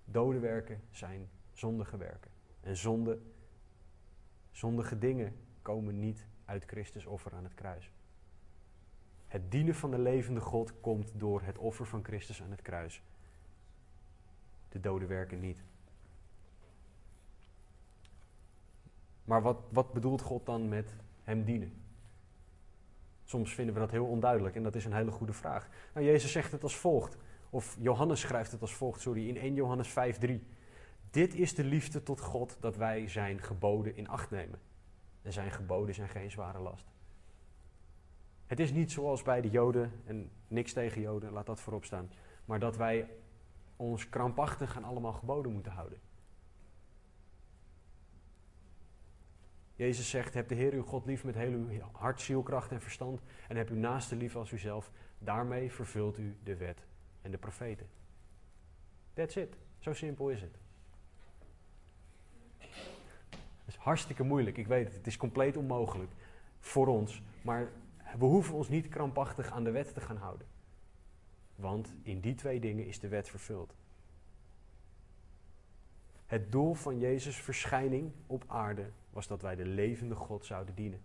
Dode 0.05 0.39
werken 0.39 0.81
zijn 0.91 1.29
zondige 1.51 1.97
werken. 1.97 2.31
En 2.61 2.77
zonde, 2.77 3.19
zondige 4.51 4.97
dingen 4.97 5.35
komen 5.61 5.99
niet 5.99 6.25
uit 6.45 6.65
Christus 6.65 7.05
offer 7.05 7.33
aan 7.33 7.43
het 7.43 7.53
kruis. 7.53 7.91
Het 9.29 9.51
dienen 9.51 9.75
van 9.75 9.91
de 9.91 9.99
levende 9.99 10.39
God 10.39 10.79
komt 10.81 11.11
door 11.15 11.41
het 11.41 11.57
offer 11.57 11.85
van 11.85 12.03
Christus 12.03 12.41
aan 12.41 12.51
het 12.51 12.61
kruis. 12.61 13.01
De 14.69 14.79
dode 14.79 15.05
werken 15.05 15.39
niet. 15.39 15.63
Maar 19.23 19.41
wat, 19.41 19.57
wat 19.71 19.93
bedoelt 19.93 20.21
God 20.21 20.45
dan 20.45 20.67
met 20.69 20.95
hem 21.23 21.43
dienen? 21.43 21.73
Soms 23.23 23.53
vinden 23.53 23.73
we 23.73 23.79
dat 23.79 23.91
heel 23.91 24.05
onduidelijk 24.05 24.55
en 24.55 24.63
dat 24.63 24.75
is 24.75 24.85
een 24.85 24.93
hele 24.93 25.11
goede 25.11 25.33
vraag. 25.33 25.69
Nou, 25.93 26.05
Jezus 26.05 26.31
zegt 26.31 26.51
het 26.51 26.63
als 26.63 26.77
volgt, 26.77 27.17
of 27.49 27.77
Johannes 27.79 28.19
schrijft 28.19 28.51
het 28.51 28.61
als 28.61 28.75
volgt, 28.75 29.01
sorry, 29.01 29.27
in 29.27 29.37
1 29.37 29.53
Johannes 29.53 29.89
5:3. 29.89 30.31
Dit 31.11 31.33
is 31.33 31.55
de 31.55 31.63
liefde 31.63 32.03
tot 32.03 32.19
God 32.19 32.57
dat 32.59 32.75
wij 32.75 33.07
zijn 33.07 33.41
geboden 33.41 33.95
in 33.95 34.07
acht 34.07 34.29
nemen. 34.29 34.59
En 35.21 35.33
zijn 35.33 35.51
geboden 35.51 35.95
zijn 35.95 36.09
geen 36.09 36.31
zware 36.31 36.59
last. 36.59 36.85
Het 38.49 38.59
is 38.59 38.71
niet 38.71 38.91
zoals 38.91 39.21
bij 39.21 39.41
de 39.41 39.49
Joden, 39.49 39.91
en 40.05 40.31
niks 40.47 40.73
tegen 40.73 41.01
Joden, 41.01 41.31
laat 41.31 41.45
dat 41.45 41.59
voorop 41.59 41.85
staan. 41.85 42.11
Maar 42.45 42.59
dat 42.59 42.77
wij 42.77 43.09
ons 43.75 44.09
krampachtig 44.09 44.75
aan 44.75 44.83
allemaal 44.83 45.13
geboden 45.13 45.51
moeten 45.51 45.71
houden. 45.71 45.99
Jezus 49.75 50.09
zegt: 50.09 50.33
Heb 50.33 50.47
de 50.47 50.55
Heer 50.55 50.73
uw 50.73 50.83
God 50.83 51.05
lief 51.05 51.23
met 51.23 51.35
heel 51.35 51.51
uw 51.51 51.67
hart, 51.91 52.21
ziel, 52.21 52.43
kracht 52.43 52.71
en 52.71 52.81
verstand. 52.81 53.21
En 53.47 53.55
heb 53.55 53.69
uw 53.69 53.77
naaste 53.77 54.15
lief 54.15 54.35
als 54.35 54.51
uzelf. 54.51 54.91
Daarmee 55.17 55.71
vervult 55.71 56.17
u 56.17 56.37
de 56.43 56.55
wet 56.55 56.85
en 57.21 57.31
de 57.31 57.37
profeten. 57.37 57.87
That's 59.13 59.35
it. 59.35 59.57
Zo 59.79 59.93
simpel 59.93 60.29
is 60.29 60.41
het. 60.41 60.57
Het 62.57 63.67
is 63.67 63.75
hartstikke 63.75 64.23
moeilijk, 64.23 64.57
ik 64.57 64.67
weet 64.67 64.85
het. 64.85 64.95
Het 64.95 65.07
is 65.07 65.17
compleet 65.17 65.57
onmogelijk 65.57 66.11
voor 66.59 66.87
ons. 66.87 67.21
Maar 67.41 67.71
we 68.17 68.25
hoeven 68.25 68.55
ons 68.55 68.69
niet 68.69 68.87
krampachtig 68.87 69.51
aan 69.51 69.63
de 69.63 69.71
wet 69.71 69.93
te 69.93 70.01
gaan 70.01 70.17
houden. 70.17 70.47
Want 71.55 71.93
in 72.03 72.19
die 72.19 72.35
twee 72.35 72.59
dingen 72.59 72.85
is 72.85 72.99
de 72.99 73.07
wet 73.07 73.29
vervuld. 73.29 73.75
Het 76.25 76.51
doel 76.51 76.73
van 76.73 76.99
Jezus' 76.99 77.41
verschijning 77.41 78.11
op 78.27 78.43
aarde 78.47 78.89
was 79.09 79.27
dat 79.27 79.41
wij 79.41 79.55
de 79.55 79.65
levende 79.65 80.15
God 80.15 80.45
zouden 80.45 80.75
dienen. 80.75 81.01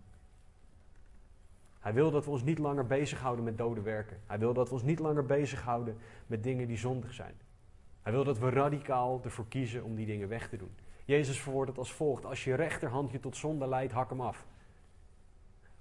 Hij 1.81 1.95
wil 1.95 2.11
dat 2.11 2.25
we 2.25 2.31
ons 2.31 2.43
niet 2.43 2.59
langer 2.59 2.87
bezighouden 2.87 3.45
met 3.45 3.59
dode 3.59 3.81
werken. 3.81 4.21
Hij 4.27 4.39
wil 4.39 4.55
dat 4.55 4.69
we 4.69 4.75
ons 4.75 4.83
niet 4.83 4.99
langer 4.99 5.27
bezighouden 5.27 5.97
met 6.27 6.43
dingen 6.43 6.67
die 6.67 6.77
zondig 6.77 7.15
zijn. 7.15 7.35
Hij 8.03 8.13
wil 8.13 8.25
dat 8.25 8.39
we 8.39 8.51
radicaal 8.51 9.21
ervoor 9.25 9.49
kiezen 9.49 9.85
om 9.85 9.95
die 9.95 10.07
dingen 10.07 10.29
weg 10.29 10.49
te 10.49 10.57
doen. 10.57 10.75
Jezus 11.05 11.41
verwoordt 11.41 11.71
het 11.71 11.79
als 11.79 11.93
volgt: 11.93 12.25
Als 12.25 12.45
je 12.45 12.55
rechterhand 12.55 13.11
je 13.11 13.21
tot 13.21 13.37
zonde 13.37 13.69
leidt, 13.69 13.93
hak 13.93 14.09
hem 14.09 14.21
af. 14.21 14.47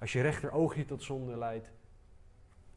Als 0.04 0.14
je 0.14 0.22
rechteroog 0.22 0.76
je 0.76 0.86
tot 0.86 1.04
zonde 1.04 1.38
leidt, 1.38 1.72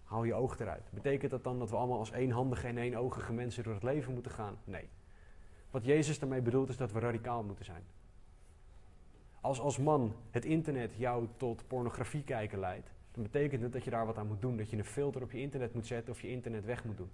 haal 0.04 0.24
je 0.24 0.34
oog 0.34 0.58
eruit. 0.58 0.90
Betekent 0.90 1.30
dat 1.30 1.44
dan 1.44 1.58
dat 1.58 1.70
we 1.70 1.76
allemaal 1.76 1.98
als 1.98 2.10
eenhandige 2.10 2.66
en 2.66 2.78
éénogige 2.78 3.32
mensen 3.32 3.64
door 3.64 3.74
het 3.74 3.82
leven 3.82 4.12
moeten 4.12 4.32
gaan? 4.32 4.58
Nee. 4.64 4.88
Wat 5.70 5.84
Jezus 5.84 6.18
daarmee 6.18 6.40
bedoelt 6.40 6.68
is 6.68 6.76
dat 6.76 6.92
we 6.92 6.98
radicaal 6.98 7.42
moeten 7.42 7.64
zijn. 7.64 7.82
Als 9.40 9.60
als 9.60 9.78
man 9.78 10.14
het 10.30 10.44
internet 10.44 10.92
jou 10.96 11.28
tot 11.36 11.66
pornografie 11.66 12.24
kijken 12.24 12.58
leidt, 12.58 12.90
dan 13.12 13.22
betekent 13.22 13.62
het 13.62 13.72
dat 13.72 13.84
je 13.84 13.90
daar 13.90 14.06
wat 14.06 14.18
aan 14.18 14.26
moet 14.26 14.40
doen. 14.40 14.56
Dat 14.56 14.70
je 14.70 14.76
een 14.76 14.84
filter 14.84 15.22
op 15.22 15.32
je 15.32 15.40
internet 15.40 15.74
moet 15.74 15.86
zetten 15.86 16.12
of 16.12 16.20
je 16.20 16.28
internet 16.28 16.64
weg 16.64 16.84
moet 16.84 16.96
doen. 16.96 17.10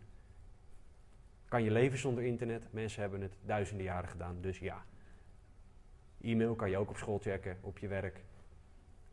Kan 1.48 1.62
je 1.62 1.70
leven 1.70 1.98
zonder 1.98 2.24
internet? 2.24 2.66
Mensen 2.70 3.00
hebben 3.00 3.20
het 3.20 3.36
duizenden 3.44 3.84
jaren 3.84 4.08
gedaan, 4.08 4.40
dus 4.40 4.58
ja. 4.58 4.84
E-mail 6.20 6.54
kan 6.54 6.70
je 6.70 6.76
ook 6.76 6.90
op 6.90 6.96
school 6.96 7.18
checken, 7.18 7.58
op 7.60 7.78
je 7.78 7.88
werk. 7.88 8.20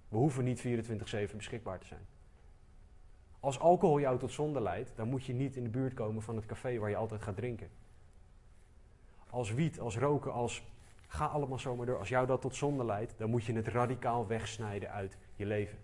We 0.10 0.18
hoeven 0.18 0.44
niet 0.44 0.60
24-7 0.60 1.36
beschikbaar 1.36 1.80
te 1.80 1.88
zijn. 1.88 2.06
Als 3.40 3.60
alcohol 3.60 4.00
jou 4.00 4.20
tot 4.20 4.32
zonde 4.32 4.62
leidt, 4.62 4.92
dan 4.96 5.10
moet 5.10 5.26
je 5.26 5.34
niet 5.34 5.56
in 5.56 5.64
de 5.64 5.70
buurt 5.70 5.94
komen 5.94 6.22
van 6.22 6.36
het 6.36 6.46
café 6.46 6.78
waar 6.78 6.90
je 6.90 6.96
altijd 6.96 7.22
gaat 7.22 7.36
drinken. 7.36 7.70
Als 9.30 9.54
wiet, 9.54 9.80
als 9.80 9.98
roken, 9.98 10.34
als 10.34 10.64
ga 11.08 11.26
allemaal 11.26 11.60
zomaar 11.60 11.86
door. 11.86 11.98
Als 11.98 12.10
jou 12.10 12.28
dat 12.28 12.42
tot 12.42 12.56
zonde 12.56 12.86
leidt, 12.86 13.14
dan 13.18 13.30
moet 13.30 13.44
je 13.44 13.54
het 13.54 13.68
radicaal 13.68 14.28
wegsnijden 14.28 14.92
uit 14.92 15.18
je 15.36 15.46
leven. 15.46 15.78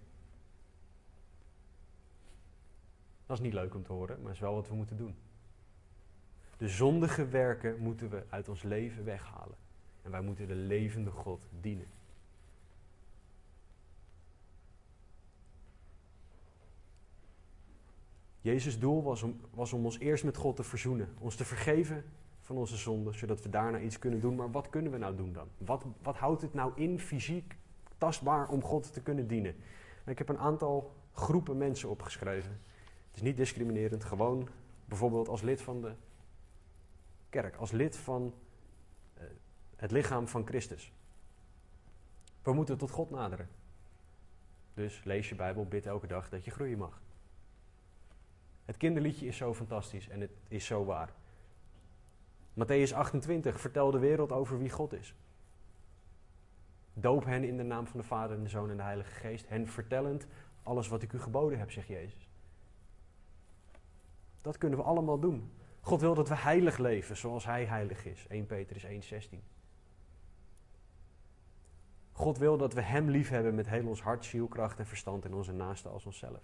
Dat 3.25 3.37
is 3.37 3.43
niet 3.43 3.53
leuk 3.53 3.75
om 3.75 3.83
te 3.83 3.91
horen, 3.91 4.21
maar 4.21 4.31
is 4.31 4.39
wel 4.39 4.53
wat 4.53 4.67
we 4.67 4.75
moeten 4.75 4.97
doen. 4.97 5.15
De 6.57 6.67
zondige 6.67 7.27
werken 7.27 7.77
moeten 7.77 8.09
we 8.09 8.23
uit 8.29 8.49
ons 8.49 8.63
leven 8.63 9.03
weghalen. 9.03 9.57
En 10.01 10.11
wij 10.11 10.21
moeten 10.21 10.47
de 10.47 10.55
levende 10.55 11.11
God 11.11 11.47
dienen. 11.59 11.87
Jezus' 18.45 18.79
doel 18.79 19.03
was 19.03 19.23
om, 19.23 19.39
was 19.53 19.73
om 19.73 19.85
ons 19.85 19.99
eerst 19.99 20.23
met 20.23 20.37
God 20.37 20.55
te 20.55 20.63
verzoenen, 20.63 21.15
ons 21.19 21.35
te 21.35 21.45
vergeven 21.45 22.03
van 22.41 22.57
onze 22.57 22.77
zonden, 22.77 23.13
zodat 23.13 23.41
we 23.41 23.49
daarna 23.49 23.79
iets 23.79 23.99
kunnen 23.99 24.19
doen. 24.19 24.35
Maar 24.35 24.51
wat 24.51 24.69
kunnen 24.69 24.91
we 24.91 24.97
nou 24.97 25.15
doen 25.15 25.33
dan? 25.33 25.47
Wat, 25.57 25.85
wat 26.01 26.15
houdt 26.15 26.41
het 26.41 26.53
nou 26.53 26.71
in 26.75 26.99
fysiek 26.99 27.55
tastbaar 27.97 28.49
om 28.49 28.61
God 28.61 28.93
te 28.93 29.01
kunnen 29.01 29.27
dienen? 29.27 29.55
ik 30.05 30.17
heb 30.17 30.29
een 30.29 30.37
aantal 30.37 30.93
groepen 31.13 31.57
mensen 31.57 31.89
opgeschreven. 31.89 32.51
Het 33.07 33.15
is 33.15 33.21
niet 33.21 33.37
discriminerend, 33.37 34.03
gewoon 34.03 34.49
bijvoorbeeld 34.85 35.27
als 35.27 35.41
lid 35.41 35.61
van 35.61 35.81
de 35.81 35.93
kerk, 37.29 37.55
als 37.55 37.71
lid 37.71 37.97
van 37.97 38.33
uh, 39.17 39.23
het 39.75 39.91
lichaam 39.91 40.27
van 40.27 40.47
Christus. 40.47 40.93
We 42.41 42.53
moeten 42.53 42.77
tot 42.77 42.91
God 42.91 43.09
naderen. 43.09 43.49
Dus 44.73 45.03
lees 45.03 45.29
je 45.29 45.35
Bijbel, 45.35 45.65
bid 45.65 45.85
elke 45.85 46.07
dag 46.07 46.29
dat 46.29 46.45
je 46.45 46.51
groeien 46.51 46.77
mag. 46.77 47.03
Het 48.65 48.77
kinderliedje 48.77 49.27
is 49.27 49.37
zo 49.37 49.53
fantastisch 49.53 50.09
en 50.09 50.21
het 50.21 50.31
is 50.47 50.65
zo 50.65 50.85
waar. 50.85 51.13
Matthäus 52.53 52.93
28, 52.93 53.59
vertel 53.59 53.91
de 53.91 53.99
wereld 53.99 54.31
over 54.31 54.57
wie 54.57 54.69
God 54.69 54.93
is. 54.93 55.15
Doop 56.93 57.25
hen 57.25 57.43
in 57.43 57.57
de 57.57 57.63
naam 57.63 57.87
van 57.87 57.99
de 57.99 58.05
Vader 58.05 58.37
en 58.37 58.43
de 58.43 58.49
Zoon 58.49 58.69
en 58.69 58.77
de 58.77 58.83
Heilige 58.83 59.13
Geest, 59.13 59.47
hen 59.49 59.67
vertellend 59.67 60.27
alles 60.63 60.87
wat 60.87 61.01
ik 61.01 61.13
u 61.13 61.19
geboden 61.19 61.59
heb, 61.59 61.71
zegt 61.71 61.87
Jezus. 61.87 62.29
Dat 64.41 64.57
kunnen 64.57 64.79
we 64.79 64.85
allemaal 64.85 65.19
doen. 65.19 65.51
God 65.81 66.01
wil 66.01 66.13
dat 66.13 66.29
we 66.29 66.35
heilig 66.35 66.77
leven 66.77 67.17
zoals 67.17 67.45
Hij 67.45 67.65
heilig 67.65 68.05
is. 68.05 68.27
1 68.27 68.45
Petrus 68.45 68.85
1,16. 68.85 68.89
God 72.11 72.37
wil 72.37 72.57
dat 72.57 72.73
we 72.73 72.81
Hem 72.81 73.09
lief 73.09 73.29
hebben 73.29 73.55
met 73.55 73.69
heel 73.69 73.87
ons 73.87 74.01
hart, 74.01 74.25
ziel, 74.25 74.47
kracht 74.47 74.79
en 74.79 74.85
verstand 74.85 75.25
en 75.25 75.33
onze 75.33 75.51
naaste 75.51 75.89
als 75.89 76.05
onszelf. 76.05 76.41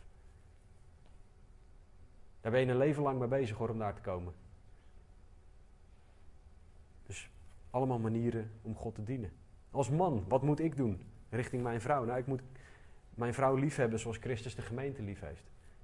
Daar 2.41 2.51
ben 2.51 2.61
je 2.61 2.67
een 2.67 2.77
leven 2.77 3.03
lang 3.03 3.19
mee 3.19 3.27
bezig 3.27 3.57
hoor, 3.57 3.69
om 3.69 3.79
daar 3.79 3.93
te 3.93 4.01
komen. 4.01 4.33
Dus 7.05 7.29
allemaal 7.69 7.99
manieren 7.99 8.51
om 8.61 8.75
God 8.75 8.95
te 8.95 9.03
dienen. 9.03 9.31
Als 9.71 9.89
man, 9.89 10.25
wat 10.27 10.41
moet 10.41 10.59
ik 10.59 10.75
doen 10.75 11.01
richting 11.29 11.63
mijn 11.63 11.81
vrouw? 11.81 12.03
Nou, 12.03 12.19
ik 12.19 12.27
moet 12.27 12.41
mijn 13.09 13.33
vrouw 13.33 13.55
liefhebben 13.55 13.99
zoals 13.99 14.17
Christus 14.17 14.55
de 14.55 14.61
gemeente 14.61 15.01
lief 15.01 15.19
heeft. 15.19 15.43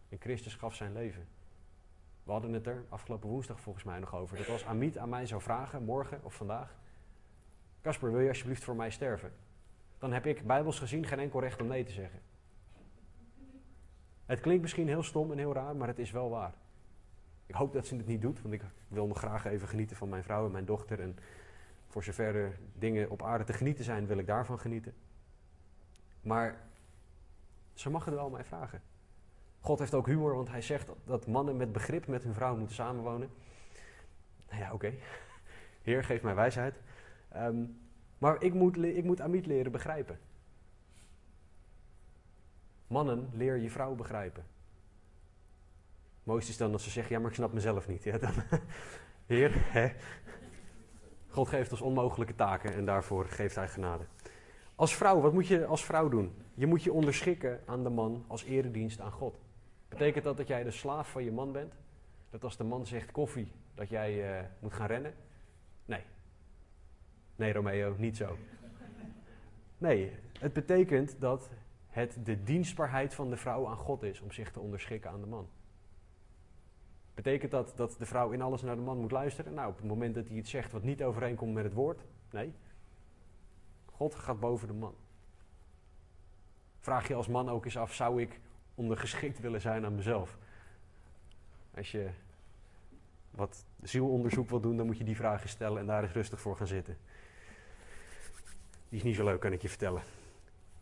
En 0.09 0.17
Christus 0.19 0.55
gaf 0.55 0.75
zijn 0.75 0.93
leven. 0.93 1.27
We 2.23 2.31
hadden 2.31 2.53
het 2.53 2.67
er 2.67 2.83
afgelopen 2.89 3.29
woensdag 3.29 3.59
volgens 3.59 3.83
mij 3.83 3.99
nog 3.99 4.15
over. 4.15 4.37
Dat 4.37 4.49
als 4.49 4.65
Amit 4.65 4.97
aan 4.97 5.09
mij 5.09 5.25
zou 5.25 5.41
vragen, 5.41 5.83
morgen 5.83 6.19
of 6.23 6.33
vandaag... 6.33 6.75
Casper, 7.81 8.11
wil 8.11 8.19
je 8.19 8.29
alsjeblieft 8.29 8.63
voor 8.63 8.75
mij 8.75 8.89
sterven? 8.89 9.31
Dan 9.97 10.13
heb 10.13 10.25
ik, 10.25 10.47
bijbels 10.47 10.79
gezien, 10.79 11.05
geen 11.05 11.19
enkel 11.19 11.39
recht 11.39 11.61
om 11.61 11.67
nee 11.67 11.83
te 11.83 11.91
zeggen. 11.91 12.19
Het 14.27 14.39
klinkt 14.39 14.61
misschien 14.61 14.87
heel 14.87 15.03
stom 15.03 15.31
en 15.31 15.37
heel 15.37 15.53
raar, 15.53 15.75
maar 15.75 15.87
het 15.87 15.99
is 15.99 16.11
wel 16.11 16.29
waar. 16.29 16.53
Ik 17.45 17.55
hoop 17.55 17.73
dat 17.73 17.85
ze 17.85 17.95
het 17.95 18.07
niet 18.07 18.21
doet, 18.21 18.41
want 18.41 18.53
ik 18.53 18.61
wil 18.87 19.07
nog 19.07 19.17
graag 19.17 19.45
even 19.45 19.67
genieten 19.67 19.97
van 19.97 20.09
mijn 20.09 20.23
vrouw 20.23 20.45
en 20.45 20.51
mijn 20.51 20.65
dochter. 20.65 20.99
En 20.99 21.17
voor 21.87 22.03
zover 22.03 22.35
er 22.35 22.59
dingen 22.73 23.09
op 23.09 23.23
aarde 23.23 23.43
te 23.43 23.53
genieten 23.53 23.83
zijn, 23.83 24.07
wil 24.07 24.17
ik 24.17 24.27
daarvan 24.27 24.59
genieten. 24.59 24.93
Maar 26.21 26.61
ze 27.73 27.89
mag 27.89 28.05
er 28.07 28.15
wel 28.15 28.29
mij 28.29 28.43
vragen. 28.43 28.81
God 29.59 29.79
heeft 29.79 29.93
ook 29.93 30.07
humor, 30.07 30.35
want 30.35 30.49
hij 30.49 30.61
zegt 30.61 30.91
dat 31.05 31.27
mannen 31.27 31.57
met 31.57 31.71
begrip 31.71 32.07
met 32.07 32.23
hun 32.23 32.33
vrouw 32.33 32.55
moeten 32.55 32.75
samenwonen. 32.75 33.29
Nou 34.49 34.61
ja, 34.61 34.73
oké. 34.73 34.93
Heer, 35.83 36.03
geef 36.03 36.21
mij 36.21 36.35
wijsheid. 36.35 36.81
Um, 37.35 37.79
maar 38.17 38.43
ik 38.43 38.53
moet, 38.53 38.77
ik 38.77 39.03
moet 39.03 39.21
Amit 39.21 39.45
leren 39.45 39.71
begrijpen. 39.71 40.19
Mannen, 42.87 43.29
leer 43.33 43.55
je 43.55 43.69
vrouw 43.69 43.95
begrijpen. 43.95 44.45
Mooist 46.23 46.49
is 46.49 46.57
dan 46.57 46.71
dat 46.71 46.81
ze 46.81 46.89
zeggen, 46.89 47.15
ja, 47.15 47.21
maar 47.21 47.29
ik 47.29 47.35
snap 47.35 47.53
mezelf 47.53 47.87
niet. 47.87 48.03
Ja, 48.03 48.17
dan, 48.17 48.33
heer, 49.25 49.51
hè? 49.55 49.91
God 51.27 51.47
geeft 51.47 51.71
ons 51.71 51.81
onmogelijke 51.81 52.35
taken 52.35 52.73
en 52.73 52.85
daarvoor 52.85 53.25
geeft 53.25 53.55
hij 53.55 53.67
genade. 53.67 54.03
Als 54.75 54.95
vrouw, 54.95 55.21
wat 55.21 55.33
moet 55.33 55.47
je 55.47 55.65
als 55.65 55.85
vrouw 55.85 56.09
doen? 56.09 56.35
Je 56.53 56.65
moet 56.65 56.83
je 56.83 56.93
onderschikken 56.93 57.61
aan 57.65 57.83
de 57.83 57.89
man 57.89 58.23
als 58.27 58.43
eredienst 58.43 58.99
aan 58.99 59.11
God. 59.11 59.39
Betekent 59.87 60.23
dat 60.23 60.37
dat 60.37 60.47
jij 60.47 60.63
de 60.63 60.71
slaaf 60.71 61.11
van 61.11 61.23
je 61.23 61.31
man 61.31 61.51
bent? 61.51 61.73
Dat 62.29 62.43
als 62.43 62.57
de 62.57 62.63
man 62.63 62.85
zegt 62.85 63.11
koffie, 63.11 63.51
dat 63.75 63.89
jij 63.89 64.39
uh, 64.39 64.45
moet 64.59 64.73
gaan 64.73 64.87
rennen? 64.87 65.13
Nee. 65.85 66.03
Nee, 67.35 67.53
Romeo, 67.53 67.95
niet 67.97 68.17
zo. 68.17 68.37
Nee, 69.77 70.11
het 70.39 70.53
betekent 70.53 71.15
dat 71.19 71.49
het 71.97 72.17
de 72.23 72.43
dienstbaarheid 72.43 73.13
van 73.13 73.29
de 73.29 73.37
vrouw 73.37 73.67
aan 73.67 73.77
God 73.77 74.03
is 74.03 74.21
om 74.21 74.31
zich 74.31 74.51
te 74.51 74.59
onderschikken 74.59 75.11
aan 75.11 75.21
de 75.21 75.27
man. 75.27 75.49
Betekent 77.13 77.51
dat 77.51 77.73
dat 77.75 77.95
de 77.99 78.05
vrouw 78.05 78.31
in 78.31 78.41
alles 78.41 78.61
naar 78.61 78.75
de 78.75 78.81
man 78.81 78.97
moet 78.97 79.11
luisteren? 79.11 79.53
Nou, 79.53 79.69
op 79.69 79.77
het 79.77 79.85
moment 79.85 80.15
dat 80.15 80.27
hij 80.27 80.37
iets 80.37 80.49
zegt 80.49 80.71
wat 80.71 80.83
niet 80.83 81.03
overeenkomt 81.03 81.53
met 81.53 81.63
het 81.63 81.73
woord, 81.73 82.01
nee. 82.31 82.53
God 83.85 84.15
gaat 84.15 84.39
boven 84.39 84.67
de 84.67 84.73
man. 84.73 84.95
Vraag 86.79 87.07
je 87.07 87.15
als 87.15 87.27
man 87.27 87.49
ook 87.49 87.65
eens 87.65 87.77
af, 87.77 87.93
zou 87.93 88.21
ik 88.21 88.39
ondergeschikt 88.75 89.39
willen 89.39 89.61
zijn 89.61 89.85
aan 89.85 89.95
mezelf? 89.95 90.37
Als 91.75 91.91
je 91.91 92.09
wat 93.31 93.65
zielonderzoek 93.81 94.49
wil 94.49 94.59
doen, 94.59 94.77
dan 94.77 94.85
moet 94.85 94.97
je 94.97 95.03
die 95.03 95.15
vragen 95.15 95.49
stellen 95.49 95.79
en 95.79 95.85
daar 95.85 96.03
eens 96.03 96.13
rustig 96.13 96.41
voor 96.41 96.55
gaan 96.55 96.67
zitten. 96.67 96.97
Die 98.89 98.97
is 98.97 99.03
niet 99.03 99.15
zo 99.15 99.23
leuk, 99.23 99.39
kan 99.39 99.53
ik 99.53 99.61
je 99.61 99.69
vertellen. 99.69 100.01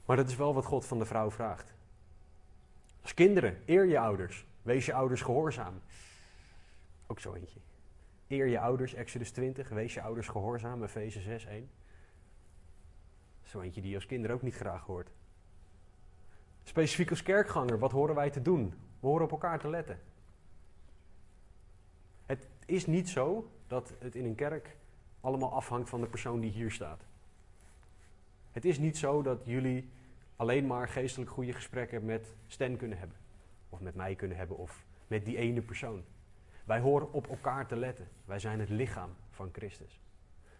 Maar 0.06 0.16
dat 0.16 0.30
is 0.30 0.36
wel 0.36 0.54
wat 0.54 0.66
God 0.66 0.86
van 0.86 1.00
de 1.00 1.06
vrouw 1.06 1.32
vraagt. 1.32 1.74
Als 3.02 3.14
kinderen, 3.14 3.62
eer 3.66 3.86
je 3.86 4.00
ouders. 4.00 4.46
Wees 4.62 4.86
je 4.86 4.94
ouders 4.94 5.22
gehoorzaam. 5.22 5.82
Ook 7.08 7.20
zo 7.20 7.34
eentje. 7.34 7.60
Eer 8.28 8.48
je 8.48 8.60
ouders, 8.60 8.94
Exodus 8.94 9.32
20. 9.32 9.70
Wees 9.70 9.94
je 9.94 10.02
ouders 10.02 10.28
gehoorzaam, 10.28 10.84
Efeze 10.84 11.22
6, 11.22 11.46
1. 11.46 11.70
Zo 13.44 13.62
eentje 13.62 13.82
die 13.82 13.90
je 13.90 13.96
als 13.96 14.06
kinder 14.06 14.32
ook 14.32 14.42
niet 14.42 14.56
graag 14.56 14.86
hoort. 14.86 15.10
Specifiek 16.64 17.10
als 17.10 17.24
kerkganger, 17.24 17.80
wat 17.80 17.92
horen 17.92 18.16
wij 18.16 18.30
te 18.30 18.42
doen? 18.42 18.74
We 19.00 19.08
horen 19.08 19.26
op 19.26 19.32
elkaar 19.32 19.60
te 19.60 19.70
letten. 19.70 20.00
Het 22.26 22.48
is 22.66 22.86
niet 22.86 23.10
zo 23.10 23.50
dat 23.68 23.94
het 24.00 24.16
in 24.16 24.26
een 24.26 24.36
kerk 24.36 24.78
allemaal 25.22 25.54
afhangt 25.54 25.90
van 25.90 26.02
de 26.02 26.08
persoon 26.08 26.40
die 26.40 26.52
hier 26.52 26.72
staat. 26.72 27.06
Het 28.56 28.66
is 28.66 28.80
niet 28.80 28.98
zo 28.98 29.22
dat 29.22 29.42
jullie 29.46 29.90
alleen 30.36 30.68
maar 30.68 30.88
geestelijk 30.88 31.32
goede 31.32 31.54
gesprekken 31.54 32.06
met 32.06 32.36
Stan 32.48 32.78
kunnen 32.78 32.98
hebben. 32.98 33.18
Of 33.70 33.80
met 33.80 33.96
mij 33.96 34.16
kunnen 34.16 34.38
hebben, 34.38 34.58
of 34.58 34.86
met 35.08 35.26
die 35.26 35.38
ene 35.38 35.62
persoon. 35.62 36.04
Wij 36.66 36.80
horen 36.80 37.14
op 37.14 37.28
elkaar 37.28 37.68
te 37.68 37.76
letten. 37.76 38.08
Wij 38.26 38.40
zijn 38.40 38.60
het 38.60 38.70
lichaam 38.70 39.10
van 39.30 39.50
Christus. 39.52 40.02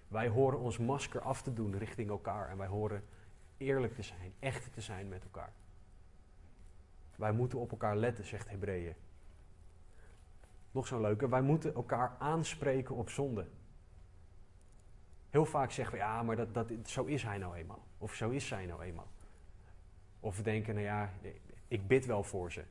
Wij 0.08 0.28
horen 0.28 0.60
ons 0.60 0.78
masker 0.78 1.22
af 1.22 1.42
te 1.42 1.54
doen 1.54 1.78
richting 1.78 2.10
elkaar 2.10 2.50
en 2.50 2.58
wij 2.58 2.68
horen 2.68 3.04
eerlijk 3.58 3.96
te 3.96 4.04
zijn, 4.04 4.34
echt 4.40 4.74
te 4.74 4.82
zijn 4.82 5.08
met 5.08 5.24
elkaar. 5.24 5.54
Wij 7.16 7.32
moeten 7.32 7.60
op 7.60 7.72
elkaar 7.72 7.98
letten, 7.98 8.26
zegt 8.26 8.50
Hebreeën. 8.50 8.96
Nog 10.72 10.88
zo'n 10.88 11.02
leuke, 11.02 11.30
wij 11.30 11.42
moeten 11.42 11.74
elkaar 11.74 12.16
aanspreken 12.20 12.96
op 12.96 13.10
zonde. 13.10 13.48
Heel 15.36 15.46
vaak 15.46 15.72
zeggen 15.72 15.94
we, 15.94 16.00
ja, 16.00 16.24
maar 16.24 16.36
dat, 16.36 16.54
dat, 16.54 16.72
zo 16.86 17.04
is 17.04 17.24
hij 17.24 17.38
nou 17.38 17.56
eenmaal. 17.56 17.84
Of 17.98 18.14
zo 18.14 18.30
is 18.30 18.48
zij 18.48 18.66
nou 18.66 18.84
eenmaal. 18.84 19.08
Of 20.20 20.38
we 20.38 20.44
denken, 20.44 20.74
nou 20.74 20.86
ja, 20.86 21.14
ik 21.68 21.88
bid 21.88 22.06
wel 22.06 22.24
voor 22.24 22.52
ze. 22.52 22.64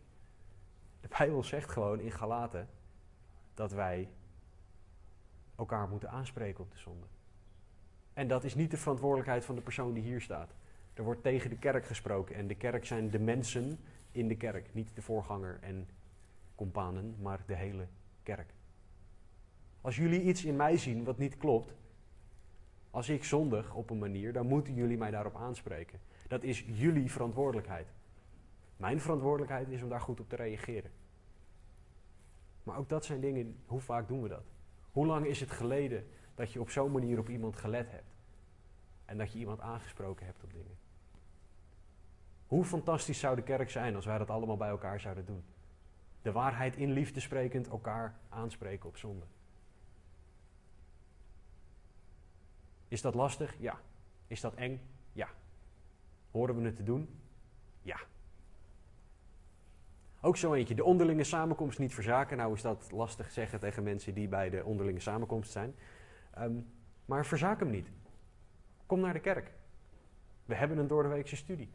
De 1.00 1.08
Bijbel 1.18 1.42
zegt 1.42 1.70
gewoon 1.70 2.00
in 2.00 2.12
Galaten 2.12 2.68
dat 3.54 3.72
wij 3.72 4.08
elkaar 5.56 5.88
moeten 5.88 6.10
aanspreken 6.10 6.64
op 6.64 6.70
de 6.70 6.78
zonde. 6.78 7.06
En 8.12 8.28
dat 8.28 8.44
is 8.44 8.54
niet 8.54 8.70
de 8.70 8.76
verantwoordelijkheid 8.76 9.44
van 9.44 9.54
de 9.54 9.60
persoon 9.60 9.92
die 9.92 10.02
hier 10.02 10.20
staat. 10.20 10.54
Er 10.94 11.04
wordt 11.04 11.22
tegen 11.22 11.50
de 11.50 11.58
kerk 11.58 11.86
gesproken 11.86 12.34
en 12.34 12.46
de 12.46 12.56
kerk 12.56 12.86
zijn 12.86 13.10
de 13.10 13.18
mensen 13.18 13.78
in 14.12 14.28
de 14.28 14.36
kerk. 14.36 14.74
Niet 14.74 14.90
de 14.94 15.02
voorganger 15.02 15.58
en 15.60 15.88
companen, 16.54 17.16
maar 17.20 17.42
de 17.46 17.56
hele 17.56 17.86
kerk. 18.22 18.54
Als 19.80 19.96
jullie 19.96 20.22
iets 20.22 20.44
in 20.44 20.56
mij 20.56 20.76
zien 20.76 21.04
wat 21.04 21.18
niet 21.18 21.36
klopt, 21.36 21.74
als 22.94 23.08
ik 23.08 23.24
zondig 23.24 23.74
op 23.74 23.90
een 23.90 23.98
manier, 23.98 24.32
dan 24.32 24.46
moeten 24.46 24.74
jullie 24.74 24.98
mij 24.98 25.10
daarop 25.10 25.36
aanspreken. 25.36 26.00
Dat 26.28 26.42
is 26.42 26.64
jullie 26.66 27.10
verantwoordelijkheid. 27.10 27.88
Mijn 28.76 29.00
verantwoordelijkheid 29.00 29.68
is 29.68 29.82
om 29.82 29.88
daar 29.88 30.00
goed 30.00 30.20
op 30.20 30.28
te 30.28 30.36
reageren. 30.36 30.90
Maar 32.62 32.76
ook 32.76 32.88
dat 32.88 33.04
zijn 33.04 33.20
dingen, 33.20 33.56
hoe 33.66 33.80
vaak 33.80 34.08
doen 34.08 34.22
we 34.22 34.28
dat? 34.28 34.44
Hoe 34.92 35.06
lang 35.06 35.26
is 35.26 35.40
het 35.40 35.50
geleden 35.50 36.06
dat 36.34 36.52
je 36.52 36.60
op 36.60 36.70
zo'n 36.70 36.92
manier 36.92 37.18
op 37.18 37.28
iemand 37.28 37.56
gelet 37.56 37.90
hebt? 37.90 38.16
En 39.04 39.18
dat 39.18 39.32
je 39.32 39.38
iemand 39.38 39.60
aangesproken 39.60 40.26
hebt 40.26 40.44
op 40.44 40.52
dingen? 40.52 40.76
Hoe 42.46 42.64
fantastisch 42.64 43.18
zou 43.18 43.36
de 43.36 43.42
kerk 43.42 43.70
zijn 43.70 43.94
als 43.94 44.06
wij 44.06 44.18
dat 44.18 44.30
allemaal 44.30 44.56
bij 44.56 44.68
elkaar 44.68 45.00
zouden 45.00 45.24
doen? 45.24 45.44
De 46.22 46.32
waarheid 46.32 46.76
in 46.76 46.90
liefde 46.90 47.20
sprekend 47.20 47.68
elkaar 47.68 48.18
aanspreken 48.28 48.88
op 48.88 48.96
zonde. 48.96 49.24
Is 52.94 53.02
dat 53.02 53.14
lastig? 53.14 53.54
Ja. 53.58 53.80
Is 54.26 54.40
dat 54.40 54.54
eng? 54.54 54.80
Ja. 55.12 55.28
Horen 56.30 56.56
we 56.56 56.62
het 56.62 56.76
te 56.76 56.82
doen? 56.82 57.08
Ja. 57.82 58.00
Ook 60.20 60.36
zo 60.36 60.52
eentje, 60.52 60.74
de 60.74 60.84
onderlinge 60.84 61.24
samenkomst 61.24 61.78
niet 61.78 61.94
verzaken. 61.94 62.36
Nou 62.36 62.54
is 62.54 62.62
dat 62.62 62.90
lastig 62.92 63.30
zeggen 63.30 63.60
tegen 63.60 63.82
mensen 63.82 64.14
die 64.14 64.28
bij 64.28 64.50
de 64.50 64.64
onderlinge 64.64 65.00
samenkomst 65.00 65.52
zijn. 65.52 65.74
Um, 66.38 66.66
maar 67.04 67.26
verzaak 67.26 67.58
hem 67.58 67.70
niet. 67.70 67.90
Kom 68.86 69.00
naar 69.00 69.12
de 69.12 69.20
kerk. 69.20 69.52
We 70.44 70.54
hebben 70.54 70.78
een 70.78 70.86
doordeweekse 70.86 71.36
studie. 71.36 71.70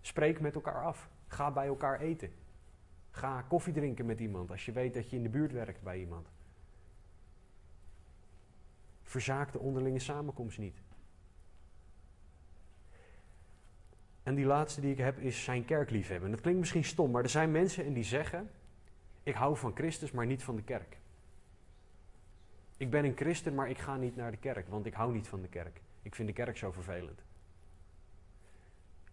Spreek 0.00 0.40
met 0.40 0.54
elkaar 0.54 0.84
af. 0.84 1.08
Ga 1.26 1.50
bij 1.50 1.66
elkaar 1.66 2.00
eten. 2.00 2.32
Ga 3.10 3.42
koffie 3.42 3.72
drinken 3.72 4.06
met 4.06 4.20
iemand 4.20 4.50
als 4.50 4.64
je 4.64 4.72
weet 4.72 4.94
dat 4.94 5.10
je 5.10 5.16
in 5.16 5.22
de 5.22 5.28
buurt 5.28 5.52
werkt 5.52 5.82
bij 5.82 5.98
iemand. 5.98 6.28
Verzaak 9.10 9.52
de 9.52 9.58
onderlinge 9.58 9.98
samenkomst 9.98 10.58
niet. 10.58 10.82
En 14.22 14.34
die 14.34 14.44
laatste 14.44 14.80
die 14.80 14.90
ik 14.90 14.98
heb 14.98 15.18
is 15.18 15.44
zijn 15.44 15.64
kerk 15.64 15.90
hebben. 15.90 16.30
Dat 16.30 16.40
klinkt 16.40 16.60
misschien 16.60 16.84
stom, 16.84 17.10
maar 17.10 17.22
er 17.22 17.28
zijn 17.28 17.50
mensen 17.50 17.84
en 17.84 17.92
die 17.92 18.04
zeggen: 18.04 18.50
Ik 19.22 19.34
hou 19.34 19.56
van 19.56 19.74
Christus, 19.74 20.10
maar 20.10 20.26
niet 20.26 20.42
van 20.42 20.56
de 20.56 20.62
kerk. 20.62 20.98
Ik 22.76 22.90
ben 22.90 23.04
een 23.04 23.16
christen, 23.16 23.54
maar 23.54 23.70
ik 23.70 23.78
ga 23.78 23.96
niet 23.96 24.16
naar 24.16 24.30
de 24.30 24.36
kerk, 24.36 24.68
want 24.68 24.86
ik 24.86 24.94
hou 24.94 25.12
niet 25.12 25.28
van 25.28 25.42
de 25.42 25.48
kerk. 25.48 25.80
Ik 26.02 26.14
vind 26.14 26.28
de 26.28 26.34
kerk 26.34 26.56
zo 26.56 26.70
vervelend. 26.70 27.22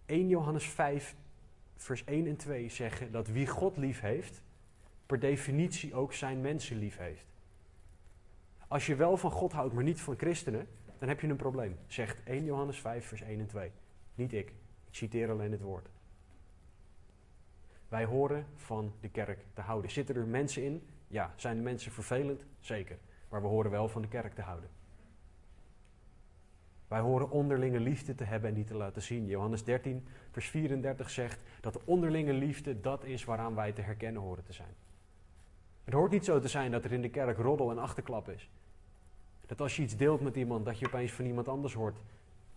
1 0.06 0.28
Johannes 0.28 0.66
5, 0.70 1.16
vers 1.76 2.04
1 2.04 2.28
en 2.28 2.36
2 2.38 2.70
zeggen 2.70 3.12
dat 3.12 3.28
wie 3.28 3.48
God 3.48 3.78
lief 3.78 4.00
heeft, 4.00 4.42
per 5.06 5.20
definitie 5.20 5.96
ook 5.96 6.14
zijn 6.14 6.42
mensen 6.42 6.78
lief 6.78 6.98
heeft. 6.98 7.26
Als 8.68 8.86
je 8.86 8.96
wel 8.96 9.18
van 9.18 9.32
God 9.32 9.52
houdt, 9.52 9.74
maar 9.74 9.84
niet 9.84 10.02
van 10.02 10.18
christenen, 10.18 10.68
dan 11.00 11.10
heb 11.10 11.20
je 11.20 11.28
een 11.28 11.36
probleem. 11.36 11.78
Zegt 11.88 12.24
1 12.24 12.44
Johannes 12.44 12.80
5, 12.80 13.06
vers 13.06 13.22
1 13.22 13.40
en 13.40 13.48
2. 13.48 13.72
Niet 14.16 14.34
ik. 14.34 14.50
Ik 14.88 14.96
citeer 14.96 15.30
alleen 15.30 15.52
het 15.52 15.62
woord. 15.62 15.90
Wij 17.88 18.06
horen 18.06 18.46
van 18.56 18.94
de 19.00 19.10
kerk 19.10 19.46
te 19.54 19.62
houden. 19.62 19.92
Zitten 19.92 20.16
er 20.16 20.28
mensen 20.28 20.64
in? 20.64 20.88
Ja. 21.08 21.34
Zijn 21.36 21.58
de 21.58 21.64
mensen 21.64 21.92
vervelend? 21.92 22.46
Zeker. 22.60 22.98
Maar 23.30 23.42
we 23.42 23.48
horen 23.48 23.72
wel 23.72 23.90
van 23.90 24.02
de 24.02 24.08
kerk 24.08 24.34
te 24.34 24.42
houden. 24.42 24.70
Wij 26.88 27.00
horen 27.00 27.30
onderlinge 27.30 27.80
liefde 27.80 28.16
te 28.16 28.24
hebben 28.24 28.50
en 28.50 28.56
die 28.56 28.64
te 28.64 28.76
laten 28.76 29.02
zien. 29.02 29.26
Johannes 29.26 29.64
13, 29.64 30.08
vers 30.32 30.50
34 30.50 31.10
zegt 31.10 31.44
dat 31.62 31.74
de 31.74 31.82
onderlinge 31.86 32.34
liefde 32.34 32.82
dat 32.82 33.04
is 33.04 33.26
waaraan 33.26 33.56
wij 33.56 33.72
te 33.72 33.82
herkennen 33.82 34.22
horen 34.22 34.44
te 34.44 34.54
zijn. 34.54 34.76
Het 35.84 35.94
hoort 35.94 36.12
niet 36.12 36.26
zo 36.26 36.40
te 36.40 36.48
zijn 36.48 36.72
dat 36.72 36.86
er 36.86 36.92
in 36.92 37.02
de 37.02 37.10
kerk 37.10 37.38
roddel 37.38 37.72
en 37.72 37.78
achterklap 37.78 38.30
is. 38.30 38.50
Dat 39.48 39.62
als 39.62 39.76
je 39.76 39.82
iets 39.82 39.98
deelt 39.98 40.22
met 40.22 40.36
iemand, 40.36 40.66
dat 40.66 40.80
je 40.80 40.86
opeens 40.86 41.12
van 41.12 41.26
iemand 41.26 41.48
anders 41.48 41.74
hoort. 41.74 41.98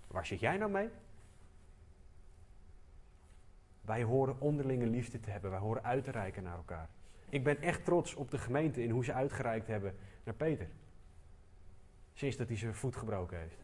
Waar 0.07 0.27
zit 0.27 0.41
jij 0.41 0.57
nou 0.57 0.71
mee? 0.71 0.89
Wij 3.81 4.03
horen 4.03 4.41
onderlinge 4.41 4.87
liefde 4.87 5.21
te 5.21 5.31
hebben. 5.31 5.51
Wij 5.51 5.59
horen 5.59 5.85
uit 5.85 6.05
te 6.05 6.11
reiken 6.11 6.43
naar 6.43 6.57
elkaar. 6.57 6.89
Ik 7.29 7.45
ben 7.45 7.63
echt 7.63 7.85
trots 7.85 8.15
op 8.15 8.31
de 8.31 8.39
gemeente 8.39 8.83
in 8.83 8.91
hoe 8.91 9.05
ze 9.05 9.13
uitgereikt 9.13 9.67
hebben 9.67 9.95
naar 10.25 10.35
Peter. 10.35 10.69
Sinds 12.13 12.37
dat 12.37 12.49
hij 12.49 12.57
zijn 12.57 12.75
voet 12.75 12.97
gebroken 12.97 13.39
heeft. 13.39 13.59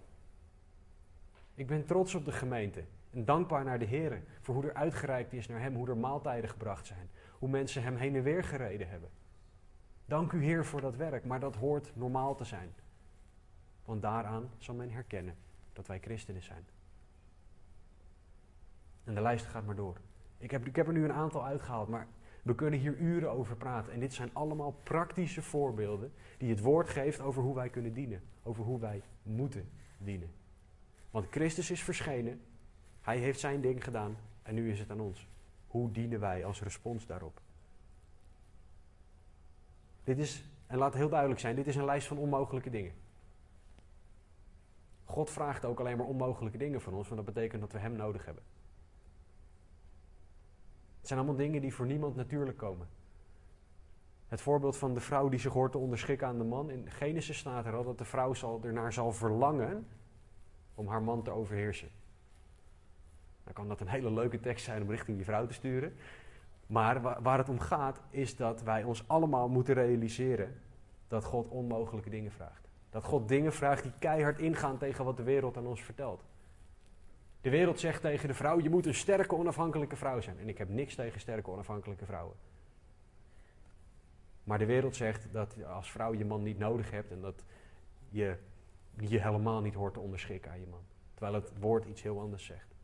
Ik 1.54 1.66
ben 1.66 1.86
trots 1.86 2.14
op 2.14 2.24
de 2.24 2.32
gemeente. 2.32 2.84
En 3.10 3.24
dankbaar 3.24 3.64
naar 3.64 3.78
de 3.78 3.84
Heer 3.84 4.22
voor 4.40 4.54
hoe 4.54 4.64
er 4.64 4.74
uitgereikt 4.74 5.32
is 5.32 5.46
naar 5.46 5.60
hem. 5.60 5.74
Hoe 5.74 5.88
er 5.88 5.96
maaltijden 5.96 6.50
gebracht 6.50 6.86
zijn. 6.86 7.08
Hoe 7.38 7.48
mensen 7.48 7.82
hem 7.82 7.96
heen 7.96 8.16
en 8.16 8.22
weer 8.22 8.44
gereden 8.44 8.88
hebben. 8.88 9.10
Dank 10.04 10.32
u 10.32 10.44
Heer 10.44 10.64
voor 10.64 10.80
dat 10.80 10.96
werk, 10.96 11.24
maar 11.24 11.40
dat 11.40 11.56
hoort 11.56 11.92
normaal 11.94 12.34
te 12.34 12.44
zijn. 12.44 12.74
Want 13.86 14.02
daaraan 14.02 14.50
zal 14.58 14.74
men 14.74 14.90
herkennen 14.90 15.36
dat 15.72 15.86
wij 15.86 16.00
christenen 16.00 16.42
zijn. 16.42 16.64
En 19.04 19.14
de 19.14 19.20
lijst 19.20 19.46
gaat 19.46 19.66
maar 19.66 19.76
door. 19.76 19.96
Ik 20.38 20.50
heb, 20.50 20.66
ik 20.66 20.76
heb 20.76 20.86
er 20.86 20.92
nu 20.92 21.04
een 21.04 21.12
aantal 21.12 21.44
uitgehaald, 21.44 21.88
maar 21.88 22.06
we 22.42 22.54
kunnen 22.54 22.80
hier 22.80 22.96
uren 22.96 23.30
over 23.30 23.56
praten. 23.56 23.92
En 23.92 24.00
dit 24.00 24.14
zijn 24.14 24.30
allemaal 24.32 24.72
praktische 24.82 25.42
voorbeelden 25.42 26.12
die 26.38 26.50
het 26.50 26.60
woord 26.60 26.88
geeft 26.88 27.20
over 27.20 27.42
hoe 27.42 27.54
wij 27.54 27.68
kunnen 27.68 27.92
dienen. 27.92 28.22
Over 28.42 28.64
hoe 28.64 28.80
wij 28.80 29.02
moeten 29.22 29.68
dienen. 29.98 30.30
Want 31.10 31.26
Christus 31.30 31.70
is 31.70 31.82
verschenen, 31.82 32.40
hij 33.00 33.18
heeft 33.18 33.40
zijn 33.40 33.60
ding 33.60 33.84
gedaan 33.84 34.16
en 34.42 34.54
nu 34.54 34.70
is 34.70 34.78
het 34.78 34.90
aan 34.90 35.00
ons. 35.00 35.28
Hoe 35.66 35.92
dienen 35.92 36.20
wij 36.20 36.44
als 36.44 36.62
respons 36.62 37.06
daarop? 37.06 37.40
Dit 40.04 40.18
is, 40.18 40.44
en 40.66 40.78
laat 40.78 40.94
heel 40.94 41.08
duidelijk 41.08 41.40
zijn, 41.40 41.56
dit 41.56 41.66
is 41.66 41.76
een 41.76 41.84
lijst 41.84 42.06
van 42.06 42.18
onmogelijke 42.18 42.70
dingen. 42.70 42.92
God 45.06 45.30
vraagt 45.30 45.64
ook 45.64 45.80
alleen 45.80 45.96
maar 45.96 46.06
onmogelijke 46.06 46.58
dingen 46.58 46.80
van 46.80 46.94
ons, 46.94 47.08
want 47.08 47.24
dat 47.24 47.34
betekent 47.34 47.60
dat 47.60 47.72
we 47.72 47.78
Hem 47.78 47.96
nodig 47.96 48.24
hebben. 48.24 48.42
Het 50.98 51.06
zijn 51.06 51.18
allemaal 51.18 51.38
dingen 51.38 51.60
die 51.60 51.74
voor 51.74 51.86
niemand 51.86 52.16
natuurlijk 52.16 52.58
komen. 52.58 52.88
Het 54.28 54.40
voorbeeld 54.40 54.76
van 54.76 54.94
de 54.94 55.00
vrouw 55.00 55.28
die 55.28 55.38
zich 55.38 55.52
hoort 55.52 55.72
te 55.72 55.78
onderschikken 55.78 56.26
aan 56.26 56.38
de 56.38 56.44
man. 56.44 56.70
In 56.70 56.90
Genesis 56.90 57.38
staat 57.38 57.66
er 57.66 57.74
al 57.74 57.84
dat 57.84 57.98
de 57.98 58.04
vrouw 58.04 58.34
zal, 58.34 58.60
ernaar 58.64 58.92
zal 58.92 59.12
verlangen 59.12 59.86
om 60.74 60.88
haar 60.88 61.02
man 61.02 61.22
te 61.22 61.30
overheersen. 61.30 61.88
Dan 63.44 63.52
kan 63.52 63.68
dat 63.68 63.80
een 63.80 63.88
hele 63.88 64.12
leuke 64.12 64.40
tekst 64.40 64.64
zijn 64.64 64.82
om 64.82 64.90
richting 64.90 65.18
je 65.18 65.24
vrouw 65.24 65.46
te 65.46 65.52
sturen. 65.52 65.96
Maar 66.66 67.22
waar 67.22 67.38
het 67.38 67.48
om 67.48 67.58
gaat 67.58 68.00
is 68.10 68.36
dat 68.36 68.62
wij 68.62 68.84
ons 68.84 69.08
allemaal 69.08 69.48
moeten 69.48 69.74
realiseren 69.74 70.60
dat 71.08 71.24
God 71.24 71.48
onmogelijke 71.48 72.10
dingen 72.10 72.32
vraagt. 72.32 72.65
Dat 72.96 73.04
God 73.04 73.28
dingen 73.28 73.52
vraagt 73.52 73.82
die 73.82 73.92
keihard 73.98 74.38
ingaan 74.38 74.78
tegen 74.78 75.04
wat 75.04 75.16
de 75.16 75.22
wereld 75.22 75.56
aan 75.56 75.66
ons 75.66 75.82
vertelt. 75.82 76.24
De 77.40 77.50
wereld 77.50 77.80
zegt 77.80 78.00
tegen 78.00 78.28
de 78.28 78.34
vrouw: 78.34 78.60
je 78.60 78.70
moet 78.70 78.86
een 78.86 78.94
sterke, 78.94 79.34
onafhankelijke 79.34 79.96
vrouw 79.96 80.20
zijn. 80.20 80.38
En 80.38 80.48
ik 80.48 80.58
heb 80.58 80.68
niks 80.68 80.94
tegen 80.94 81.20
sterke, 81.20 81.50
onafhankelijke 81.50 82.04
vrouwen. 82.04 82.36
Maar 84.44 84.58
de 84.58 84.66
wereld 84.66 84.96
zegt 84.96 85.32
dat 85.32 85.64
als 85.64 85.90
vrouw 85.90 86.14
je 86.14 86.24
man 86.24 86.42
niet 86.42 86.58
nodig 86.58 86.90
hebt 86.90 87.10
en 87.10 87.20
dat 87.20 87.44
je 88.08 88.36
je 88.98 89.20
helemaal 89.20 89.60
niet 89.60 89.74
hoort 89.74 89.94
te 89.94 90.00
onderschikken 90.00 90.50
aan 90.50 90.60
je 90.60 90.66
man. 90.66 90.84
Terwijl 91.14 91.34
het 91.34 91.52
woord 91.58 91.84
iets 91.84 92.02
heel 92.02 92.20
anders 92.20 92.44
zegt. 92.44 92.74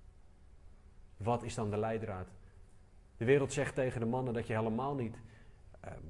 Wat 1.16 1.42
is 1.42 1.54
dan 1.54 1.70
de 1.70 1.78
leidraad? 1.78 2.28
De 3.16 3.24
wereld 3.24 3.52
zegt 3.52 3.74
tegen 3.74 4.00
de 4.00 4.06
mannen 4.06 4.34
dat 4.34 4.46
je 4.46 4.54
helemaal 4.54 4.94
niet 4.94 5.16
ehm, 5.80 6.04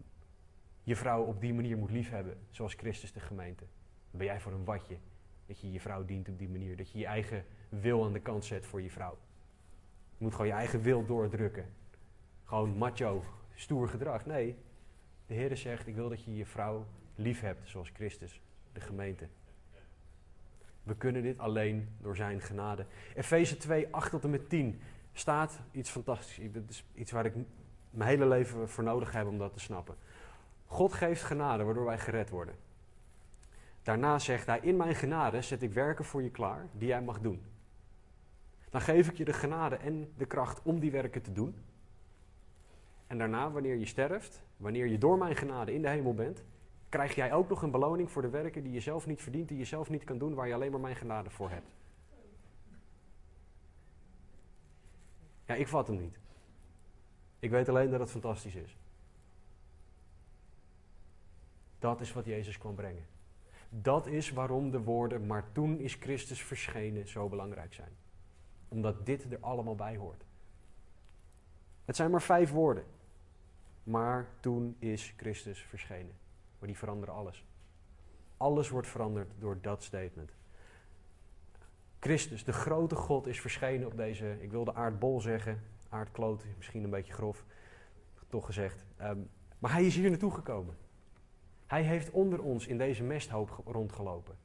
je 0.82 0.96
vrouw 0.96 1.22
op 1.22 1.40
die 1.40 1.54
manier 1.54 1.76
moet 1.76 1.90
liefhebben, 1.90 2.38
zoals 2.50 2.74
Christus 2.74 3.12
de 3.12 3.20
gemeente. 3.20 3.64
Ben 4.12 4.26
jij 4.26 4.40
voor 4.40 4.52
een 4.52 4.64
watje 4.64 4.96
dat 5.46 5.60
je 5.60 5.72
je 5.72 5.80
vrouw 5.80 6.04
dient 6.04 6.28
op 6.28 6.38
die 6.38 6.48
manier. 6.48 6.76
Dat 6.76 6.90
je 6.90 6.98
je 6.98 7.06
eigen 7.06 7.44
wil 7.68 8.04
aan 8.04 8.12
de 8.12 8.20
kant 8.20 8.44
zet 8.44 8.66
voor 8.66 8.82
je 8.82 8.90
vrouw. 8.90 9.18
Je 10.16 10.24
moet 10.24 10.32
gewoon 10.32 10.46
je 10.46 10.52
eigen 10.52 10.82
wil 10.82 11.06
doordrukken. 11.06 11.72
Gewoon 12.44 12.76
macho, 12.76 13.24
stoer 13.54 13.88
gedrag. 13.88 14.26
Nee, 14.26 14.56
de 15.26 15.34
Heer 15.34 15.56
zegt, 15.56 15.86
ik 15.86 15.94
wil 15.94 16.08
dat 16.08 16.24
je 16.24 16.36
je 16.36 16.46
vrouw 16.46 16.86
lief 17.14 17.40
hebt, 17.40 17.68
zoals 17.68 17.90
Christus, 17.94 18.40
de 18.72 18.80
gemeente. 18.80 19.28
We 20.82 20.96
kunnen 20.96 21.22
dit 21.22 21.38
alleen 21.38 21.88
door 22.00 22.16
zijn 22.16 22.40
genade. 22.40 22.86
Efeze 23.14 23.56
2, 23.56 23.88
8 23.90 24.10
tot 24.10 24.24
en 24.24 24.30
met 24.30 24.48
10 24.48 24.80
staat 25.12 25.60
iets 25.70 25.90
fantastisch. 25.90 26.38
Is 26.68 26.84
iets 26.94 27.10
waar 27.10 27.26
ik 27.26 27.34
mijn 27.90 28.08
hele 28.08 28.26
leven 28.26 28.68
voor 28.68 28.84
nodig 28.84 29.12
heb 29.12 29.26
om 29.26 29.38
dat 29.38 29.52
te 29.52 29.60
snappen. 29.60 29.96
God 30.66 30.92
geeft 30.92 31.22
genade 31.22 31.64
waardoor 31.64 31.84
wij 31.84 31.98
gered 31.98 32.30
worden. 32.30 32.54
Daarna 33.82 34.18
zegt 34.18 34.46
hij: 34.46 34.60
In 34.60 34.76
mijn 34.76 34.94
genade 34.94 35.42
zet 35.42 35.62
ik 35.62 35.72
werken 35.72 36.04
voor 36.04 36.22
je 36.22 36.30
klaar 36.30 36.66
die 36.72 36.88
jij 36.88 37.02
mag 37.02 37.20
doen. 37.20 37.42
Dan 38.70 38.80
geef 38.80 39.08
ik 39.08 39.16
je 39.16 39.24
de 39.24 39.32
genade 39.32 39.76
en 39.76 40.12
de 40.16 40.26
kracht 40.26 40.62
om 40.62 40.80
die 40.80 40.90
werken 40.90 41.22
te 41.22 41.32
doen. 41.32 41.54
En 43.06 43.18
daarna, 43.18 43.50
wanneer 43.50 43.76
je 43.76 43.86
sterft, 43.86 44.42
wanneer 44.56 44.86
je 44.86 44.98
door 44.98 45.18
mijn 45.18 45.36
genade 45.36 45.74
in 45.74 45.82
de 45.82 45.88
hemel 45.88 46.14
bent, 46.14 46.44
krijg 46.88 47.14
jij 47.14 47.32
ook 47.32 47.48
nog 47.48 47.62
een 47.62 47.70
beloning 47.70 48.10
voor 48.10 48.22
de 48.22 48.28
werken 48.28 48.62
die 48.62 48.72
je 48.72 48.80
zelf 48.80 49.06
niet 49.06 49.22
verdient, 49.22 49.48
die 49.48 49.58
je 49.58 49.64
zelf 49.64 49.90
niet 49.90 50.04
kan 50.04 50.18
doen, 50.18 50.34
waar 50.34 50.48
je 50.48 50.54
alleen 50.54 50.70
maar 50.70 50.80
mijn 50.80 50.96
genade 50.96 51.30
voor 51.30 51.50
hebt. 51.50 51.70
Ja, 55.44 55.54
ik 55.54 55.68
vat 55.68 55.86
hem 55.86 55.96
niet. 55.96 56.18
Ik 57.38 57.50
weet 57.50 57.68
alleen 57.68 57.90
dat 57.90 58.00
het 58.00 58.10
fantastisch 58.10 58.54
is. 58.54 58.76
Dat 61.78 62.00
is 62.00 62.12
wat 62.12 62.24
Jezus 62.24 62.58
kwam 62.58 62.74
brengen. 62.74 63.06
Dat 63.74 64.06
is 64.06 64.30
waarom 64.30 64.70
de 64.70 64.82
woorden, 64.82 65.26
maar 65.26 65.52
toen 65.52 65.78
is 65.78 65.94
Christus 65.94 66.42
verschenen, 66.42 67.08
zo 67.08 67.28
belangrijk 67.28 67.74
zijn. 67.74 67.96
Omdat 68.68 69.06
dit 69.06 69.32
er 69.32 69.38
allemaal 69.40 69.74
bij 69.74 69.96
hoort. 69.96 70.24
Het 71.84 71.96
zijn 71.96 72.10
maar 72.10 72.22
vijf 72.22 72.50
woorden. 72.50 72.84
Maar 73.82 74.28
toen 74.40 74.76
is 74.78 75.14
Christus 75.16 75.60
verschenen. 75.60 76.14
Maar 76.58 76.68
die 76.68 76.78
veranderen 76.78 77.14
alles. 77.14 77.44
Alles 78.36 78.68
wordt 78.68 78.88
veranderd 78.88 79.32
door 79.38 79.58
dat 79.60 79.82
statement. 79.82 80.32
Christus, 82.00 82.44
de 82.44 82.52
grote 82.52 82.94
God, 82.94 83.26
is 83.26 83.40
verschenen 83.40 83.86
op 83.86 83.96
deze, 83.96 84.36
ik 84.40 84.50
wilde 84.50 84.74
aardbol 84.74 85.20
zeggen, 85.20 85.62
aardkloot, 85.88 86.44
misschien 86.56 86.84
een 86.84 86.90
beetje 86.90 87.12
grof, 87.12 87.44
toch 88.28 88.46
gezegd. 88.46 88.84
Ehm, 88.96 89.18
maar 89.58 89.72
hij 89.72 89.86
is 89.86 89.96
hier 89.96 90.10
naartoe 90.10 90.34
gekomen. 90.34 90.76
Hij 91.72 91.82
heeft 91.82 92.10
onder 92.10 92.42
ons 92.42 92.66
in 92.66 92.78
deze 92.78 93.02
mesthoop 93.02 93.62
rondgelopen. 93.64 94.36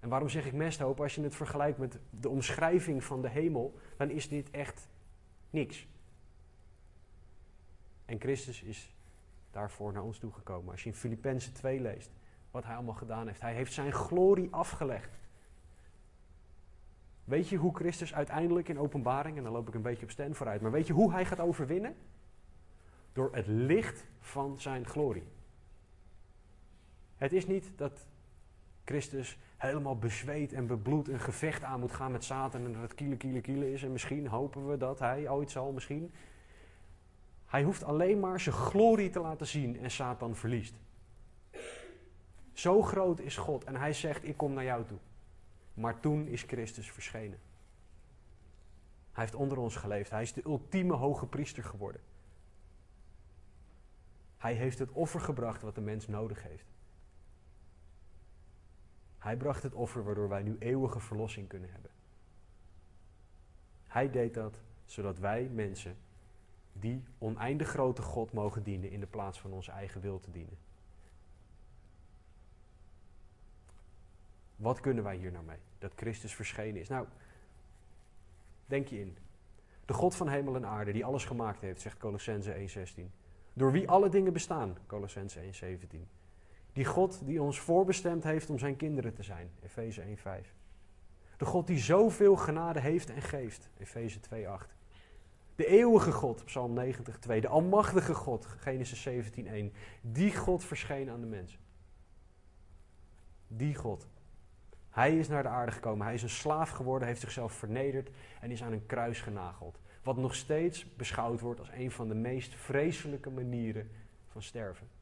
En 0.00 0.08
waarom 0.08 0.28
zeg 0.28 0.46
ik 0.46 0.52
mesthoop? 0.52 1.00
Als 1.00 1.14
je 1.14 1.22
het 1.22 1.34
vergelijkt 1.34 1.78
met 1.78 1.98
de 2.10 2.28
omschrijving 2.28 3.04
van 3.04 3.22
de 3.22 3.28
hemel, 3.28 3.78
dan 3.96 4.10
is 4.10 4.28
dit 4.28 4.50
echt 4.50 4.88
niks. 5.50 5.86
En 8.04 8.20
Christus 8.20 8.62
is 8.62 8.94
daarvoor 9.50 9.92
naar 9.92 10.02
ons 10.02 10.18
toegekomen. 10.18 10.70
Als 10.70 10.82
je 10.82 10.88
in 10.88 10.94
Filippenzen 10.94 11.52
2 11.52 11.80
leest 11.80 12.10
wat 12.50 12.64
hij 12.64 12.74
allemaal 12.74 12.94
gedaan 12.94 13.26
heeft. 13.26 13.40
Hij 13.40 13.54
heeft 13.54 13.72
zijn 13.72 13.92
glorie 13.92 14.48
afgelegd. 14.50 15.18
Weet 17.24 17.48
je 17.48 17.56
hoe 17.56 17.74
Christus 17.74 18.14
uiteindelijk 18.14 18.68
in 18.68 18.78
openbaring, 18.78 19.36
en 19.36 19.42
dan 19.42 19.52
loop 19.52 19.68
ik 19.68 19.74
een 19.74 19.82
beetje 19.82 20.04
op 20.04 20.10
stand 20.10 20.36
vooruit, 20.36 20.60
maar 20.60 20.70
weet 20.70 20.86
je 20.86 20.92
hoe 20.92 21.12
hij 21.12 21.24
gaat 21.24 21.40
overwinnen? 21.40 21.96
Door 23.12 23.34
het 23.34 23.46
licht 23.46 24.06
van 24.20 24.60
zijn 24.60 24.86
glorie. 24.86 25.36
Het 27.18 27.32
is 27.32 27.46
niet 27.46 27.72
dat 27.76 28.06
Christus 28.84 29.38
helemaal 29.56 29.98
bezweet 29.98 30.52
en 30.52 30.66
bebloed 30.66 31.08
een 31.08 31.20
gevecht 31.20 31.62
aan 31.62 31.80
moet 31.80 31.92
gaan 31.92 32.12
met 32.12 32.24
Satan 32.24 32.64
en 32.64 32.72
dat 32.72 32.82
het 32.82 32.94
kiele, 32.94 33.16
kiele, 33.16 33.40
kiele 33.40 33.72
is. 33.72 33.82
En 33.82 33.92
misschien 33.92 34.26
hopen 34.26 34.68
we 34.68 34.76
dat 34.76 34.98
hij 34.98 35.30
ooit 35.30 35.50
zal, 35.50 35.72
misschien. 35.72 36.12
Hij 37.46 37.62
hoeft 37.62 37.84
alleen 37.84 38.20
maar 38.20 38.40
zijn 38.40 38.54
glorie 38.54 39.10
te 39.10 39.20
laten 39.20 39.46
zien 39.46 39.78
en 39.80 39.90
Satan 39.90 40.36
verliest. 40.36 40.74
Zo 42.52 42.82
groot 42.82 43.20
is 43.20 43.36
God 43.36 43.64
en 43.64 43.76
hij 43.76 43.92
zegt: 43.92 44.28
Ik 44.28 44.36
kom 44.36 44.52
naar 44.52 44.64
jou 44.64 44.84
toe. 44.84 44.98
Maar 45.74 46.00
toen 46.00 46.26
is 46.26 46.42
Christus 46.42 46.90
verschenen. 46.90 47.38
Hij 49.12 49.24
heeft 49.24 49.34
onder 49.34 49.58
ons 49.58 49.76
geleefd. 49.76 50.10
Hij 50.10 50.22
is 50.22 50.32
de 50.32 50.42
ultieme 50.44 50.94
hoge 50.94 51.26
priester 51.26 51.64
geworden. 51.64 52.00
Hij 54.36 54.54
heeft 54.54 54.78
het 54.78 54.90
offer 54.90 55.20
gebracht 55.20 55.62
wat 55.62 55.74
de 55.74 55.80
mens 55.80 56.06
nodig 56.08 56.42
heeft. 56.42 56.64
Hij 59.18 59.36
bracht 59.36 59.62
het 59.62 59.74
offer 59.74 60.04
waardoor 60.04 60.28
wij 60.28 60.42
nu 60.42 60.56
eeuwige 60.58 61.00
verlossing 61.00 61.48
kunnen 61.48 61.70
hebben. 61.72 61.90
Hij 63.86 64.10
deed 64.10 64.34
dat 64.34 64.60
zodat 64.84 65.18
wij 65.18 65.48
mensen 65.52 65.96
die 66.72 67.04
oneindig 67.18 67.68
grote 67.68 68.02
God 68.02 68.32
mogen 68.32 68.62
dienen 68.62 68.90
in 68.90 69.00
de 69.00 69.06
plaats 69.06 69.40
van 69.40 69.52
onze 69.52 69.70
eigen 69.70 70.00
wil 70.00 70.20
te 70.20 70.30
dienen. 70.30 70.58
Wat 74.56 74.80
kunnen 74.80 75.04
wij 75.04 75.16
hier 75.16 75.32
nou 75.32 75.44
mee? 75.44 75.58
Dat 75.78 75.92
Christus 75.96 76.34
verschenen 76.34 76.80
is. 76.80 76.88
Nou, 76.88 77.06
denk 78.66 78.88
je 78.88 79.00
in. 79.00 79.16
De 79.84 79.92
God 79.92 80.14
van 80.14 80.28
hemel 80.28 80.56
en 80.56 80.66
aarde, 80.66 80.92
die 80.92 81.04
alles 81.04 81.24
gemaakt 81.24 81.60
heeft, 81.60 81.80
zegt 81.80 81.98
Colossense 81.98 82.68
1,16. 82.98 83.02
Door 83.52 83.72
wie 83.72 83.88
alle 83.88 84.08
dingen 84.08 84.32
bestaan, 84.32 84.76
Colossense 84.86 85.40
1,17. 85.40 86.17
Die 86.78 86.86
God 86.86 87.26
die 87.26 87.42
ons 87.42 87.60
voorbestemd 87.60 88.24
heeft 88.24 88.50
om 88.50 88.58
zijn 88.58 88.76
kinderen 88.76 89.14
te 89.14 89.22
zijn, 89.22 89.50
Efeze 89.62 90.02
1,5. 90.02 90.06
De 91.36 91.44
God 91.44 91.66
die 91.66 91.78
zoveel 91.78 92.36
genade 92.36 92.80
heeft 92.80 93.10
en 93.10 93.22
geeft, 93.22 93.68
Efeze 93.78 94.20
2,8. 94.20 94.26
De 95.54 95.66
eeuwige 95.66 96.12
God, 96.12 96.44
Psalm 96.44 96.72
90, 96.72 97.18
2. 97.18 97.40
De 97.40 97.48
almachtige 97.48 98.14
God, 98.14 98.46
Genesis 98.46 99.02
17, 99.02 99.46
1. 99.46 99.72
Die 100.00 100.36
God 100.36 100.64
verscheen 100.64 101.10
aan 101.10 101.20
de 101.20 101.26
mens. 101.26 101.58
Die 103.48 103.74
God. 103.74 104.06
Hij 104.90 105.18
is 105.18 105.28
naar 105.28 105.42
de 105.42 105.48
aarde 105.48 105.72
gekomen. 105.72 106.06
Hij 106.06 106.14
is 106.14 106.22
een 106.22 106.28
slaaf 106.28 106.70
geworden, 106.70 107.08
heeft 107.08 107.20
zichzelf 107.20 107.52
vernederd 107.52 108.10
en 108.40 108.50
is 108.50 108.62
aan 108.62 108.72
een 108.72 108.86
kruis 108.86 109.20
genageld. 109.20 109.80
Wat 110.02 110.16
nog 110.16 110.34
steeds 110.34 110.96
beschouwd 110.96 111.40
wordt 111.40 111.60
als 111.60 111.70
een 111.72 111.90
van 111.90 112.08
de 112.08 112.14
meest 112.14 112.54
vreselijke 112.54 113.30
manieren 113.30 113.90
van 114.26 114.42
sterven. 114.42 114.97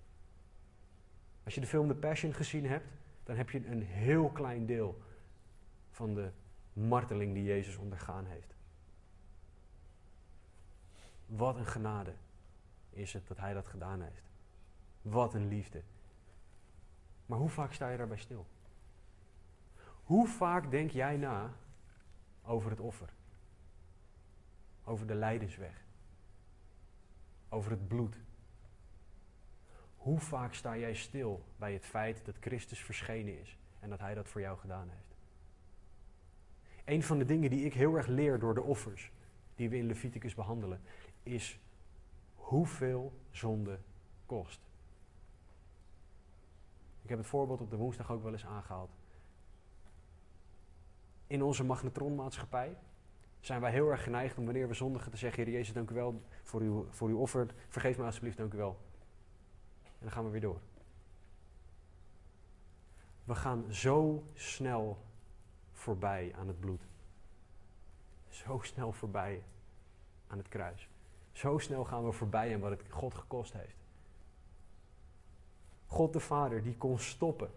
Als 1.46 1.54
je 1.54 1.60
de 1.60 1.66
film 1.66 1.88
The 1.88 1.94
Passion 1.94 2.34
gezien 2.34 2.66
hebt, 2.66 2.86
dan 3.24 3.36
heb 3.36 3.50
je 3.50 3.66
een 3.66 3.82
heel 3.82 4.28
klein 4.28 4.66
deel 4.66 5.02
van 5.90 6.14
de 6.14 6.30
marteling 6.72 7.34
die 7.34 7.44
Jezus 7.44 7.76
ondergaan 7.76 8.24
heeft. 8.26 8.54
Wat 11.26 11.56
een 11.56 11.66
genade 11.66 12.14
is 12.90 13.12
het 13.12 13.26
dat 13.26 13.36
hij 13.36 13.54
dat 13.54 13.66
gedaan 13.66 14.02
heeft. 14.02 14.22
Wat 15.02 15.34
een 15.34 15.48
liefde. 15.48 15.82
Maar 17.26 17.38
hoe 17.38 17.48
vaak 17.48 17.72
sta 17.72 17.88
je 17.88 17.96
daarbij 17.96 18.18
stil? 18.18 18.46
Hoe 20.04 20.26
vaak 20.28 20.70
denk 20.70 20.90
jij 20.90 21.16
na 21.16 21.52
over 22.42 22.70
het 22.70 22.80
offer? 22.80 23.08
Over 24.84 25.06
de 25.06 25.14
lijdensweg? 25.14 25.84
Over 27.48 27.70
het 27.70 27.88
bloed? 27.88 28.16
Hoe 30.06 30.20
vaak 30.20 30.54
sta 30.54 30.76
jij 30.76 30.94
stil 30.94 31.44
bij 31.56 31.72
het 31.72 31.84
feit 31.84 32.24
dat 32.24 32.34
Christus 32.40 32.80
verschenen 32.80 33.40
is 33.40 33.58
en 33.80 33.90
dat 33.90 33.98
Hij 33.98 34.14
dat 34.14 34.28
voor 34.28 34.40
jou 34.40 34.58
gedaan 34.58 34.88
heeft? 34.88 35.16
Een 36.84 37.02
van 37.02 37.18
de 37.18 37.24
dingen 37.24 37.50
die 37.50 37.64
ik 37.64 37.74
heel 37.74 37.96
erg 37.96 38.06
leer 38.06 38.38
door 38.38 38.54
de 38.54 38.62
offers 38.62 39.12
die 39.54 39.68
we 39.68 39.76
in 39.76 39.86
Leviticus 39.86 40.34
behandelen, 40.34 40.80
is 41.22 41.58
hoeveel 42.34 43.12
zonde 43.30 43.78
kost. 44.26 44.60
Ik 47.02 47.08
heb 47.08 47.18
het 47.18 47.26
voorbeeld 47.26 47.60
op 47.60 47.70
de 47.70 47.76
woensdag 47.76 48.12
ook 48.12 48.22
wel 48.22 48.32
eens 48.32 48.46
aangehaald. 48.46 48.90
In 51.26 51.42
onze 51.42 51.64
magnetronmaatschappij 51.64 52.76
zijn 53.40 53.60
wij 53.60 53.70
heel 53.70 53.90
erg 53.90 54.02
geneigd 54.02 54.38
om 54.38 54.44
wanneer 54.44 54.68
we 54.68 54.74
zondigen 54.74 55.10
te 55.10 55.16
zeggen: 55.16 55.44
Heer 55.44 55.52
Jezus, 55.52 55.74
dank 55.74 55.90
u 55.90 55.94
wel 55.94 56.22
voor 56.42 56.60
uw, 56.60 56.86
voor 56.90 57.08
uw 57.08 57.18
offer. 57.18 57.54
Vergeef 57.68 57.98
me 57.98 58.04
alsjeblieft, 58.04 58.36
dank 58.36 58.52
u 58.52 58.56
wel. 58.56 58.78
En 59.98 60.04
dan 60.04 60.10
gaan 60.10 60.24
we 60.24 60.30
weer 60.30 60.40
door. 60.40 60.60
We 63.24 63.34
gaan 63.34 63.72
zo 63.72 64.24
snel 64.34 64.98
voorbij 65.72 66.34
aan 66.38 66.48
het 66.48 66.60
bloed. 66.60 66.86
Zo 68.28 68.58
snel 68.62 68.92
voorbij 68.92 69.42
aan 70.26 70.38
het 70.38 70.48
kruis. 70.48 70.88
Zo 71.32 71.58
snel 71.58 71.84
gaan 71.84 72.04
we 72.04 72.12
voorbij 72.12 72.54
aan 72.54 72.60
wat 72.60 72.70
het 72.70 72.82
God 72.90 73.14
gekost 73.14 73.52
heeft. 73.52 73.84
God 75.86 76.12
de 76.12 76.20
Vader 76.20 76.62
die 76.62 76.76
kon 76.76 76.98
stoppen, 76.98 77.50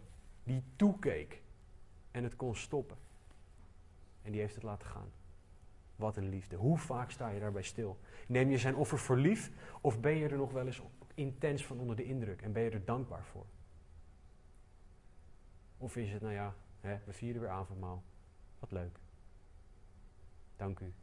die 0.43 0.63
toekeek 0.75 1.41
en 2.11 2.23
het 2.23 2.35
kon 2.35 2.55
stoppen. 2.55 2.97
En 4.21 4.31
die 4.31 4.41
heeft 4.41 4.55
het 4.55 4.63
laten 4.63 4.87
gaan. 4.87 5.11
Wat 5.95 6.17
een 6.17 6.29
liefde. 6.29 6.55
Hoe 6.55 6.77
vaak 6.77 7.11
sta 7.11 7.29
je 7.29 7.39
daarbij 7.39 7.63
stil? 7.63 7.99
Neem 8.27 8.49
je 8.49 8.57
zijn 8.57 8.75
offer 8.75 8.99
voor 8.99 9.17
lief 9.17 9.51
of 9.81 9.99
ben 9.99 10.15
je 10.15 10.27
er 10.27 10.37
nog 10.37 10.51
wel 10.51 10.65
eens 10.65 10.81
intens 11.19 11.65
van 11.65 11.79
onder 11.79 11.95
de 11.95 12.03
indruk 12.03 12.41
en 12.41 12.51
ben 12.51 12.63
je 12.63 12.69
er 12.69 12.85
dankbaar 12.85 13.25
voor? 13.25 13.45
Of 15.77 15.95
is 15.95 16.11
het, 16.11 16.21
nou 16.21 16.33
ja, 16.33 16.55
hè, 16.79 16.97
we 17.05 17.13
vieren 17.13 17.41
weer 17.41 17.49
avondmaal. 17.49 18.03
Wat 18.59 18.71
leuk. 18.71 18.99
Dank 20.55 20.79
u. 20.79 20.93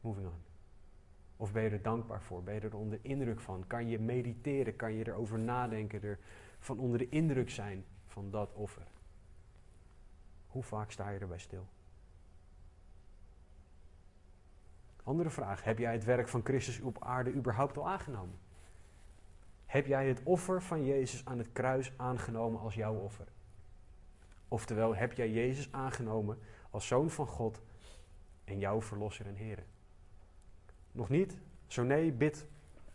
Moving 0.00 0.26
on. 0.26 0.42
Of 1.36 1.52
ben 1.52 1.62
je 1.62 1.70
er 1.70 1.82
dankbaar 1.82 2.22
voor? 2.22 2.42
Ben 2.42 2.54
je 2.54 2.60
er 2.60 2.76
onder 2.76 2.98
indruk 3.02 3.40
van? 3.40 3.66
Kan 3.66 3.88
je 3.88 3.98
mediteren? 3.98 4.76
Kan 4.76 4.92
je 4.92 5.06
erover 5.06 5.38
nadenken? 5.38 6.02
Er 6.02 6.18
van 6.58 6.78
onder 6.78 6.98
de 6.98 7.08
indruk 7.08 7.50
zijn 7.50 7.84
van 8.06 8.30
dat 8.30 8.52
offer? 8.52 8.86
Hoe 10.46 10.62
vaak 10.62 10.90
sta 10.90 11.10
je 11.10 11.18
erbij 11.18 11.38
stil? 11.38 11.66
Andere 15.06 15.30
vraag. 15.30 15.64
Heb 15.64 15.78
jij 15.78 15.92
het 15.92 16.04
werk 16.04 16.28
van 16.28 16.44
Christus 16.44 16.80
op 16.80 17.04
aarde 17.04 17.32
überhaupt 17.32 17.78
al 17.78 17.88
aangenomen? 17.88 18.38
Heb 19.66 19.86
jij 19.86 20.08
het 20.08 20.20
offer 20.22 20.62
van 20.62 20.84
Jezus 20.84 21.24
aan 21.24 21.38
het 21.38 21.52
kruis 21.52 21.92
aangenomen 21.96 22.60
als 22.60 22.74
jouw 22.74 22.94
offer? 22.94 23.26
Oftewel, 24.48 24.96
heb 24.96 25.12
jij 25.12 25.30
Jezus 25.30 25.72
aangenomen 25.72 26.38
als 26.70 26.86
zoon 26.86 27.10
van 27.10 27.26
God 27.26 27.62
en 28.44 28.58
jouw 28.58 28.82
verlosser 28.82 29.26
en 29.26 29.34
Heer? 29.34 29.64
Nog 30.92 31.08
niet? 31.08 31.36
Zo 31.66 31.82
nee, 31.82 32.12
bid 32.12 32.46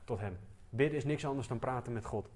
tot 0.03 0.19
Hem. 0.19 0.37
Bidden 0.69 0.97
is 0.97 1.05
niks 1.05 1.25
anders 1.25 1.47
dan 1.47 1.59
praten 1.59 1.93
met 1.93 2.05
God. 2.05 2.29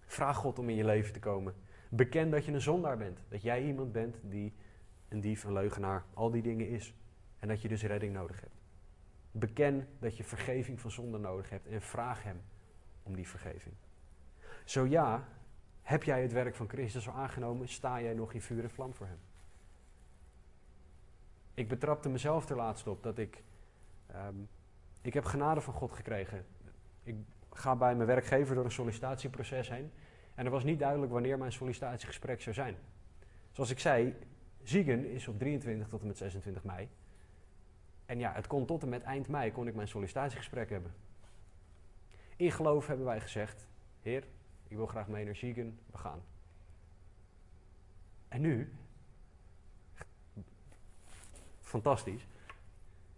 Vraag 0.00 0.36
God 0.36 0.58
om 0.58 0.68
in 0.68 0.76
je 0.76 0.84
leven 0.84 1.12
te 1.12 1.20
komen. 1.20 1.54
Beken 1.88 2.30
dat 2.30 2.44
je 2.44 2.52
een 2.52 2.60
zondaar 2.60 2.96
bent. 2.96 3.18
Dat 3.28 3.42
jij 3.42 3.64
iemand 3.64 3.92
bent 3.92 4.16
die 4.22 4.52
een 5.08 5.20
dief, 5.20 5.44
een 5.44 5.52
leugenaar, 5.52 6.04
al 6.14 6.30
die 6.30 6.42
dingen 6.42 6.68
is. 6.68 6.94
En 7.38 7.48
dat 7.48 7.62
je 7.62 7.68
dus 7.68 7.82
redding 7.82 8.12
nodig 8.12 8.40
hebt. 8.40 8.61
Beken 9.32 9.88
dat 9.98 10.16
je 10.16 10.24
vergeving 10.24 10.80
van 10.80 10.90
zonde 10.90 11.18
nodig 11.18 11.50
hebt 11.50 11.66
en 11.66 11.82
vraag 11.82 12.22
Hem 12.22 12.40
om 13.02 13.14
die 13.14 13.28
vergeving. 13.28 13.74
Zo 14.64 14.86
ja, 14.86 15.28
heb 15.82 16.02
jij 16.02 16.22
het 16.22 16.32
werk 16.32 16.54
van 16.54 16.68
Christus 16.68 17.08
al 17.08 17.14
aangenomen? 17.14 17.68
Sta 17.68 18.00
jij 18.00 18.14
nog 18.14 18.32
in 18.32 18.42
vuur 18.42 18.62
en 18.62 18.70
vlam 18.70 18.94
voor 18.94 19.06
Hem? 19.06 19.18
Ik 21.54 21.68
betrapte 21.68 22.08
mezelf 22.08 22.48
er 22.48 22.56
laatst 22.56 22.86
op 22.86 23.02
dat 23.02 23.18
ik. 23.18 23.42
Ehm, 24.06 24.36
ik 25.00 25.14
heb 25.14 25.24
genade 25.24 25.60
van 25.60 25.74
God 25.74 25.92
gekregen. 25.92 26.46
Ik 27.02 27.16
ga 27.50 27.76
bij 27.76 27.94
mijn 27.94 28.08
werkgever 28.08 28.54
door 28.54 28.64
een 28.64 28.70
sollicitatieproces 28.70 29.68
heen. 29.68 29.92
En 30.34 30.44
er 30.44 30.50
was 30.50 30.64
niet 30.64 30.78
duidelijk 30.78 31.12
wanneer 31.12 31.38
mijn 31.38 31.52
sollicitatiegesprek 31.52 32.40
zou 32.40 32.54
zijn. 32.54 32.76
Zoals 33.50 33.70
ik 33.70 33.78
zei, 33.78 34.14
Ziegen 34.62 35.10
is 35.10 35.28
op 35.28 35.38
23 35.38 35.88
tot 35.88 36.00
en 36.00 36.06
met 36.06 36.16
26 36.16 36.64
mei. 36.64 36.88
En 38.06 38.18
ja, 38.18 38.32
het 38.32 38.46
kon 38.46 38.66
tot 38.66 38.82
en 38.82 38.88
met 38.88 39.02
eind 39.02 39.28
mei 39.28 39.52
kon 39.52 39.66
ik 39.66 39.74
mijn 39.74 39.88
sollicitatiegesprek 39.88 40.70
hebben. 40.70 40.94
In 42.36 42.52
geloof 42.52 42.86
hebben 42.86 43.06
wij 43.06 43.20
gezegd, 43.20 43.68
Heer, 44.00 44.24
ik 44.68 44.76
wil 44.76 44.86
graag 44.86 45.08
mee 45.08 45.24
naar 45.24 45.36
Ziegen, 45.36 45.78
we 45.90 45.98
gaan. 45.98 46.22
En 48.28 48.40
nu, 48.40 48.72
fantastisch, 51.60 52.26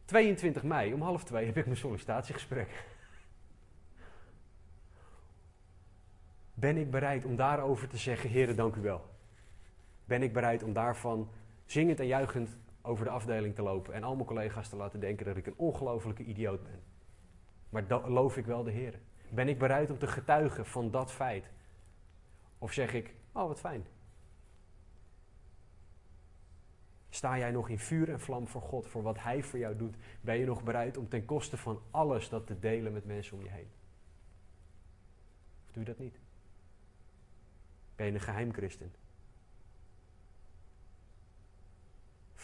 22 0.04 0.62
mei 0.62 0.92
om 0.92 1.02
half 1.02 1.24
twee 1.24 1.46
heb 1.46 1.56
ik 1.56 1.64
mijn 1.64 1.76
sollicitatiegesprek. 1.76 2.84
Ben 6.54 6.76
ik 6.76 6.90
bereid 6.90 7.24
om 7.24 7.36
daarover 7.36 7.88
te 7.88 7.96
zeggen, 7.96 8.30
heren, 8.30 8.56
dank 8.56 8.76
u 8.76 8.80
wel? 8.80 9.10
Ben 10.04 10.22
ik 10.22 10.32
bereid 10.32 10.62
om 10.62 10.72
daarvan 10.72 11.30
zingend 11.66 12.00
en 12.00 12.06
juichend 12.06 12.56
over 12.86 13.04
de 13.04 13.10
afdeling 13.10 13.54
te 13.54 13.62
lopen 13.62 13.94
en 13.94 14.04
al 14.04 14.14
mijn 14.14 14.26
collega's 14.26 14.68
te 14.68 14.76
laten 14.76 15.00
denken 15.00 15.26
dat 15.26 15.36
ik 15.36 15.46
een 15.46 15.56
ongelofelijke 15.56 16.24
idioot 16.24 16.62
ben? 16.62 16.82
Maar 17.68 18.08
loof 18.08 18.36
ik 18.36 18.46
wel 18.46 18.62
de 18.62 18.70
heren? 18.70 19.00
Ben 19.30 19.48
ik 19.48 19.58
bereid 19.58 19.90
om 19.90 19.98
te 19.98 20.06
getuigen 20.06 20.66
van 20.66 20.90
dat 20.90 21.12
feit? 21.12 21.50
Of 22.58 22.72
zeg 22.72 22.94
ik, 22.94 23.14
oh 23.32 23.46
wat 23.46 23.60
fijn. 23.60 23.86
Sta 27.08 27.38
jij 27.38 27.50
nog 27.50 27.68
in 27.68 27.78
vuur 27.78 28.10
en 28.10 28.20
vlam 28.20 28.48
voor 28.48 28.62
God, 28.62 28.86
voor 28.86 29.02
wat 29.02 29.18
Hij 29.18 29.42
voor 29.42 29.58
jou 29.58 29.76
doet? 29.76 29.96
Ben 30.20 30.38
je 30.38 30.44
nog 30.44 30.62
bereid 30.62 30.96
om 30.96 31.08
ten 31.08 31.24
koste 31.24 31.56
van 31.56 31.82
alles 31.90 32.28
dat 32.28 32.46
te 32.46 32.58
delen 32.58 32.92
met 32.92 33.04
mensen 33.04 33.36
om 33.36 33.42
je 33.42 33.50
heen? 33.50 33.68
Of 35.66 35.72
doe 35.72 35.82
je 35.82 35.88
dat 35.88 35.98
niet? 35.98 36.18
Ben 37.96 38.06
je 38.06 38.12
een 38.12 38.20
geheim 38.20 38.52
christen? 38.52 38.92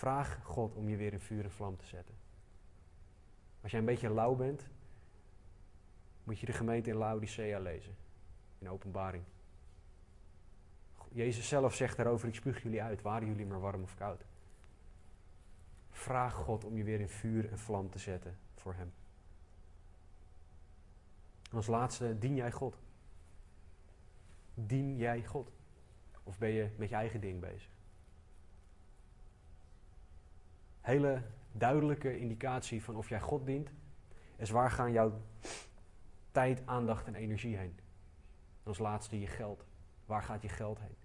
Vraag 0.01 0.41
God 0.43 0.75
om 0.75 0.89
je 0.89 0.97
weer 0.97 1.13
in 1.13 1.21
vuur 1.21 1.45
en 1.45 1.51
vlam 1.51 1.77
te 1.77 1.87
zetten. 1.87 2.15
Als 3.61 3.71
jij 3.71 3.81
een 3.81 3.87
beetje 3.87 4.11
lauw 4.11 4.35
bent, 4.35 4.69
moet 6.25 6.39
je 6.39 6.47
de 6.47 6.53
gemeente 6.53 6.91
in 6.91 6.97
Laodicea 6.97 7.59
lezen. 7.59 7.97
In 8.59 8.69
openbaring. 8.69 9.25
Jezus 11.09 11.49
zelf 11.49 11.75
zegt 11.75 11.97
daarover, 11.97 12.29
ik 12.29 12.35
spuug 12.35 12.63
jullie 12.63 12.83
uit, 12.83 13.03
waren 13.03 13.29
jullie 13.29 13.47
maar 13.47 13.61
warm 13.61 13.83
of 13.83 13.95
koud. 13.95 14.25
Vraag 15.91 16.35
God 16.35 16.65
om 16.65 16.77
je 16.77 16.85
weer 16.85 17.01
in 17.01 17.09
vuur 17.09 17.51
en 17.51 17.59
vlam 17.59 17.91
te 17.91 17.99
zetten 17.99 18.39
voor 18.55 18.75
Hem. 18.75 18.93
En 21.51 21.57
als 21.57 21.67
laatste, 21.67 22.19
dien 22.19 22.35
jij 22.35 22.53
God? 22.53 22.79
Dien 24.55 24.97
jij 24.97 25.25
God? 25.25 25.53
Of 26.23 26.39
ben 26.39 26.51
je 26.51 26.71
met 26.77 26.89
je 26.89 26.95
eigen 26.95 27.21
ding 27.21 27.41
bezig? 27.41 27.80
Hele 30.81 31.23
duidelijke 31.53 32.19
indicatie 32.19 32.83
van 32.83 32.97
of 32.97 33.09
jij 33.09 33.21
God 33.21 33.47
dient, 33.47 33.71
is 34.37 34.51
waar 34.51 34.71
gaan 34.71 34.93
jouw 34.93 35.21
tijd, 36.31 36.63
aandacht 36.67 37.07
en 37.07 37.15
energie 37.15 37.57
heen? 37.57 37.79
En 38.63 38.67
als 38.67 38.79
laatste 38.79 39.21
je 39.21 39.27
geld. 39.27 39.65
Waar 40.07 40.23
gaat 40.23 40.43
je 40.43 40.49
geld 40.49 40.79
heen? 40.79 40.97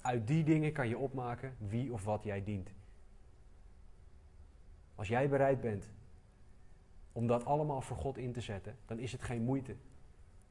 Uit 0.00 0.26
die 0.26 0.44
dingen 0.44 0.72
kan 0.72 0.88
je 0.88 0.98
opmaken 0.98 1.56
wie 1.58 1.92
of 1.92 2.04
wat 2.04 2.24
jij 2.24 2.44
dient. 2.44 2.70
Als 4.94 5.08
jij 5.08 5.28
bereid 5.28 5.60
bent 5.60 5.90
om 7.12 7.26
dat 7.26 7.44
allemaal 7.44 7.80
voor 7.80 7.96
God 7.96 8.18
in 8.18 8.32
te 8.32 8.40
zetten, 8.40 8.76
dan 8.86 8.98
is 8.98 9.12
het 9.12 9.22
geen 9.22 9.42
moeite 9.42 9.76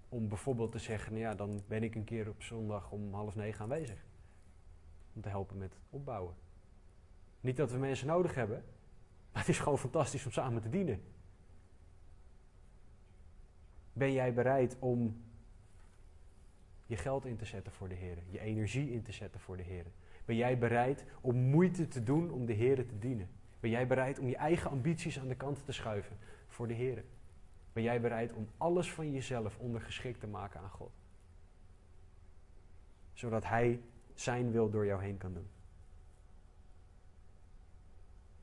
om 0.09 0.27
bijvoorbeeld 0.27 0.71
te 0.71 0.79
zeggen, 0.79 1.11
nou 1.13 1.23
ja, 1.23 1.35
dan 1.35 1.61
ben 1.67 1.83
ik 1.83 1.95
een 1.95 2.03
keer 2.03 2.29
op 2.29 2.43
zondag 2.43 2.91
om 2.91 3.13
half 3.13 3.35
negen 3.35 3.61
aanwezig. 3.61 4.05
Om 5.13 5.21
te 5.21 5.29
helpen 5.29 5.57
met 5.57 5.77
opbouwen. 5.89 6.35
Niet 7.45 7.57
dat 7.57 7.71
we 7.71 7.77
mensen 7.77 8.07
nodig 8.07 8.35
hebben, 8.35 8.63
maar 9.31 9.41
het 9.41 9.49
is 9.49 9.59
gewoon 9.59 9.77
fantastisch 9.77 10.25
om 10.25 10.31
samen 10.31 10.61
te 10.61 10.69
dienen. 10.69 11.03
Ben 13.93 14.13
jij 14.13 14.33
bereid 14.33 14.75
om 14.79 15.23
je 16.85 16.97
geld 16.97 17.25
in 17.25 17.35
te 17.35 17.45
zetten 17.45 17.71
voor 17.71 17.89
de 17.89 17.95
Heer, 17.95 18.17
je 18.29 18.39
energie 18.39 18.91
in 18.91 19.01
te 19.01 19.11
zetten 19.11 19.39
voor 19.39 19.57
de 19.57 19.63
Heer? 19.63 19.85
Ben 20.25 20.35
jij 20.35 20.57
bereid 20.57 21.05
om 21.21 21.35
moeite 21.35 21.87
te 21.87 22.03
doen 22.03 22.31
om 22.31 22.45
de 22.45 22.53
Heer 22.53 22.87
te 22.87 22.99
dienen? 22.99 23.29
Ben 23.59 23.69
jij 23.69 23.87
bereid 23.87 24.19
om 24.19 24.27
je 24.27 24.35
eigen 24.35 24.69
ambities 24.69 25.19
aan 25.19 25.27
de 25.27 25.35
kant 25.35 25.65
te 25.65 25.71
schuiven 25.71 26.17
voor 26.47 26.67
de 26.67 26.73
Heer? 26.73 27.03
Ben 27.73 27.83
jij 27.83 28.01
bereid 28.01 28.33
om 28.33 28.47
alles 28.57 28.91
van 28.91 29.11
jezelf 29.11 29.57
ondergeschikt 29.59 30.19
te 30.19 30.27
maken 30.27 30.59
aan 30.59 30.69
God? 30.69 30.91
Zodat 33.13 33.43
Hij 33.43 33.81
zijn 34.13 34.51
wil 34.51 34.69
door 34.69 34.85
jou 34.85 35.03
heen 35.03 35.17
kan 35.17 35.33
doen. 35.33 35.47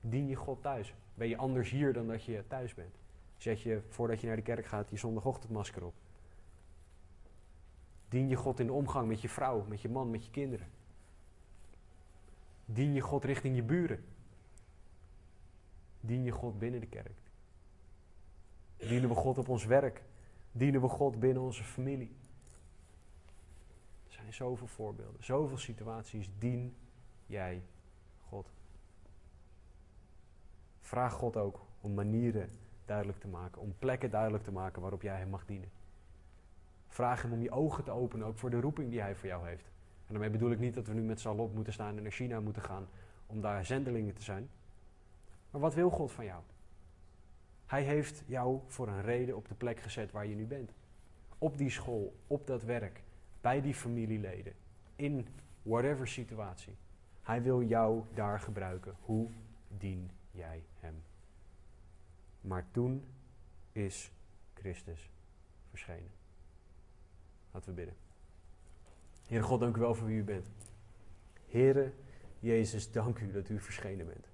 Dien 0.04 0.28
je 0.28 0.36
God 0.36 0.62
thuis? 0.62 0.94
Ben 1.14 1.28
je 1.28 1.36
anders 1.36 1.70
hier 1.70 1.92
dan 1.92 2.06
dat 2.06 2.24
je 2.24 2.44
thuis 2.46 2.74
bent? 2.74 2.94
Zet 3.36 3.60
je 3.60 3.82
voordat 3.88 4.20
je 4.20 4.26
naar 4.26 4.36
de 4.36 4.42
kerk 4.42 4.66
gaat 4.66 4.90
je 4.90 4.96
zondagochtendmasker 4.96 5.84
op. 5.84 5.94
Dien 8.08 8.28
je 8.28 8.36
God 8.36 8.60
in 8.60 8.66
de 8.66 8.72
omgang 8.72 9.08
met 9.08 9.20
je 9.20 9.28
vrouw, 9.28 9.64
met 9.68 9.80
je 9.80 9.88
man, 9.88 10.10
met 10.10 10.24
je 10.24 10.30
kinderen. 10.30 10.66
Dien 12.64 12.92
je 12.92 13.00
God 13.00 13.24
richting 13.24 13.56
je 13.56 13.62
buren. 13.62 14.04
Dien 16.00 16.22
je 16.22 16.30
God 16.30 16.58
binnen 16.58 16.80
de 16.80 16.86
kerk. 16.86 17.20
Dienen 18.76 19.08
we 19.08 19.14
God 19.14 19.38
op 19.38 19.48
ons 19.48 19.64
werk. 19.64 20.02
Dienen 20.52 20.80
we 20.80 20.88
God 20.88 21.20
binnen 21.20 21.42
onze 21.42 21.64
familie. 21.64 22.16
Er 24.06 24.12
zijn 24.12 24.32
zoveel 24.32 24.66
voorbeelden, 24.66 25.24
zoveel 25.24 25.58
situaties. 25.58 26.30
Dien 26.38 26.76
jij 27.26 27.62
God. 28.20 28.52
Vraag 30.92 31.12
God 31.12 31.36
ook 31.36 31.60
om 31.80 31.94
manieren 31.94 32.50
duidelijk 32.84 33.18
te 33.18 33.28
maken, 33.28 33.60
om 33.60 33.74
plekken 33.78 34.10
duidelijk 34.10 34.44
te 34.44 34.52
maken 34.52 34.80
waarop 34.80 35.02
jij 35.02 35.16
Hem 35.16 35.28
mag 35.28 35.44
dienen. 35.44 35.70
Vraag 36.88 37.22
Hem 37.22 37.32
om 37.32 37.42
je 37.42 37.50
ogen 37.50 37.84
te 37.84 37.90
openen, 37.90 38.26
ook 38.26 38.38
voor 38.38 38.50
de 38.50 38.60
roeping 38.60 38.90
die 38.90 39.00
Hij 39.00 39.14
voor 39.14 39.28
jou 39.28 39.46
heeft. 39.46 39.64
En 40.06 40.08
daarmee 40.08 40.30
bedoel 40.30 40.50
ik 40.50 40.58
niet 40.58 40.74
dat 40.74 40.86
we 40.86 40.94
nu 40.94 41.02
met 41.02 41.20
z'n 41.20 41.28
allen 41.28 41.44
op 41.44 41.54
moeten 41.54 41.72
staan 41.72 41.96
en 41.96 42.02
naar 42.02 42.12
China 42.12 42.40
moeten 42.40 42.62
gaan 42.62 42.88
om 43.26 43.40
daar 43.40 43.64
zendelingen 43.64 44.14
te 44.14 44.22
zijn. 44.22 44.48
Maar 45.50 45.60
wat 45.60 45.74
wil 45.74 45.90
God 45.90 46.12
van 46.12 46.24
jou? 46.24 46.42
Hij 47.66 47.82
heeft 47.82 48.22
jou 48.26 48.60
voor 48.66 48.88
een 48.88 49.02
reden 49.02 49.36
op 49.36 49.48
de 49.48 49.54
plek 49.54 49.80
gezet 49.80 50.12
waar 50.12 50.26
je 50.26 50.34
nu 50.34 50.46
bent. 50.46 50.72
Op 51.38 51.58
die 51.58 51.70
school, 51.70 52.14
op 52.26 52.46
dat 52.46 52.62
werk, 52.62 53.02
bij 53.40 53.60
die 53.60 53.74
familieleden, 53.74 54.52
in 54.96 55.26
whatever 55.62 56.08
situatie. 56.08 56.76
Hij 57.22 57.42
wil 57.42 57.62
jou 57.62 58.02
daar 58.14 58.40
gebruiken. 58.40 58.94
Hoe 59.00 59.28
dien 59.78 60.10
jij 60.32 60.64
hem? 60.80 61.02
Maar 62.40 62.66
toen 62.70 63.04
is 63.72 64.12
Christus 64.54 65.10
verschenen. 65.70 66.10
Laten 67.50 67.68
we 67.68 67.74
bidden. 67.74 67.96
Heere 69.26 69.44
God, 69.44 69.60
dank 69.60 69.76
u 69.76 69.80
wel 69.80 69.94
voor 69.94 70.06
wie 70.06 70.18
u 70.18 70.24
bent. 70.24 70.48
Heere 71.48 71.92
Jezus, 72.38 72.92
dank 72.92 73.18
u 73.18 73.32
dat 73.32 73.48
u 73.48 73.60
verschenen 73.60 74.06
bent. 74.06 74.28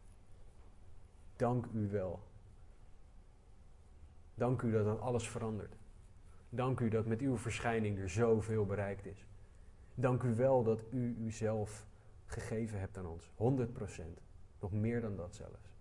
Dank 1.36 1.66
u 1.74 1.88
wel. 1.88 2.20
Dank 4.34 4.62
u 4.62 4.72
dat 4.72 4.84
dat 4.84 5.01
alles 5.01 5.28
verandert. 5.28 5.76
Dank 6.49 6.80
u 6.80 6.88
dat 6.88 7.07
met 7.07 7.20
uw 7.20 7.36
verschijning 7.36 7.99
er 7.99 8.11
zoveel 8.11 8.66
bereikt 8.66 9.07
is. 9.07 9.26
Dank 9.94 10.22
u 10.22 10.34
wel 10.34 10.62
dat 10.62 10.80
u 10.90 11.16
uzelf 11.20 11.86
gegeven 12.26 12.80
hebt 12.80 12.99
aan 12.99 13.07
ons. 13.07 13.30
100%. 13.30 14.20
Nog 14.61 14.72
meer 14.72 15.01
dan 15.01 15.16
dat 15.16 15.34
zelfs. 15.34 15.77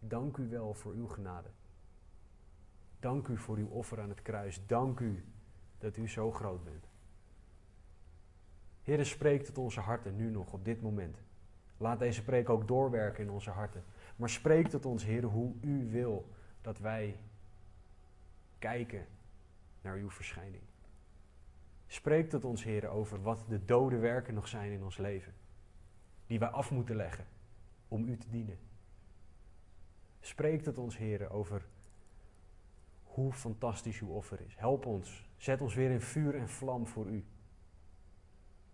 Dank 0.00 0.36
u 0.36 0.48
wel 0.48 0.74
voor 0.74 0.92
uw 0.92 1.06
genade. 1.06 1.48
Dank 3.00 3.28
u 3.28 3.36
voor 3.36 3.56
uw 3.56 3.68
offer 3.68 4.00
aan 4.00 4.08
het 4.08 4.22
kruis. 4.22 4.66
Dank 4.66 5.00
u 5.00 5.24
dat 5.78 5.96
u 5.96 6.08
zo 6.08 6.32
groot 6.32 6.64
bent. 6.64 6.88
Heer, 8.82 9.06
spreek 9.06 9.44
tot 9.44 9.58
onze 9.58 9.80
harten 9.80 10.16
nu 10.16 10.30
nog 10.30 10.52
op 10.52 10.64
dit 10.64 10.82
moment. 10.82 11.22
Laat 11.76 11.98
deze 11.98 12.24
preek 12.24 12.48
ook 12.48 12.68
doorwerken 12.68 13.24
in 13.24 13.30
onze 13.30 13.50
harten. 13.50 13.84
Maar 14.16 14.30
spreek 14.30 14.68
tot 14.68 14.86
ons, 14.86 15.04
Heer, 15.04 15.24
hoe 15.24 15.54
u 15.60 15.90
wil 15.90 16.28
dat 16.60 16.78
wij 16.78 17.20
kijken 18.58 19.06
naar 19.82 19.96
uw 19.96 20.10
verschijning. 20.10 20.62
Spreek 21.86 22.30
tot 22.30 22.44
ons, 22.44 22.64
Heer, 22.64 22.88
over 22.88 23.22
wat 23.22 23.44
de 23.48 23.64
dode 23.64 23.96
werken 23.96 24.34
nog 24.34 24.48
zijn 24.48 24.72
in 24.72 24.82
ons 24.82 24.96
leven. 24.96 25.32
Die 26.26 26.38
wij 26.38 26.48
af 26.48 26.70
moeten 26.70 26.96
leggen 26.96 27.26
om 27.88 28.08
u 28.08 28.16
te 28.16 28.30
dienen. 28.30 28.58
Spreek 30.20 30.62
tot 30.62 30.78
ons, 30.78 30.96
Heer, 30.96 31.30
over 31.30 31.66
hoe 33.02 33.32
fantastisch 33.32 34.00
uw 34.00 34.08
offer 34.08 34.40
is. 34.40 34.56
Help 34.56 34.86
ons. 34.86 35.28
Zet 35.36 35.60
ons 35.60 35.74
weer 35.74 35.90
in 35.90 36.00
vuur 36.00 36.34
en 36.34 36.48
vlam 36.48 36.86
voor 36.86 37.06
u. 37.06 37.24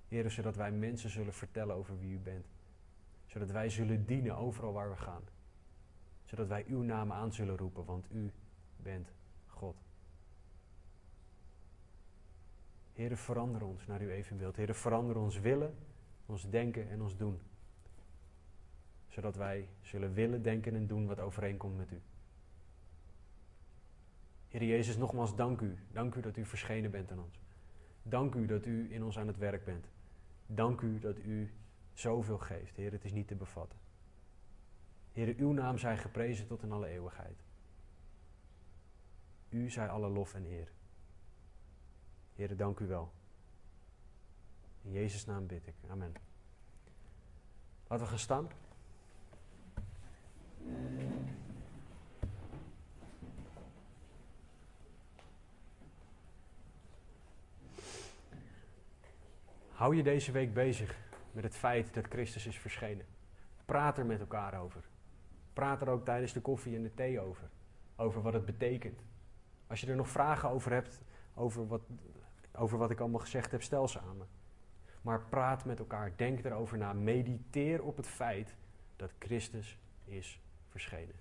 Heer, 0.08 0.30
zodat 0.30 0.56
wij 0.56 0.72
mensen 0.72 1.10
zullen 1.10 1.34
vertellen 1.34 1.74
over 1.74 1.98
wie 1.98 2.12
u 2.12 2.18
bent. 2.18 2.46
Zodat 3.26 3.50
wij 3.50 3.68
zullen 3.68 4.06
dienen 4.06 4.36
overal 4.36 4.72
waar 4.72 4.90
we 4.90 4.96
gaan. 4.96 5.22
Zodat 6.24 6.48
wij 6.48 6.64
uw 6.68 6.82
naam 6.82 7.12
aan 7.12 7.32
zullen 7.32 7.56
roepen, 7.56 7.84
want 7.84 8.06
u 8.12 8.32
bent 8.76 9.12
God. 9.46 9.76
Heer, 12.92 13.16
verander 13.16 13.62
ons 13.62 13.86
naar 13.86 14.00
uw 14.00 14.08
evenbeeld. 14.08 14.56
Heer, 14.56 14.74
verander 14.74 15.16
ons 15.16 15.40
willen, 15.40 15.74
ons 16.26 16.50
denken 16.50 16.90
en 16.90 17.02
ons 17.02 17.16
doen. 17.16 17.40
Zodat 19.16 19.36
wij 19.36 19.68
zullen 19.80 20.12
willen, 20.12 20.42
denken 20.42 20.74
en 20.74 20.86
doen 20.86 21.06
wat 21.06 21.20
overeenkomt 21.20 21.76
met 21.76 21.90
u. 21.90 22.00
Heer 24.48 24.64
Jezus, 24.64 24.96
nogmaals 24.96 25.36
dank 25.36 25.60
u. 25.60 25.78
Dank 25.92 26.14
u 26.14 26.20
dat 26.20 26.36
u 26.36 26.44
verschenen 26.44 26.90
bent 26.90 27.10
aan 27.10 27.18
ons. 27.18 27.40
Dank 28.02 28.34
u 28.34 28.46
dat 28.46 28.66
u 28.66 28.92
in 28.92 29.04
ons 29.04 29.18
aan 29.18 29.26
het 29.26 29.38
werk 29.38 29.64
bent. 29.64 29.86
Dank 30.46 30.80
u 30.80 30.98
dat 30.98 31.18
u 31.18 31.52
zoveel 31.92 32.38
geeft. 32.38 32.76
Heer, 32.76 32.92
het 32.92 33.04
is 33.04 33.12
niet 33.12 33.28
te 33.28 33.34
bevatten. 33.34 33.78
Heer, 35.12 35.34
uw 35.36 35.52
naam 35.52 35.78
zij 35.78 35.96
geprezen 35.96 36.46
tot 36.46 36.62
in 36.62 36.72
alle 36.72 36.86
eeuwigheid. 36.86 37.44
U 39.48 39.70
zij 39.70 39.88
alle 39.88 40.08
lof 40.08 40.34
en 40.34 40.44
eer. 40.44 40.72
Heer, 42.34 42.56
dank 42.56 42.78
u 42.78 42.86
wel. 42.86 43.12
In 44.82 44.92
Jezus' 44.92 45.24
naam 45.24 45.46
bid 45.46 45.66
ik. 45.66 45.74
Amen. 45.88 46.12
Laten 47.86 48.04
we 48.04 48.10
gaan 48.10 48.18
staan. 48.18 48.48
Hou 59.76 59.96
je 59.96 60.02
deze 60.02 60.32
week 60.32 60.54
bezig 60.54 60.98
met 61.32 61.44
het 61.44 61.56
feit 61.56 61.94
dat 61.94 62.06
Christus 62.06 62.46
is 62.46 62.58
verschenen. 62.58 63.06
Praat 63.64 63.98
er 63.98 64.06
met 64.06 64.20
elkaar 64.20 64.60
over. 64.60 64.84
Praat 65.52 65.82
er 65.82 65.88
ook 65.88 66.04
tijdens 66.04 66.32
de 66.32 66.40
koffie 66.40 66.76
en 66.76 66.82
de 66.82 66.94
thee 66.94 67.20
over. 67.20 67.48
Over 67.96 68.22
wat 68.22 68.32
het 68.32 68.44
betekent. 68.44 69.00
Als 69.66 69.80
je 69.80 69.86
er 69.86 69.96
nog 69.96 70.08
vragen 70.08 70.48
over 70.48 70.72
hebt, 70.72 71.00
over 71.34 71.66
wat, 71.66 71.82
over 72.52 72.78
wat 72.78 72.90
ik 72.90 73.00
allemaal 73.00 73.20
gezegd 73.20 73.50
heb, 73.50 73.62
stel 73.62 73.88
ze 73.88 74.00
aan 74.00 74.16
me. 74.16 74.24
Maar 75.02 75.20
praat 75.20 75.64
met 75.64 75.78
elkaar, 75.78 76.12
denk 76.16 76.44
erover 76.44 76.78
na, 76.78 76.92
mediteer 76.92 77.82
op 77.82 77.96
het 77.96 78.06
feit 78.06 78.56
dat 78.96 79.12
Christus 79.18 79.78
is 80.04 80.40
verschenen. 80.78 81.14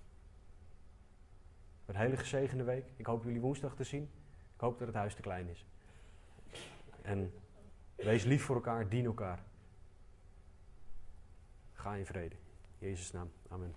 Een 1.86 1.96
hele 1.96 2.16
gezegende 2.16 2.64
week. 2.64 2.84
Ik 2.96 3.06
hoop 3.06 3.24
jullie 3.24 3.40
woensdag 3.40 3.74
te 3.74 3.84
zien. 3.84 4.02
Ik 4.54 4.60
hoop 4.60 4.78
dat 4.78 4.86
het 4.86 4.96
huis 4.96 5.14
te 5.14 5.22
klein 5.22 5.48
is. 5.48 5.66
En 7.02 7.32
wees 7.94 8.24
lief 8.24 8.42
voor 8.42 8.54
elkaar, 8.54 8.88
dien 8.88 9.04
elkaar. 9.04 9.42
Ga 11.72 11.94
in 11.94 12.06
vrede. 12.06 12.34
In 12.78 12.88
Jezus' 12.88 13.12
naam. 13.12 13.30
Amen. 13.48 13.74